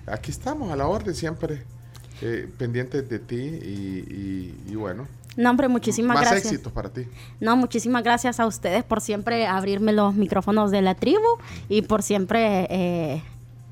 [0.07, 1.63] aquí estamos a la orden siempre,
[2.21, 3.35] eh, pendientes de ti.
[3.35, 5.07] Y, y- y bueno,
[5.37, 6.51] No, hombre, muchísimas más gracias.
[6.51, 7.07] éxitos para ti.
[7.39, 11.37] No, muchísimas gracias a ustedes por siempre abrirme los micrófonos de la tribu
[11.69, 13.23] y por siempre eh,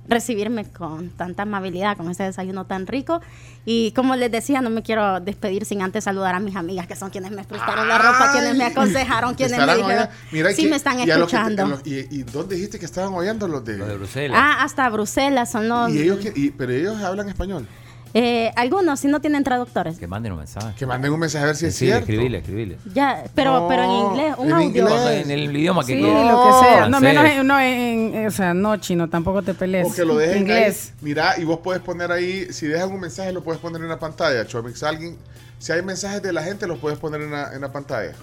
[0.09, 3.21] recibirme con tanta amabilidad, con ese desayuno tan rico.
[3.65, 6.95] Y como les decía, no me quiero despedir sin antes saludar a mis amigas, que
[6.95, 10.69] son quienes me prestaron la ropa, quienes me aconsejaron, quienes me dijeron, Mira sí que-
[10.69, 11.79] me están escuchando.
[11.85, 14.37] y, ¿Y dónde dijiste que estaban oyendo los de, Bruselas?
[14.41, 15.91] Ah, hasta Bruselas son los...
[15.91, 17.67] ¿Y ellos, y- pero ellos hablan español.
[18.13, 19.97] Eh, algunos, si no tienen traductores.
[19.99, 20.73] Que manden un mensaje.
[20.77, 21.99] Que manden un mensaje a ver si es Sí, cierto.
[22.11, 22.77] escribile, escribile.
[22.93, 24.67] Ya, pero, No, pero en inglés, un en audio.
[24.67, 25.25] inglés.
[25.25, 26.31] En el idioma que Sí, quieras.
[26.31, 26.89] lo que sea.
[26.89, 29.87] No, menos en, no, en, en- o sea, no chino, tampoco te pelees.
[29.87, 30.89] O que lo dejen Inglés.
[30.93, 30.97] ahí.
[31.01, 33.99] Mira, y vos puedes poner ahí, si dejan un mensaje, lo puedes poner en la
[33.99, 34.45] pantalla.
[34.47, 35.17] Chomix, alguien,
[35.59, 38.13] si hay mensajes de la gente, los puedes poner en la, en la pantalla.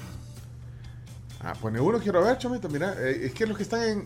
[1.40, 4.04] Ah, pone uno, quiero ver, Chomito, mira, eh, es que los que están en...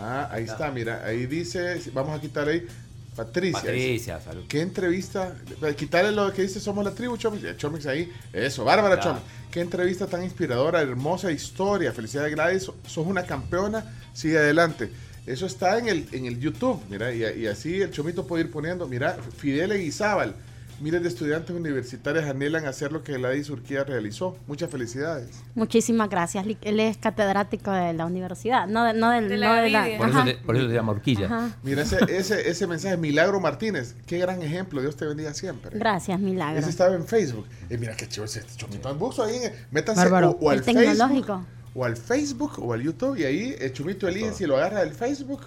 [0.00, 2.64] Ah, ahí está, mira, ahí dice, vamos a quitar ahí,
[3.16, 3.60] Patricia.
[3.60, 4.44] Patricia, salud.
[4.48, 5.34] ¿Qué entrevista?
[5.62, 7.42] eh, Quitarle lo que dice Somos la Tribu, Chomix.
[7.44, 8.12] Eh, Chomix ahí.
[8.32, 9.00] Eso, Bárbara Ya.
[9.02, 9.22] Chomix.
[9.50, 11.92] Qué entrevista tan inspiradora, hermosa historia.
[11.92, 12.62] Felicidades, Gladys.
[12.64, 13.84] So- Sos una campeona.
[14.12, 14.90] Sigue adelante.
[15.26, 16.80] Eso está en el, en el YouTube.
[16.88, 18.86] Mira, y, y así el Chomito puede ir poniendo.
[18.86, 20.34] Mira, Fidel Eguizábal.
[20.78, 24.36] Miles de estudiantes universitarios anhelan hacer lo que Gladys Urquía realizó.
[24.46, 25.42] Muchas felicidades.
[25.54, 26.46] Muchísimas gracias.
[26.60, 29.28] Él es catedrático de la universidad, no, de, no del...
[29.30, 29.86] De no la de la-.
[29.96, 31.26] Por eso, por eso se llama horquilla.
[31.26, 31.50] Ajá.
[31.62, 32.96] Mira ese, ese, ese mensaje.
[32.98, 33.94] Milagro Martínez.
[34.06, 34.82] Qué gran ejemplo.
[34.82, 35.78] Dios te bendiga siempre.
[35.78, 36.60] Gracias, Milagro.
[36.60, 37.46] Ese estaba en Facebook.
[37.70, 38.94] Eh, mira qué chivo ese Chomito.
[38.96, 39.36] Buzo ahí.
[39.44, 40.32] en- Métanse Bárbaro.
[40.32, 40.82] o, o al El Facebook.
[40.84, 41.46] tecnológico.
[41.74, 43.16] O al Facebook o al YouTube.
[43.18, 45.40] Y ahí el Chomito elige si lo agarra del Facebook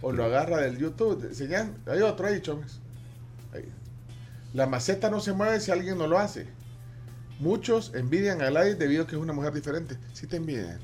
[0.00, 1.34] o lo agarra del YouTube.
[1.34, 1.70] Señal.
[1.86, 2.80] Hay otro ahí, Chomis.
[4.54, 6.46] La maceta no se mueve si alguien no lo hace.
[7.40, 9.98] Muchos envidian a Gladys debido a que es una mujer diferente.
[10.14, 10.78] Sí te envidian.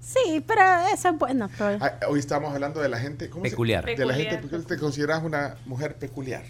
[0.00, 0.60] Sí, pero
[0.94, 1.50] eso es bueno.
[1.58, 3.84] pero- Ah, hoy estamos hablando de la gente ¿cómo se- Peculiar.
[3.84, 4.66] de la gente Peculiar.
[4.66, 6.44] te consideras una mujer peculiar.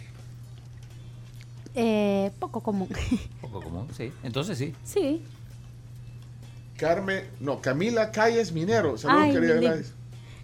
[1.75, 2.89] eh, poco común.
[3.41, 4.13] Poco común, sí.
[4.25, 4.75] Entonces sí.
[4.85, 5.25] sí.
[6.77, 8.99] Carmen, no, Camila Calles Minero.
[8.99, 9.93] Saludos, Ay, querida Gladys.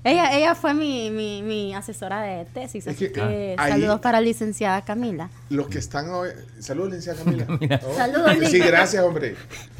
[0.04, 3.72] Ella, ella fue mi, mi, mi asesora de tesis, Es así que, que, ah, ahí-
[3.72, 5.30] saludos para la licenciada Camila.
[5.48, 6.28] Los que están hoy.
[6.60, 7.80] Saludos, licenciada Camila.
[7.86, 7.96] Oh.
[7.96, 9.34] Saludos, Sí, gracias, hombre.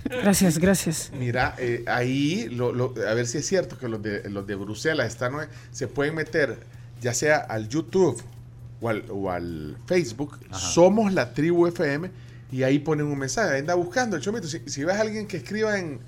[0.05, 1.12] Gracias, gracias.
[1.18, 4.55] Mira, eh, ahí, lo- lo- a ver si es cierto que los de, los de
[4.55, 6.59] Bruselas están, hoy- se pueden meter
[7.02, 8.22] ya sea al YouTube
[8.80, 12.10] o al, o al Facebook, somos la tribu FM,
[12.51, 13.59] y ahí ponen un mensaje.
[13.59, 14.46] Anda buscando el chomito.
[14.48, 16.01] Si, si ves a alguien que escriba en,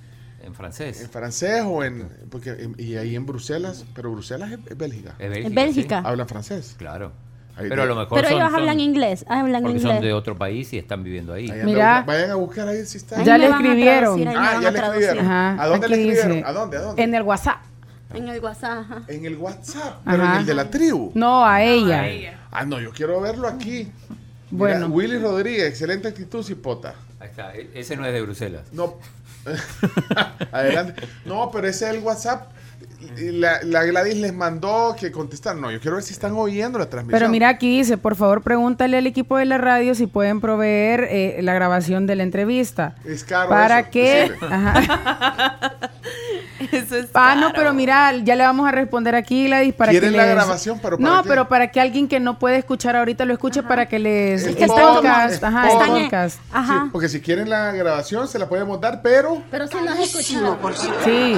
[0.47, 1.01] En francés.
[1.02, 2.09] en francés o en.
[2.31, 5.14] Porque, en- y ahí en Bruselas, pero Bruselas es, es Bélgica.
[5.18, 6.01] Es Bélgica, En Bélgica.
[6.01, 6.06] sí.
[6.06, 6.74] Hablan francés.
[6.78, 7.12] Claro.
[7.59, 9.94] Ahí Pero a lo mejor Pero son, ellos son- hablan inglés, hablan porque inglés.
[9.94, 11.51] son de otro país y están viviendo ahí.
[11.51, 12.02] Ahí Mira.
[12.06, 13.18] vayan a buscar ahí si está.
[13.18, 14.20] Ahí Ya me le escribieron.
[14.23, 15.24] traducir, Ah, ya a le escribieron.
[15.24, 16.32] Ajá, ¿A dónde le escribieron?
[16.32, 16.77] dice, ¿A dónde?
[16.77, 17.02] ¿A dónde?
[17.02, 17.56] En el WhatsApp.
[18.14, 19.02] En el WhatsApp, ajá.
[19.09, 21.10] En el WhatsApp, pero en el de la tribu.
[21.14, 22.39] No, a ella.
[22.52, 23.90] Ah, no, yo quiero verlo aquí.
[24.51, 24.86] Bueno.
[24.89, 26.94] Mira, Willy Rodríguez, excelente actitud, cipota.
[27.18, 27.55] Ahí está.
[27.55, 28.62] E- Ese no es de Bruselas.
[28.73, 28.94] No.
[30.52, 31.06] Adelante.
[31.24, 32.51] No, pero ese es el WhatsApp.
[33.18, 35.60] La, la Gladys les mandó que contestaran.
[35.60, 37.18] No, yo quiero ver si están oyendo la transmisión.
[37.18, 41.06] Pero mira aquí dice, por favor pregúntale al equipo de la radio si pueden proveer
[41.10, 42.97] eh, la grabación de la entrevista.
[43.05, 44.32] Es caro Para eso, que...
[44.40, 45.90] Ajá.
[46.72, 49.98] Eso es Ah, no, pero mira, ya le vamos a responder aquí, Gladys, para que
[50.01, 50.78] ¿Quieren la les- grabación?
[50.82, 51.28] ¿Pero para no, qué?
[51.28, 54.44] pero para que alguien que no puede escuchar ahorita lo escuche para que les...
[54.44, 55.90] El el podcast, ajá, el podcast.
[56.02, 56.40] podcast.
[56.52, 56.82] Ajá.
[56.84, 59.43] Sí, porque si quieren la grabación, se la podemos dar, pero.
[59.51, 60.59] Pero si no has escuchado.
[61.05, 61.34] Sí.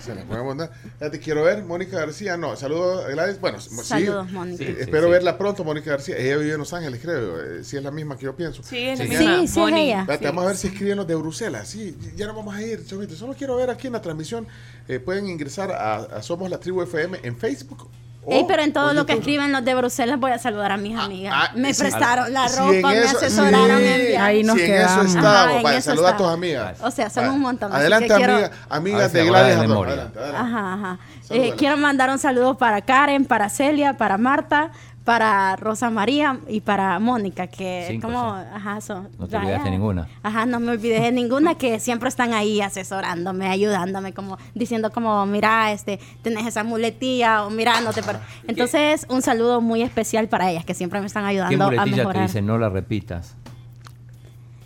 [0.00, 0.70] Se la podemos dar.
[1.00, 2.36] Ya te quiero ver, Mónica García.
[2.36, 3.40] No, saludos a Gladys.
[3.40, 4.58] Bueno, sí, Saludos, Mónica.
[4.64, 5.10] Sí, sí, espero sí.
[5.12, 6.16] verla pronto, Mónica García.
[6.16, 7.40] Ella vive en Los Ángeles, creo.
[7.40, 8.62] eh, si es la misma que yo pienso.
[8.62, 9.36] Sí, es la Sí, misma.
[9.40, 10.06] Sí, sí es ella.
[10.22, 11.68] Vamos a ver si escriben los de Bruselas.
[11.68, 13.14] Sí, ya no vamos a ir, chavito.
[13.14, 14.46] Solo quiero ver aquí en la transmisión.
[14.88, 17.88] Eh, pueden ingresar a, a Somos la Tribu FM en Facebook.
[18.26, 20.76] o Ey, pero en todo lo que escriben los de Bruselas voy a saludar a
[20.78, 21.32] mis amigas.
[21.36, 21.82] ah, me sí.
[21.82, 23.84] prestaron la ropa, en me eso- asesoraron sí.
[23.86, 24.20] en.
[24.20, 25.06] Ahí nos si en quedamos.
[25.06, 25.56] eso Ajá, estamos.
[25.56, 26.78] en Vaya, eso saluda a tus amigas.
[26.82, 27.34] O sea, son Vaya.
[27.34, 29.56] un montón, Adelante, que amiga, amigas de Gladys.
[29.56, 30.18] Adelante, adelante.
[30.36, 30.98] Ajá, ajá.
[31.30, 34.70] Eh, quiero mandar un saludo para Karen, para Celia, para Marta,
[35.04, 39.08] para Rosa María y para Mónica, que Cinco como, ajá, son.
[39.18, 39.48] No te vaya.
[39.48, 40.08] olvidaste ninguna.
[40.22, 45.26] Ajá, no me olvidé de ninguna, que siempre están ahí asesorándome, ayudándome, como diciendo como,
[45.26, 48.02] mira, este, tenés esa muletilla, o mira, no te...
[48.02, 48.22] par-".
[48.48, 51.84] Entonces, un saludo muy especial para ellas, que siempre me están ¿Qué ayudando a muletilla
[51.84, 52.22] te mejorar.
[52.26, 53.36] dice no la repitas?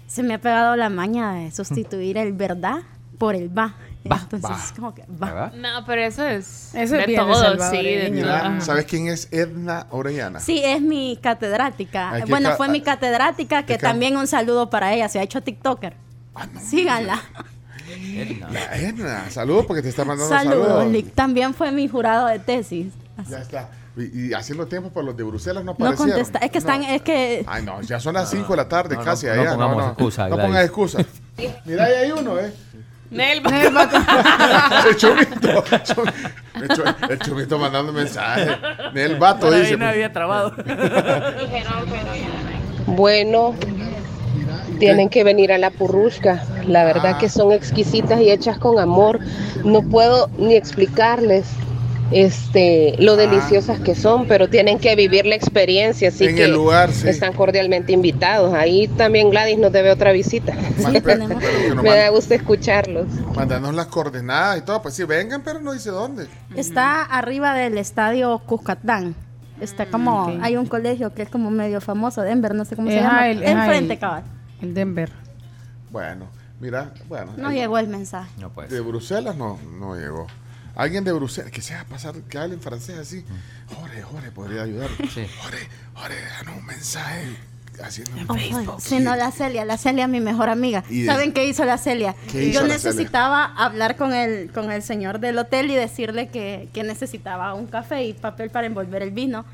[0.06, 2.78] Se me ha pegado la maña de sustituir el verdad
[3.18, 3.74] por el va.
[4.16, 4.74] Entonces, va.
[4.76, 5.26] como que va.
[5.26, 5.52] ¿Verdad?
[5.54, 8.00] No, pero eso es Eso es de bien de todo, sí, de salvadoreño.
[8.06, 8.14] todo.
[8.14, 8.60] Mira, Ajá.
[8.60, 10.40] ¿sabes quién es Edna Orellana?
[10.40, 12.24] Sí, es mi catedrática.
[12.28, 15.08] Bueno, fue mi catedrática, que también un saludo para ella.
[15.08, 15.94] Se ha hecho TikToker.
[16.62, 17.20] Síganla.
[17.90, 18.48] Edna.
[18.50, 20.92] La Edna, saludos porque te está mandando Saludos, saludos.
[20.92, 21.14] Lick.
[21.14, 22.92] También fue mi jurado de tesis.
[23.28, 23.70] Ya está.
[23.96, 26.10] Y, y haciendo tiempo por los de Bruselas no No aparecieron.
[26.12, 26.38] contesta.
[26.38, 29.00] Es que están, es que Ay, no, ya son las 5 de la tarde No,
[29.00, 29.50] no, casi no allá.
[29.52, 30.48] pongamos excusas, No Gladys.
[30.48, 31.06] pongas excusas.
[31.64, 32.52] Mira, ahí hay uno, ¿eh?
[33.10, 33.40] Nel,
[34.88, 35.64] el chomito.
[35.84, 36.12] chom-
[36.60, 38.50] El, cho- el chomito mandando mensajes.
[38.94, 39.78] El vato dice.
[39.78, 40.12] pues.
[40.12, 40.52] trabado.
[42.86, 43.54] Bueno,
[44.78, 46.42] tienen que venir a la purrusca.
[46.66, 47.18] La verdad Ah.
[47.18, 49.20] que son exquisitas y hechas con amor.
[49.64, 51.46] No puedo ni explicarles
[52.10, 56.52] este lo deliciosas que son, pero tienen que vivir la experiencia, así En que el
[56.52, 57.08] lugar, sí.
[57.08, 58.54] están cordialmente invitados.
[58.54, 60.54] Ahí también Gladys nos debe otra visita.
[61.82, 63.06] Me da gusto escucharlos.
[63.34, 64.80] Mandanos las coordenadas y todo.
[64.82, 66.26] Pues sí, vengan, pero no dice dónde.
[66.56, 69.14] está arriba del estadio Cuscatlán.
[69.60, 70.38] Está como, ok.
[70.40, 73.28] hay un colegio que es como medio famoso, Denver, no sé cómo se Ajá, llama.
[73.28, 74.22] el- ajá, Enfrente, el- cabal.
[74.62, 75.10] El Denver.
[75.90, 76.26] Bueno,
[76.60, 77.32] mira, bueno.
[77.36, 78.30] No eh, llegó el mensaje.
[78.40, 78.80] No puede De.
[78.80, 80.28] Bruselas no, no llegó.
[80.78, 83.24] Alguien de Bruselas, que se haga pasar, que hable en francés así.
[83.74, 84.88] Jorge, Jorge, podría ayudar.
[85.12, 85.26] Sí.
[85.42, 87.36] Jorge, Jorge, déjanos un mensaje
[87.82, 90.84] haciendo un Ojo, Si no, la Celia, la Celia mi mejor amiga.
[91.04, 92.14] ¿Saben qué hizo la Celia?
[92.30, 96.28] ¿Qué hizo Yo la necesitaba hablar con el, con el señor del hotel y decirle
[96.28, 99.44] que, que necesitaba un café y papel para envolver el vino.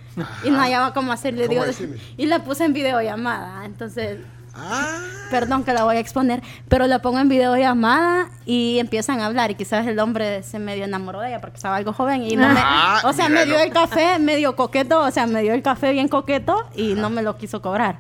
[0.45, 1.47] Y no hallaba cómo hacerle.
[1.47, 1.89] ¿Cómo digo,
[2.19, 3.65] y la puse en videollamada.
[3.65, 4.19] Entonces,
[4.57, 4.99] Ah,
[5.31, 9.51] perdón que la voy a exponer, pero la pongo en videollamada y empiezan a hablar.
[9.51, 12.49] Y quizás el hombre se medio enamoró de ella porque estaba algo joven y no
[12.49, 12.61] me.
[12.63, 13.53] Ah, O sea, me míralo.
[13.55, 17.11] dio el café medio coqueto, o sea, me dio el café bien coqueto y no
[17.11, 17.99] me lo quiso cobrar.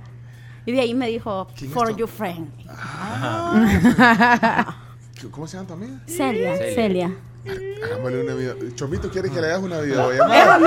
[0.67, 2.49] Y de ahí me dijo, ¿Quién es for your friend.
[5.31, 6.01] ¿Cómo se llama tu amiga?
[6.07, 6.75] Celia, Celia.
[6.75, 7.11] Celia.
[7.85, 8.55] Hagámosle una video.
[8.75, 10.59] Chomito quiere que le hagas una videollamada.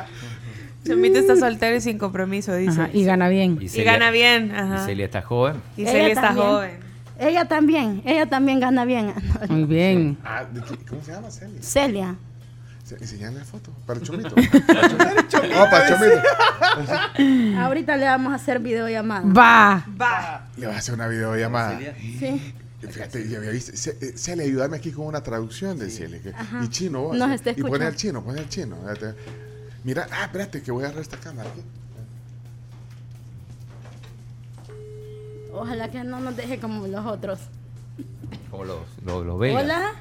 [0.86, 2.80] Chomito está soltero y sin compromiso, dice.
[2.82, 3.58] Ajá, y gana bien.
[3.60, 4.52] Y gana bien.
[4.54, 4.82] Ajá.
[4.82, 5.56] Y Celia está joven.
[5.76, 6.46] Y Ella Celia está también.
[6.46, 6.86] joven.
[7.18, 9.12] Ella también, ella también gana bien.
[9.48, 10.18] Muy bien.
[10.24, 11.62] Ah, ¿de qué- ¿Cómo se llama Celia?
[11.62, 12.14] Celia.
[12.84, 13.72] Se- Enseñale la foto.
[13.86, 14.34] Para el chomito.
[14.34, 15.54] Para el chomito.
[15.58, 17.58] No, para el chomito.
[17.60, 19.26] Ahorita le vamos a hacer videollamada.
[19.32, 19.84] Va.
[20.00, 20.46] Va.
[20.56, 21.78] Le vas a hacer una videollamada.
[22.18, 22.54] Sí.
[22.88, 23.72] Fíjate, ya había visto.
[23.72, 26.20] Eh, Celia, ayúdame aquí con una traducción de Celia.
[26.62, 27.02] Y chino.
[27.02, 27.86] vos, Nos está Y pone escuchando.
[27.88, 28.76] al chino, pone al chino.
[29.86, 31.62] Mira, ah, espérate, que voy a agarrar esta cámara aquí.
[35.52, 37.38] Ojalá que no nos deje como los otros.
[38.50, 39.24] Como los, los.
[39.24, 39.92] Hola.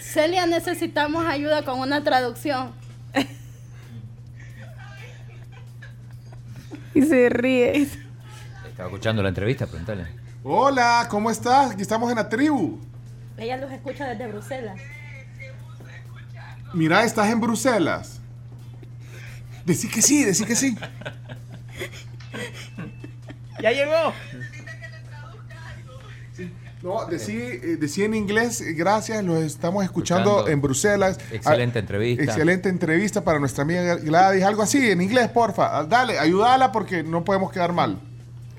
[0.00, 2.72] Celia, necesitamos ayuda con una traducción.
[6.94, 7.82] Y se ríe.
[8.68, 10.06] Estaba escuchando la entrevista, preguntale.
[10.42, 11.72] Hola, ¿cómo estás?
[11.72, 12.80] Aquí estamos en la tribu.
[13.36, 14.80] Ella los escucha desde Bruselas.
[16.72, 18.20] Mira, estás en Bruselas.
[19.64, 20.76] Decí que sí, decí que sí.
[23.60, 24.12] Ya llegó.
[26.82, 30.50] No, decí, eh, decí en inglés, eh, gracias, los estamos escuchando, Escuchando.
[30.50, 31.18] en Bruselas.
[31.30, 32.24] Excelente Ah, entrevista.
[32.24, 34.42] Excelente entrevista para nuestra amiga Gladys.
[34.44, 35.76] Algo así, en inglés, porfa.
[35.78, 38.00] Ah, Dale, ayúdala porque no podemos quedar mal.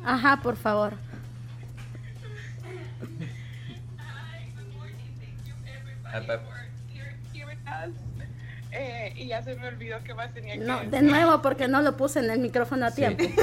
[0.06, 0.94] Ajá, por favor.
[8.74, 10.90] Eh, y ya se me olvidó qué más tenía que No, decir.
[10.92, 13.24] de nuevo porque no lo puse en el micrófono a tiempo.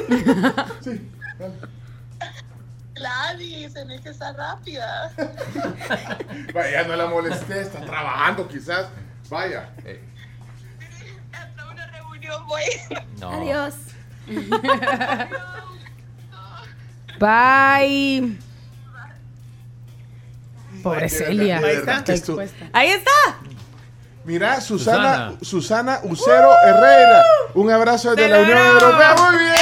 [2.95, 5.13] Gladys, tenés que estar rápida.
[6.55, 8.89] Vaya, no la molesté, está trabajando quizás.
[9.31, 9.69] Vaya.
[11.93, 12.63] reunión voy.
[13.21, 13.31] No.
[13.31, 13.75] Adiós.
[17.21, 18.39] Bye.
[20.83, 21.61] Pobre Celia.
[22.05, 22.39] que esto-
[22.73, 23.11] Ahí está.
[24.29, 27.25] Mira, Susana, Susana Ucero Herrera.
[27.55, 29.15] Un abrazo desde la Unión Europea.
[29.17, 29.55] Muy bien.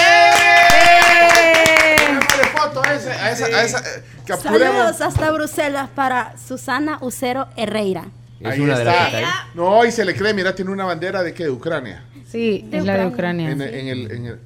[2.09, 4.75] Démosle foto a esa, a esa, a esa, eh, capturemos.
[4.77, 8.07] Saludos hasta Bruselas para Susana Ucero Herrera.
[8.45, 9.47] Ahí está.
[9.55, 12.03] No, y se le cree, mira, tiene una bandera de qué, de Ucrania.
[12.29, 13.49] Sí, es la de Ucrania.
[13.53, 14.41] En, en el, en el,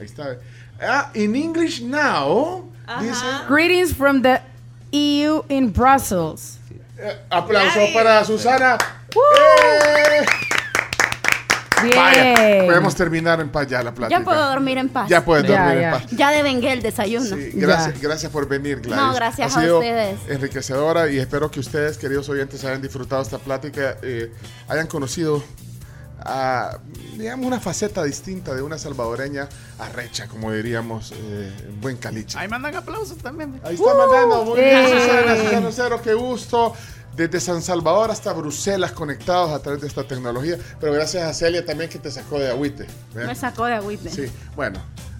[0.00, 0.38] ahí está.
[0.80, 2.64] Ah, in English now,
[3.02, 3.22] dice.
[3.50, 4.40] Greetings from the
[4.92, 6.58] EU in Brussels.
[6.98, 8.78] eh, aplauso para Susana.
[9.36, 10.26] ¡Eh!
[11.82, 11.96] Bien.
[11.96, 14.18] Vaya, podemos terminar en paz ya la plática.
[14.18, 15.08] Ya puedo dormir en paz.
[15.08, 16.06] Ya puedes dormir en paz.
[16.10, 17.24] Ya devengué el desayuno.
[17.24, 18.96] Sí, gracias, gracias por venir, Gladys.
[19.04, 20.18] No, gracias ha a sido ustedes.
[20.28, 24.32] enriquecedora y espero que ustedes, queridos oyentes, hayan disfrutado esta plática, eh,
[24.66, 25.40] hayan conocido
[26.20, 26.78] a,
[27.16, 32.36] digamos, una faceta distinta de una salvadoreña arrecha, como diríamos, eh, en buen caliche.
[32.40, 33.60] Ahí mandan aplausos también.
[33.62, 34.92] Ahí está mandando, muy bien, sí.
[34.98, 36.74] Susana, Susana Cero, qué gusto.
[37.18, 40.56] Desde San Salvador hasta Bruselas conectados a través de esta tecnología.
[40.78, 42.86] Pero gracias a Celia también que te sacó de agüite.
[43.12, 44.08] Me sacó de agüite.
[44.08, 44.78] Sí, bueno,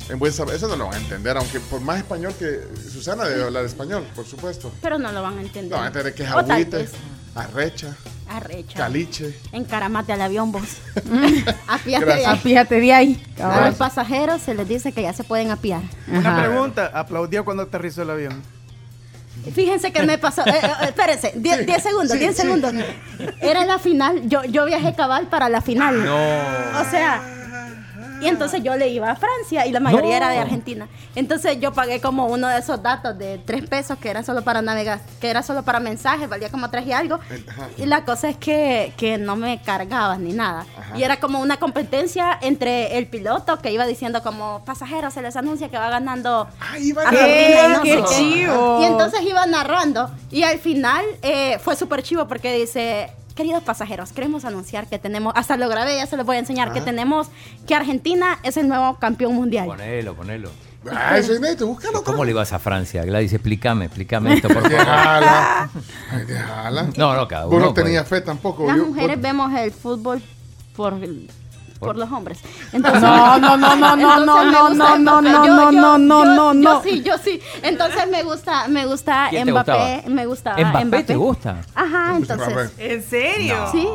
[0.08, 3.42] en buen eso no lo van a entender, aunque por más español que Susana debe
[3.42, 4.70] hablar español, por supuesto.
[4.80, 5.72] Pero no lo van a entender.
[5.72, 6.88] No van a entender que es agüite,
[7.34, 7.96] arrecha,
[8.28, 8.78] Arrecha.
[8.78, 9.36] caliche.
[9.50, 10.76] Encaramate al avión vos.
[11.66, 12.38] Apiate de ahí.
[12.38, 13.26] Fíjate de ahí.
[13.42, 15.82] A los pasajeros se les dice que ya se pueden apiar.
[16.06, 16.42] Una Ajá.
[16.48, 16.92] pregunta.
[16.94, 18.57] Aplaudió cuando aterrizó el avión.
[19.54, 20.46] Fíjense que me pasó.
[20.46, 22.42] eh, eh, espérense, 10 segundos, sí, 10 sí.
[22.42, 22.72] segundos.
[23.40, 24.28] Era la final.
[24.28, 26.04] Yo, yo viajé cabal para la final.
[26.04, 26.16] No.
[26.80, 27.22] O sea.
[28.20, 30.16] Y entonces yo le iba a Francia y la mayoría No.
[30.16, 30.89] era de Argentina.
[31.15, 34.62] Entonces yo pagué como uno de esos datos de 3 pesos que era solo para
[34.62, 37.16] navegar, que era solo para mensajes, valía como 3 y algo.
[37.49, 37.69] Ajá.
[37.77, 40.66] Y la cosa es que, que no me cargaban ni nada.
[40.78, 40.99] Ajá.
[40.99, 45.36] Y era como una competencia entre el piloto que iba diciendo como pasajeros se les
[45.36, 46.49] anuncia que va ganando
[46.81, 48.15] iba Argentina y no ¡Qué sé qué".
[48.16, 48.78] chivo!
[48.82, 50.11] Y entonces iba narrando.
[50.31, 55.32] Y al final eh, fue súper chivo porque dice, queridos pasajeros, queremos anunciar que tenemos,
[55.36, 56.86] hasta lo grabé, ya se los voy a enseñar, que Ajá.
[56.86, 57.28] tenemos,
[57.69, 59.66] que Argentina es el nuevo campeón mundial.
[59.66, 60.51] Ponelo, ponelo.
[60.90, 62.02] Ah, eso es neto, búscalo.
[62.02, 63.05] ¿Cómo le ibas a Francia?
[63.05, 64.70] Gladys, explícame, explícame esto, por favor.
[64.70, 65.70] Déjala.
[66.27, 66.89] Déjala.
[66.97, 67.66] No, no, cada Vos uno.
[67.66, 68.20] no tenías pues.
[68.20, 68.66] fe tampoco.
[68.66, 70.23] Las yo- mujeres vos- vemos el fútbol
[70.77, 70.94] por,
[71.78, 72.38] por los hombres.
[72.72, 76.52] No, no, no, no, no, no, no, no, no, no, yo- no, no, yo- no,
[76.52, 76.82] yo no.
[76.82, 77.40] sí, yo sí.
[77.62, 80.14] Entonces me gusta, me gusta ¿Quién te Mbappé, gustaba?
[80.14, 81.60] me gustaba ¿Mbappé te gusta?
[81.74, 82.55] Ajá, gusta entonces.
[82.72, 82.94] Mbappé?
[82.94, 83.56] ¿En serio?
[83.59, 83.72] No.
[83.72, 83.88] Sí.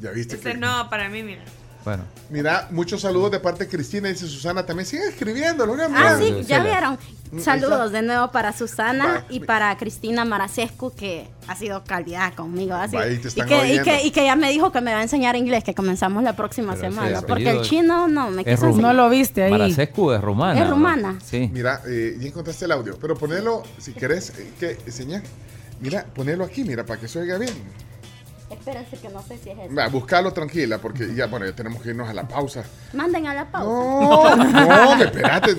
[0.00, 0.58] Ya viste Ese que...
[0.58, 1.42] no, para mí, mira.
[1.84, 2.02] Bueno.
[2.30, 4.64] Mira, muchos saludos de parte de Cristina, dice Susana.
[4.64, 5.74] También sigue escribiendo, ¿no?
[5.94, 6.98] Ah, sí, ya vieron.
[7.40, 12.74] Saludos de nuevo para Susana Va, y para Cristina Maracescu, que ha sido calidad conmigo.
[12.74, 14.98] ha sido- te y, que, y, que, y que ya me dijo que me va
[14.98, 17.22] a enseñar inglés, que comenzamos la próxima Pero semana.
[17.22, 18.70] Porque el chino no me quiso.
[18.72, 19.50] No lo viste ahí.
[19.52, 20.60] Maracescu es rumana.
[20.60, 20.74] Es ¿no?
[20.74, 21.18] rumana.
[21.24, 21.50] Sí.
[21.52, 25.22] Mira, eh, ya encontraste el audio, pero ponelo, si querés, eh, que enseñar.
[25.80, 27.52] Mira, ponelo aquí, mira, para que se oiga bien.
[28.50, 29.74] Espérense que no sé si es eso.
[29.74, 32.62] Va, buscalo tranquila, porque ya, bueno, ya tenemos que irnos a la pausa.
[32.92, 34.36] Manden a la pausa.
[34.36, 34.36] No,
[34.96, 35.56] no, espérate.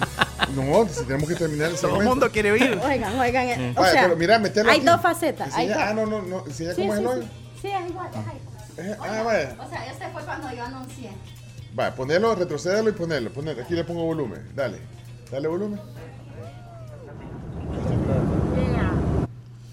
[0.56, 2.80] No, si tenemos que terminar el Todo el mundo quiere oír.
[2.84, 3.48] Oigan, oigan.
[3.48, 4.86] eh, o Vaya, sea, pero mira, metelo hay aquí.
[4.86, 5.54] dos facetas.
[5.56, 5.78] Hay dos.
[5.80, 6.46] ah, no, no, no.
[6.46, 7.12] Enseña Sí, cómo es el sí.
[7.12, 7.24] hoyo.
[7.62, 8.10] Sí, es igual.
[8.12, 8.88] es ahí.
[8.92, 9.56] Eh, Ah, vaya.
[9.66, 11.12] O sea, este fue cuando yo anuncié.
[11.78, 13.34] Va, ponelo, retrocédelo y ponelo.
[13.34, 13.62] ponelo.
[13.64, 14.48] Aquí le pongo volumen.
[14.56, 14.78] Dale.
[15.32, 15.80] Dale volumen.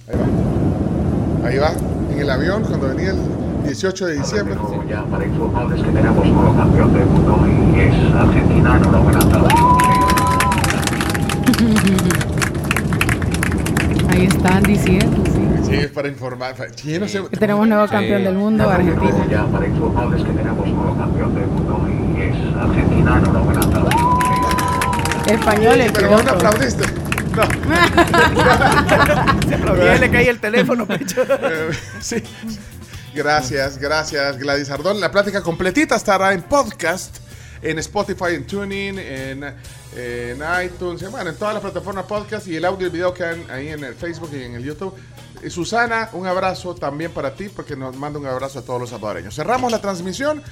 [0.08, 1.48] Ahí va.
[1.48, 1.72] Ahí va.
[2.12, 3.18] En el avión, cuando venía el
[3.64, 4.54] 18 de diciembre.
[4.88, 9.20] Ya para informarles que tenemos nuevo campeón del mundo y es Argentina, enhorabuena.
[14.10, 15.40] Ahí están diciendo, sí.
[15.62, 16.54] Sí, es para informar.
[16.74, 19.26] Sí, no sé, Que tenemos nuevo campeón del mundo, Argentina.
[19.30, 23.60] Ya para informarles que tenemos nuevo campeón del mundo y es Argentina, enhorabuena.
[25.26, 26.84] Español, el Pero vos no aplaudiste.
[27.36, 27.42] No.
[29.94, 31.22] Y le cae el teléfono, pecho.
[31.28, 32.22] Eh, sí.
[33.14, 35.00] Gracias, gracias, Gladys Ardón.
[35.00, 37.18] La plática completita estará en podcast,
[37.62, 39.44] en Spotify, en TuneIn, en,
[39.96, 43.24] en iTunes, bueno, en todas las plataformas podcast y el audio y el video que
[43.24, 44.94] hay ahí en el Facebook y en el YouTube.
[45.42, 48.90] Eh, Susana, un abrazo también para ti porque nos manda un abrazo a todos los
[48.90, 49.34] salvadoreños.
[49.34, 50.42] Cerramos la transmisión.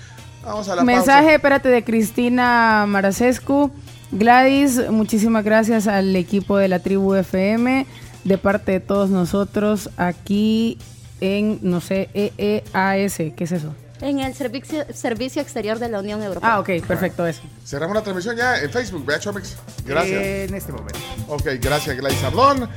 [0.45, 1.35] Vamos a la Mensaje, pausa.
[1.35, 3.71] espérate, de Cristina Maracescu.
[4.13, 7.87] Gladys, muchísimas gracias al equipo de la tribu FM,
[8.25, 10.79] de parte de todos nosotros aquí
[11.21, 13.17] en, no sé, EEAS.
[13.17, 13.75] ¿Qué es eso?
[14.01, 16.55] En el servicio, servicio exterior de la Unión Europea.
[16.55, 17.43] Ah, ok, perfecto, eso.
[17.65, 19.57] Cerramos la transmisión ya en Facebook, vea Chomix.
[19.85, 20.23] Gracias.
[20.23, 20.99] En este momento.
[21.29, 22.69] Ok, gracias, Gladys Ardón.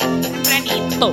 [0.00, 1.12] Tempranito.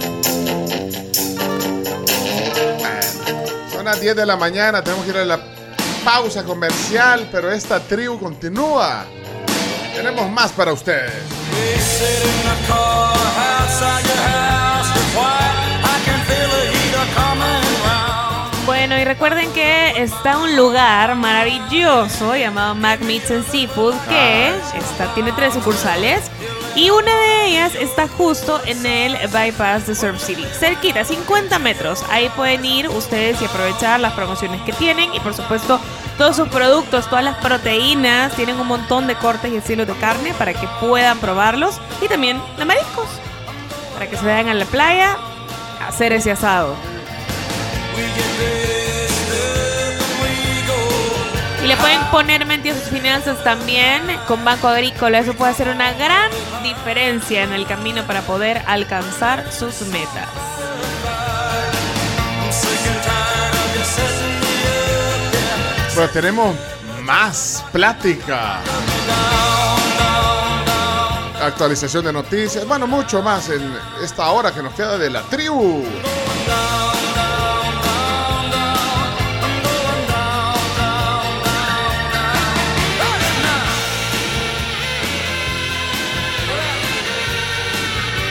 [3.71, 5.50] Son las 10 de la mañana, tenemos que ir a la
[6.03, 9.05] pausa comercial, pero esta tribu continúa.
[9.95, 11.13] Tenemos más para ustedes.
[18.65, 25.13] Bueno, y recuerden que está un lugar maravilloso llamado Mac Meats and Seafood que está,
[25.13, 26.31] tiene tres sucursales
[26.75, 32.03] y una de ellas está justo en el bypass de Surf City, cerquita, 50 metros.
[32.09, 35.79] Ahí pueden ir ustedes y aprovechar las promociones que tienen y por supuesto
[36.17, 40.33] todos sus productos, todas las proteínas, tienen un montón de cortes y estilos de carne
[40.37, 43.07] para que puedan probarlos y también de mariscos
[43.93, 45.17] para que se vayan a la playa
[45.81, 46.75] a hacer ese asado.
[51.63, 55.19] Y le pueden poner mente a sus finanzas también con Banco Agrícola.
[55.19, 56.31] Eso puede hacer una gran
[56.63, 60.27] diferencia en el camino para poder alcanzar sus metas.
[65.93, 66.55] Pero tenemos
[67.03, 68.59] más plática.
[71.43, 72.67] Actualización de noticias.
[72.67, 75.83] Bueno, mucho más en esta hora que nos queda de la tribu.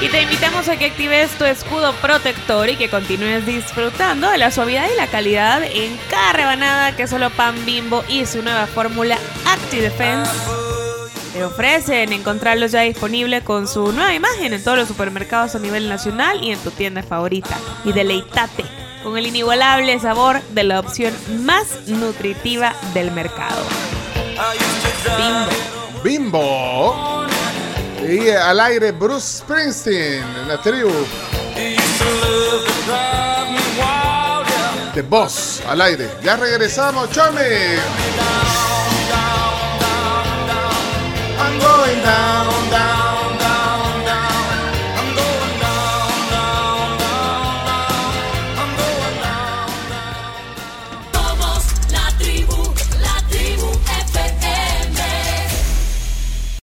[0.03, 4.51] Y te invitamos a que actives tu escudo protector y que continúes disfrutando de la
[4.51, 9.19] suavidad y la calidad en cada rebanada que solo Pan Bimbo y su nueva fórmula
[9.45, 10.31] Active Defense
[11.35, 12.15] te ofrecen.
[12.15, 16.53] Encontrarlos ya disponible con su nueva imagen en todos los supermercados a nivel nacional y
[16.53, 17.59] en tu tienda favorita.
[17.85, 18.65] Y deleitate
[19.03, 21.15] con el inigualable sabor de la opción
[21.45, 23.63] más nutritiva del mercado.
[26.03, 26.03] Bimbo.
[26.03, 27.30] Bimbo.
[28.09, 30.91] Y al aire Bruce Springsteen, la tribu.
[34.95, 36.09] De Boss al aire.
[36.23, 37.79] Ya regresamos, Chome.